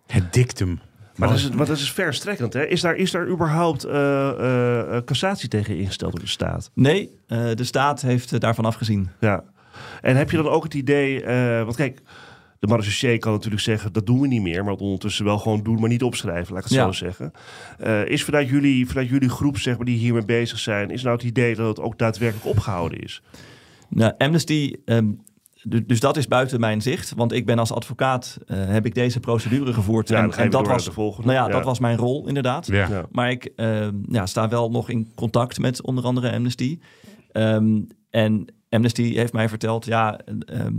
Het 0.08 0.34
dictum. 0.34 0.80
Maar 1.16 1.28
dat 1.30 1.38
is, 1.38 1.50
maar 1.50 1.66
dat 1.66 1.78
is 1.78 1.91
verstrekkend. 1.91 2.54
Hè? 2.54 2.66
Is, 2.66 2.82
daar, 2.82 2.95
is 2.95 3.12
daar 3.12 3.28
überhaupt 3.28 3.84
eh, 3.84 4.98
cassatie 5.06 5.50
tegen 5.50 5.78
ingesteld 5.78 6.12
door 6.12 6.22
de 6.22 6.28
staat? 6.28 6.72
Nee, 6.74 7.20
eh, 7.28 7.39
de 7.54 7.64
staat 7.64 8.02
heeft 8.02 8.39
daarvan 8.39 8.66
afgezien. 8.66 9.10
Ja. 9.20 9.43
En 10.02 10.16
heb 10.16 10.32
je 10.32 10.38
dan 10.38 10.48
ook 10.48 10.64
het 10.64 10.74
idee... 10.74 11.24
eh, 11.24 11.64
want 11.64 11.76
kijk, 11.76 12.02
de 12.60 12.68
marechaussee 12.68 13.18
kan 13.18 13.32
natuurlijk 13.32 13.62
zeggen... 13.62 13.93
dat 13.93 14.05
doen 14.05 14.20
we 14.22 14.28
niet 14.28 14.41
meer, 14.41 14.64
maar 14.64 14.74
ondertussen 14.74 15.26
wel 15.26 15.38
gewoon 15.39 15.64
doen... 15.64 15.80
maar 15.80 15.89
niet 15.89 16.03
opschrijven, 16.03 16.53
laat 16.53 16.64
ik 16.64 16.70
het 16.70 16.78
Ja. 16.78 16.86
zo 16.86 16.91
zeggen. 16.91 17.32
Eh, 17.80 18.05
is 18.05 18.24
vanuit 18.24 18.49
jullie, 18.49 18.88
vanuit 18.88 19.10
jullie 19.10 19.30
groep 19.30 19.58
zeg 19.58 19.76
maar, 19.78 19.86
die 19.86 19.97
hiermee 19.97 20.26
bezig 20.26 20.60
zijn... 20.60 20.89
is 20.89 21.03
nou 21.03 21.16
het 21.16 21.26
idee 21.26 21.55
dat 21.55 21.68
het 21.68 21.80
ook 21.86 21.97
daadwerkelijk 21.97 22.45
opgehouden 22.47 22.99
is? 22.99 23.22
Nou, 23.89 24.14
Amnesty, 24.18 24.74
ehm, 24.86 25.12
du- 25.64 25.86
dus 25.86 25.99
dat 25.99 26.18
is 26.18 26.28
buiten 26.28 26.60
mijn 26.60 26.82
zicht. 26.82 27.14
Want 27.16 27.32
ik 27.32 27.45
ben 27.45 27.60
als 27.60 27.72
advocaat, 27.72 28.38
eh, 28.47 28.66
heb 28.68 28.86
ik 28.86 28.93
deze 28.95 29.20
procedure 29.20 29.74
gevoerd. 29.74 30.10
Ja, 30.10 30.30
en 30.30 30.49
dat 30.49 30.68
was, 30.68 30.86
de 30.86 30.91
volgende. 30.91 31.28
nou 31.28 31.39
ja, 31.39 31.45
Ja. 31.47 31.53
dat 31.55 31.64
was 31.66 31.80
mijn 31.80 31.97
rol 31.97 32.28
inderdaad. 32.28 32.68
Ja. 32.68 32.88
Ja. 32.89 33.05
Maar 33.12 33.32
ik 33.32 33.45
ehm, 33.55 33.95
ja, 34.10 34.26
sta 34.26 34.49
wel 34.49 34.70
nog 34.72 34.89
in 34.89 35.12
contact 35.16 35.60
met 35.60 35.82
onder 35.82 36.03
andere 36.03 36.32
Amnesty. 36.32 36.80
Ehm, 37.32 37.82
en 38.10 38.45
Amnesty 38.70 39.14
heeft 39.14 39.34
mij 39.34 39.49
verteld 39.49 39.86
ja, 39.86 40.20
ehm, 40.45 40.74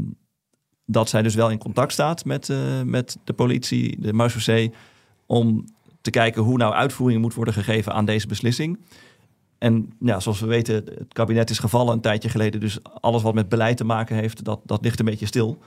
dat 0.90 1.08
zij 1.08 1.22
dus 1.22 1.34
wel 1.34 1.50
in 1.50 1.58
contact 1.58 1.92
staat 1.92 2.24
met, 2.24 2.48
eh, 2.48 2.82
met 2.84 3.18
de 3.24 3.32
politie, 3.32 4.00
de 4.00 4.12
marechaussee, 4.12 4.72
om 5.26 5.64
te 6.00 6.10
kijken 6.10 6.42
hoe 6.42 6.56
nou 6.56 6.74
uitvoering 6.74 7.20
moet 7.20 7.34
worden 7.34 7.54
gegeven 7.54 7.92
aan 7.92 8.04
deze 8.04 8.26
beslissing. 8.26 8.78
En 9.58 9.92
ja, 10.00 10.20
zoals 10.20 10.40
we 10.40 10.46
weten, 10.46 10.74
het 10.74 11.12
kabinet 11.12 11.50
is 11.50 11.58
gevallen 11.58 11.92
een 11.92 12.00
tijdje 12.00 12.28
geleden, 12.28 12.60
dus 12.60 12.78
alles 12.82 13.22
wat 13.22 13.34
met 13.34 13.48
beleid 13.48 13.76
te 13.76 13.84
maken 13.84 14.16
heeft, 14.16 14.44
dat, 14.44 14.60
dat 14.64 14.82
ligt 14.82 14.98
een 14.98 15.04
beetje 15.04 15.26
stil. 15.26 15.58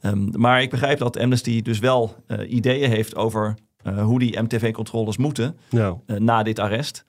Ehm, 0.00 0.40
maar 0.40 0.62
ik 0.62 0.70
begrijp 0.70 0.98
dat 0.98 1.18
Amnesty 1.18 1.62
dus 1.62 1.78
wel 1.78 2.14
eh, 2.26 2.52
ideeën 2.52 2.90
heeft 2.90 3.16
over 3.16 3.54
eh, 3.82 4.02
hoe 4.04 4.18
die 4.18 4.40
MTV-controles 4.40 5.16
moeten 5.16 5.58
Nou, 5.70 5.98
na 6.06 6.42
dit 6.42 6.58
arrest. 6.58 7.04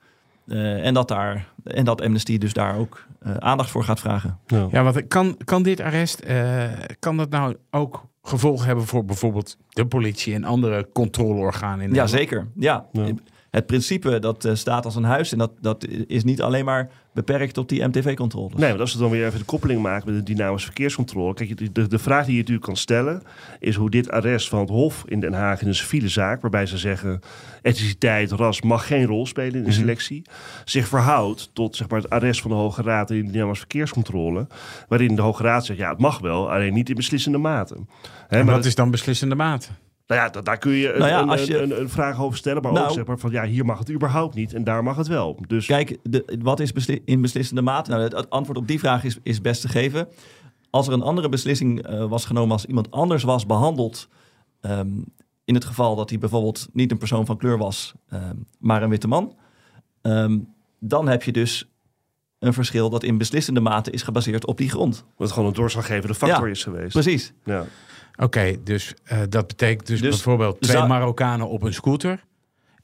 En, 0.46 0.94
dat 0.94 1.08
daar, 1.08 1.52
en 1.64 1.84
dat 1.84 2.00
Amnesty 2.00 2.38
dus 2.38 2.52
daar 2.52 2.76
ook 2.76 3.06
eh, 3.20 3.34
aandacht 3.34 3.70
voor 3.70 3.84
gaat 3.84 4.00
vragen. 4.00 4.38
Ja, 4.46 4.82
want 4.82 5.06
kan, 5.06 5.36
kan 5.44 5.62
dit 5.62 5.80
arrest, 5.80 6.20
eh, 6.20 6.64
kan 6.98 7.16
dat 7.16 7.30
nou 7.30 7.56
ook 7.70 8.04
gevolgen 8.22 8.66
hebben 8.66 8.84
voor 8.84 9.04
bijvoorbeeld 9.04 9.56
de 9.68 9.86
politie 9.86 10.34
en 10.34 10.44
andere 10.44 10.88
controleorganen 10.92 11.86
in 11.86 11.94
Ja, 11.94 12.06
zeker. 12.06 12.48
Ja. 12.54 12.86
Ja. 12.92 13.08
Het 13.50 13.66
principe 13.66 14.18
dat 14.18 14.44
eh, 14.44 14.54
staat 14.54 14.84
als 14.84 14.94
een 14.96 15.04
huis 15.04 15.32
en 15.32 15.38
dat, 15.38 15.50
dat 15.60 15.86
is 16.06 16.24
niet 16.24 16.42
alleen 16.42 16.64
maar 16.64 16.90
beperkt 17.14 17.54
tot 17.54 17.68
die 17.68 17.84
MTV-controles. 17.86 18.54
Nee, 18.54 18.68
want 18.68 18.80
als 18.80 18.92
we 18.92 18.98
dan 18.98 19.10
weer 19.10 19.26
even 19.26 19.38
de 19.38 19.44
koppeling 19.44 19.82
maken 19.82 20.12
met 20.14 20.26
de 20.26 20.32
dynamische 20.34 20.66
verkeerscontrole. 20.66 21.34
Kijk, 21.34 21.56
de, 21.58 21.72
de, 21.72 21.86
de 21.88 21.98
vraag 21.98 22.24
die 22.24 22.32
je 22.34 22.38
natuurlijk 22.38 22.66
kan 22.66 22.76
stellen 22.76 23.22
is 23.58 23.74
hoe 23.76 23.90
dit 23.90 24.10
arrest 24.10 24.48
van 24.48 24.60
het 24.60 24.68
Hof 24.68 25.02
in 25.06 25.20
Den 25.20 25.32
Haag 25.32 25.60
in 25.62 25.68
een 25.68 25.74
civiele 25.74 26.08
zaak, 26.08 26.40
waarbij 26.40 26.66
ze 26.66 26.78
zeggen 26.78 27.20
etniciteit, 27.62 28.30
ras 28.32 28.62
mag 28.62 28.86
geen 28.86 29.06
rol 29.06 29.26
spelen 29.26 29.54
in 29.54 29.64
de 29.64 29.72
selectie, 29.72 30.22
zich 30.64 30.88
verhoudt 30.88 31.50
tot 31.52 31.76
zeg 31.76 31.88
maar, 31.88 32.00
het 32.00 32.10
arrest 32.10 32.40
van 32.40 32.50
de 32.50 32.56
Hoge 32.56 32.82
Raad 32.82 33.10
in 33.10 33.26
de 33.26 33.32
dynamische 33.32 33.60
verkeerscontrole, 33.66 34.46
waarin 34.88 35.14
de 35.16 35.22
Hoge 35.22 35.42
Raad 35.42 35.64
zegt 35.66 35.78
ja, 35.78 35.90
het 35.90 35.98
mag 35.98 36.18
wel, 36.18 36.50
alleen 36.52 36.74
niet 36.74 36.88
in 36.88 36.94
beslissende 36.94 37.38
mate. 37.38 37.74
Hè, 37.74 37.80
En 37.80 38.36
maar 38.36 38.44
wat 38.44 38.54
dat- 38.54 38.64
is 38.64 38.74
dan 38.74 38.90
beslissende 38.90 39.34
mate? 39.34 39.68
Nou 40.10 40.22
ja, 40.22 40.28
da- 40.28 40.40
daar 40.40 40.58
kun 40.58 40.72
je 40.72 40.92
een, 40.92 40.98
Nou 40.98 41.10
ja, 41.10 41.22
een, 41.22 41.28
als 41.28 41.44
je- 41.44 41.58
een, 41.62 41.80
een 41.80 41.88
vraag 41.88 42.20
over 42.20 42.38
stellen, 42.38 42.62
maar 42.62 42.72
Nou- 42.72 42.86
ook 42.86 42.92
zeg 42.92 43.06
maar 43.06 43.18
van 43.18 43.30
ja, 43.30 43.44
hier 43.44 43.64
mag 43.64 43.78
het 43.78 43.90
überhaupt 43.90 44.34
niet 44.34 44.54
en 44.54 44.64
daar 44.64 44.82
mag 44.82 44.96
het 44.96 45.06
wel. 45.06 45.38
Dus 45.46 45.66
Kijk, 45.66 45.98
de, 46.02 46.38
wat 46.42 46.60
is 46.60 46.72
besli- 46.72 47.02
in 47.04 47.20
beslissende 47.20 47.62
mate? 47.62 47.90
Nou, 47.90 48.02
het, 48.02 48.30
antwoord 48.30 48.58
op 48.58 48.66
die 48.68 48.78
vraag 48.78 49.04
is, 49.04 49.18
is 49.22 49.40
best 49.40 49.60
te 49.60 49.68
geven. 49.68 50.08
Als 50.70 50.86
er 50.86 50.92
een 50.92 51.02
andere 51.02 51.28
beslissing 51.28 51.82
eh, 51.86 52.04
was 52.04 52.24
genomen 52.24 52.52
als 52.52 52.64
iemand 52.66 52.90
anders 52.90 53.22
was 53.22 53.46
behandeld... 53.46 54.08
ehm, 54.60 54.88
in 55.44 55.54
het 55.54 55.64
geval 55.64 55.96
dat 55.96 56.10
hij 56.10 56.18
bijvoorbeeld 56.18 56.68
niet 56.72 56.90
een 56.90 56.98
persoon 56.98 57.26
van 57.26 57.36
kleur 57.36 57.58
was, 57.58 57.94
ehm, 58.08 58.36
maar 58.58 58.82
een 58.82 58.90
witte 58.90 59.08
man... 59.08 59.36
ehm, 60.02 60.38
dan 60.80 61.08
heb 61.08 61.22
je 61.22 61.32
dus 61.32 61.68
een 62.38 62.52
verschil 62.52 62.90
dat 62.90 63.02
in 63.02 63.18
beslissende 63.18 63.60
mate 63.60 63.90
is 63.90 64.02
gebaseerd 64.02 64.46
op 64.46 64.56
die 64.58 64.70
grond. 64.70 65.04
het 65.18 65.32
gewoon 65.32 65.48
een 65.48 65.54
doorslaggevende 65.54 66.14
factor 66.14 66.44
Ja, 66.46 66.52
is 66.52 66.62
geweest. 66.62 66.92
Precies. 66.92 67.32
Ja. 67.44 67.64
Oké, 68.20 68.56
dus 68.64 68.94
eh, 69.04 69.18
dat 69.28 69.46
betekent 69.46 69.86
dus, 69.86 70.00
Dus 70.00 70.10
bijvoorbeeld 70.10 70.60
twee 70.60 70.86
Marokkanen 70.86 71.48
op 71.48 71.62
een 71.62 71.74
scooter. 71.74 72.24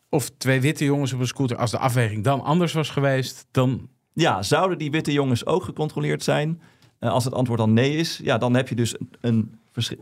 Of 0.09 0.31
twee 0.39 0.61
witte 0.61 0.85
jongens 0.85 1.13
op 1.13 1.21
een 1.21 1.27
scooter. 1.27 1.57
Als 1.57 1.71
de 1.71 1.79
afweging 1.79 2.25
dan 2.25 2.43
anders 2.43 2.73
was 2.73 2.91
geweest, 2.91 3.47
dan... 3.51 3.89
Ja, 4.13 4.43
zouden 4.43 4.79
die 4.79 4.91
witte 4.91 5.13
jongens 5.13 5.47
ook 5.47 5.65
gecontroleerd 5.65 6.23
zijn? 6.23 6.61
Eh, 6.99 7.11
als 7.11 7.25
het 7.25 7.35
antwoord 7.35 7.59
dan 7.59 7.73
nee 7.73 7.97
is, 7.97 8.21
ja, 8.23 8.39
dan 8.39 8.55
heb 8.55 8.69
je 8.69 8.75
dus 8.75 8.95
een, 9.21 9.59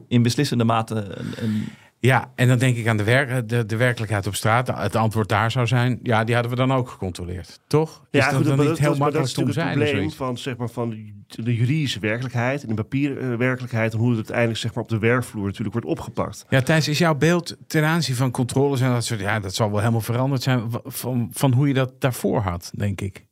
in 0.08 0.22
beslissende 0.22 0.64
mate 0.64 0.94
een, 0.94 1.32
een 1.36 1.68
Ja, 2.04 2.32
en 2.34 2.48
dan 2.48 2.58
denk 2.58 2.76
ik 2.76 2.86
aan 2.86 2.96
de, 2.96 3.04
werk, 3.04 3.48
de, 3.48 3.66
de 3.66 3.76
werkelijkheid 3.76 4.26
op 4.26 4.34
straat. 4.34 4.68
Het 4.68 4.96
antwoord 4.96 5.28
daar 5.28 5.50
zou 5.50 5.66
zijn, 5.66 5.98
ja, 6.02 6.24
die 6.24 6.34
hadden 6.34 6.52
we 6.52 6.58
dan 6.58 6.72
ook 6.72 6.88
gecontroleerd. 6.88 7.60
Toch? 7.66 8.06
Is 8.10 8.20
Ja, 8.20 8.26
dat 8.26 8.36
goed, 8.36 8.44
dan 8.44 8.56
maar 8.56 8.66
niet 8.66 8.74
dat, 8.74 8.78
heel 8.78 8.88
dat 8.88 8.98
makkelijk 8.98 9.26
is 9.26 9.34
natuurlijk 9.34 9.68
het 9.68 9.78
probleem 9.78 10.10
van, 10.10 10.38
zeg 10.38 10.56
maar, 10.56 10.68
van 10.68 10.90
de, 11.26 11.54
juridische 11.54 12.00
werkelijkheid 12.00 12.62
en 12.62 12.68
de 12.68 12.74
papierwerkelijkheid 12.74 13.92
en 13.92 13.98
hoe 13.98 14.08
het 14.08 14.16
uiteindelijk 14.16 14.58
zeg 14.58 14.74
maar, 14.74 14.82
op 14.82 14.88
de 14.88 14.98
werkvloer 14.98 15.44
natuurlijk 15.44 15.72
wordt 15.72 15.88
opgepakt. 15.88 16.46
Ja, 16.48 16.60
Thijs, 16.60 16.88
is 16.88 16.98
jouw 16.98 17.14
beeld 17.14 17.56
ten 17.66 17.84
aanzien 17.84 18.16
van 18.16 18.30
controles 18.30 18.80
en 18.80 18.90
dat 18.90 19.04
soort... 19.04 19.20
Ja, 19.20 19.40
dat 19.40 19.54
zal 19.54 19.70
wel 19.70 19.78
helemaal 19.78 20.00
veranderd 20.00 20.42
zijn 20.42 20.62
van, 20.84 21.28
van 21.32 21.52
hoe 21.52 21.68
je 21.68 21.74
dat 21.74 22.00
daarvoor 22.00 22.40
had, 22.40 22.70
denk 22.74 23.00
ik. 23.00 23.26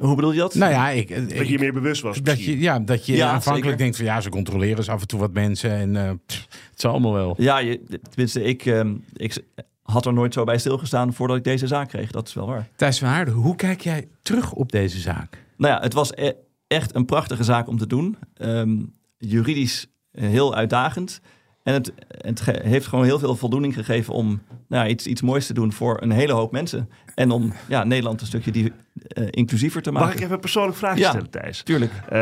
Hoe 0.00 0.14
bedoel 0.14 0.32
je 0.32 0.38
dat? 0.38 0.54
Nou 0.54 0.72
ja, 0.72 0.88
ik... 0.90 1.08
Dat 1.08 1.30
je 1.48 1.54
ik- 1.54 1.60
meer 1.60 1.72
bewust 1.72 2.02
was. 2.02 2.16
dat 2.22 2.34
misschien. 2.34 2.54
je, 2.56 2.60
ja, 2.62 2.78
dat 2.78 3.06
je 3.06 3.16
Ja, 3.16 3.26
aanvankelijk 3.30 3.62
zeker. 3.64 3.78
denkt 3.78 3.96
van 3.96 4.04
ja, 4.06 4.20
ze 4.20 4.28
controleren 4.28 4.76
eens 4.76 4.88
af 4.88 5.00
en 5.00 5.06
toe 5.06 5.20
wat 5.20 5.32
mensen 5.32 5.70
en 5.70 5.96
eh, 5.96 6.10
pff, 6.26 6.46
het 6.70 6.80
zal 6.80 6.90
allemaal 6.90 7.12
wel. 7.12 7.34
Ja, 7.38 7.58
je, 7.58 7.80
tenminste, 8.10 8.42
ik, 8.42 8.66
ehm, 8.66 8.94
ik 9.12 9.38
had 9.82 10.06
er 10.06 10.12
nooit 10.12 10.32
zo 10.34 10.44
bij 10.44 10.58
stilgestaan 10.58 11.12
voordat 11.14 11.36
ik 11.36 11.44
deze 11.44 11.66
zaak 11.66 11.88
kreeg. 11.88 12.10
Dat 12.10 12.28
is 12.28 12.34
wel 12.34 12.46
waar. 12.46 12.68
Thijs 12.76 12.98
van 12.98 13.08
Haarden, 13.08 13.34
hoe 13.34 13.56
kijk 13.56 13.80
jij 13.80 14.08
terug 14.22 14.52
op 14.52 14.72
deze 14.72 14.98
zaak? 14.98 15.44
Nou 15.56 15.74
ja, 15.74 15.80
het 15.80 15.92
was 15.92 16.12
e- 16.14 16.32
echt 16.66 16.94
een 16.94 17.04
prachtige 17.04 17.44
zaak 17.44 17.68
om 17.68 17.78
te 17.78 17.86
doen. 17.86 18.16
Ehm, 18.36 18.76
juridisch 19.18 19.86
heel 20.12 20.54
uitdagend. 20.54 21.20
En 21.62 21.72
het, 21.74 21.92
het 22.08 22.44
heeft 22.62 22.86
gewoon 22.86 23.04
heel 23.04 23.18
veel 23.18 23.36
voldoening 23.36 23.74
gegeven 23.74 24.14
om 24.14 24.40
nou, 24.68 24.84
ja, 24.84 24.90
iets, 24.90 25.06
iets 25.06 25.22
moois 25.22 25.46
te 25.46 25.54
doen 25.54 25.72
voor 25.72 26.02
een 26.02 26.10
hele 26.10 26.32
hoop 26.32 26.52
mensen. 26.52 26.88
En 27.14 27.30
om 27.30 27.52
ja, 27.68 27.84
Nederland 27.84 28.20
een 28.20 28.26
stukje 28.26 28.72
eh, 29.08 29.24
inclusiever 29.30 29.82
te 29.82 29.90
maken. 29.90 30.06
Mag 30.06 30.16
ik 30.16 30.22
even 30.22 30.34
een 30.34 30.40
persoonlijke 30.40 30.78
vraag 30.78 30.98
Ja. 30.98 31.08
stellen, 31.10 31.30
Thijs? 31.30 31.62
Tuurlijk. 31.62 31.92
Eh, 32.08 32.18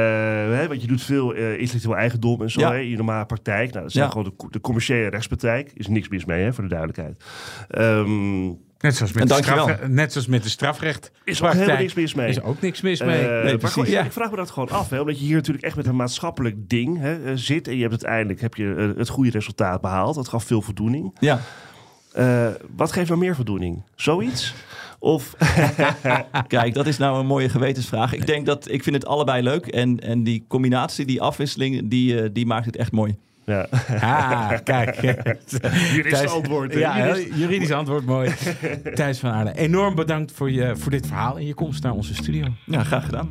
hè, 0.59 0.69
want 0.69 0.81
je 0.81 0.87
doet 0.87 1.03
veel 1.03 1.35
eh, 1.35 1.59
intellectueel 1.59 1.97
eigendom 1.97 2.43
en 2.43 2.51
zo 2.51 2.61
Ja. 2.61 2.73
hè, 2.73 2.79
in 2.79 2.89
je 2.89 2.97
normale 2.97 3.27
praktijk. 3.27 3.71
Nou, 3.73 3.85
dat 3.85 3.93
Ja. 3.93 4.09
gewoon 4.09 4.25
de, 4.25 4.33
co- 4.37 4.49
de 4.51 4.61
commerciële 4.61 5.09
rechtspraktijk. 5.09 5.71
Is 5.75 5.87
niks 5.89 6.09
mis 6.09 6.25
mee, 6.25 6.43
hè, 6.43 6.53
voor 6.53 6.63
de 6.63 6.69
duidelijkheid. 6.71 7.25
Ehm, 7.69 8.47
Net 8.79 8.97
zoals 8.97 9.13
met, 9.13 9.29
de, 9.29 9.35
straf, 9.35 9.87
net 9.89 10.13
zoals 10.13 10.27
met 10.27 10.43
de 10.43 10.49
strafrecht. 10.49 11.11
is 11.25 11.43
ook 11.43 11.53
helemaal 11.53 11.77
niks 11.77 11.95
mis 11.95 12.15
mee. 12.15 12.29
Is 12.29 12.41
ook 12.43 12.61
niks 12.61 12.81
mis 12.81 13.01
mee. 13.03 13.23
Nee, 13.29 13.59
maar 13.59 13.89
Ja. 13.89 14.03
Ik 14.05 14.13
vraag 14.13 14.31
me 14.31 14.37
dat 14.37 14.51
gewoon 14.51 14.69
af, 14.69 14.91
hè, 14.91 15.01
omdat 15.01 15.19
je 15.19 15.25
hier 15.25 15.35
natuurlijk 15.37 15.65
echt 15.65 15.77
met 15.77 15.87
een 15.87 15.97
maatschappelijk 15.97 16.69
ding 16.69 16.99
hè, 17.01 17.37
zit. 17.37 17.69
En 17.69 17.75
je 17.75 17.81
hebt 17.81 17.91
uiteindelijk 17.93 18.41
heb 18.41 18.55
je, 18.55 18.95
het 18.97 19.09
goede 19.09 19.31
resultaat 19.31 19.81
behaald. 19.81 20.15
Dat 20.15 20.29
gaf 20.29 20.45
veel 20.45 20.63
voldoening. 20.63 21.17
Ja. 21.21 21.41
Eh, 22.13 22.47
wat 22.77 22.93
geeft 22.93 23.09
nou 23.09 23.21
meer 23.21 23.35
voldoening? 23.35 23.83
Zoiets? 23.95 24.55
Of 25.05 25.35
Kijk, 26.49 26.75
dat 26.75 26.87
is 26.87 26.99
nou 26.99 27.19
een 27.19 27.27
mooie 27.27 27.49
gewetensvraag. 27.49 28.13
Ik 28.13 28.27
denk 28.27 28.47
dat 28.47 28.71
ik 28.71 28.83
vind 28.83 28.97
het 28.97 29.07
allebei 29.07 29.43
leuk. 29.43 29.67
En, 29.67 30.01
en 30.01 30.23
die 30.23 30.45
combinatie, 30.49 31.05
die 31.05 31.23
afwisseling, 31.23 31.89
die, 31.89 32.21
eh, 32.21 32.31
die 32.33 32.47
maakt 32.47 32.67
het 32.67 32.77
echt 32.77 32.93
mooi. 32.93 33.17
Ja, 33.47 33.67
Ah, 34.01 34.53
kijk. 34.65 35.01
juridisch 35.95 36.27
antwoord. 36.27 36.73
hè, 36.75 36.79
Ja, 36.81 37.17
juridisch- 37.35 37.71
antwoord, 37.73 38.05
mooi. 38.07 38.31
Thijs 38.95 39.19
van 39.19 39.31
Aarden, 39.31 39.55
enorm 39.57 39.95
bedankt 39.95 40.33
voor, 40.33 40.51
je, 40.51 40.77
voor 40.77 40.91
dit 40.91 41.07
verhaal 41.07 41.37
en 41.39 41.47
je 41.47 41.55
komst 41.55 41.83
naar 41.83 41.93
onze 41.93 42.15
studio. 42.15 42.45
Ja, 42.67 42.85
graag 42.85 43.05
gedaan. 43.05 43.31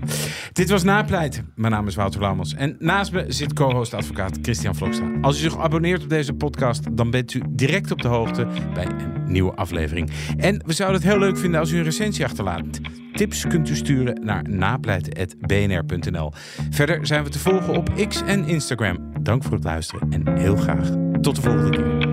Dit 0.53 0.69
was 0.69 0.83
Napleit. 0.83 1.43
Mijn 1.55 1.71
naam 1.71 1.87
is 1.87 1.95
Wouter 1.95 2.21
Lammers. 2.21 2.53
En 2.53 2.75
naast 2.79 3.11
me 3.11 3.25
zit 3.27 3.53
co-host 3.53 3.93
advocaat 3.93 4.37
Christian 4.41 4.75
Vlokstra. 4.75 5.05
Als 5.21 5.37
u 5.37 5.39
zich 5.41 5.57
abonneert 5.59 6.03
op 6.03 6.09
deze 6.09 6.33
podcast, 6.33 6.97
dan 6.97 7.11
bent 7.11 7.33
u 7.33 7.41
direct 7.49 7.91
op 7.91 8.01
de 8.01 8.07
hoogte 8.07 8.47
bij 8.73 8.85
een 8.85 9.31
nieuwe 9.31 9.53
aflevering. 9.53 10.09
En 10.37 10.61
we 10.65 10.73
zouden 10.73 11.01
het 11.01 11.09
heel 11.09 11.19
leuk 11.19 11.37
vinden 11.37 11.59
als 11.59 11.71
u 11.71 11.77
een 11.77 11.83
recensie 11.83 12.25
achterlaat. 12.25 12.65
Tips 13.13 13.47
kunt 13.47 13.69
u 13.69 13.75
sturen 13.75 14.25
naar 14.25 14.43
napleit.bnr.nl. 14.49 16.31
Verder 16.69 17.07
zijn 17.07 17.23
we 17.23 17.29
te 17.29 17.39
volgen 17.39 17.75
op 17.75 18.07
X 18.07 18.21
en 18.21 18.45
Instagram. 18.45 19.11
Dank 19.21 19.43
voor 19.43 19.53
het 19.53 19.63
luisteren 19.63 20.11
en 20.11 20.37
heel 20.37 20.55
graag 20.55 20.89
tot 21.21 21.35
de 21.35 21.41
volgende 21.41 21.69
keer. 21.69 22.12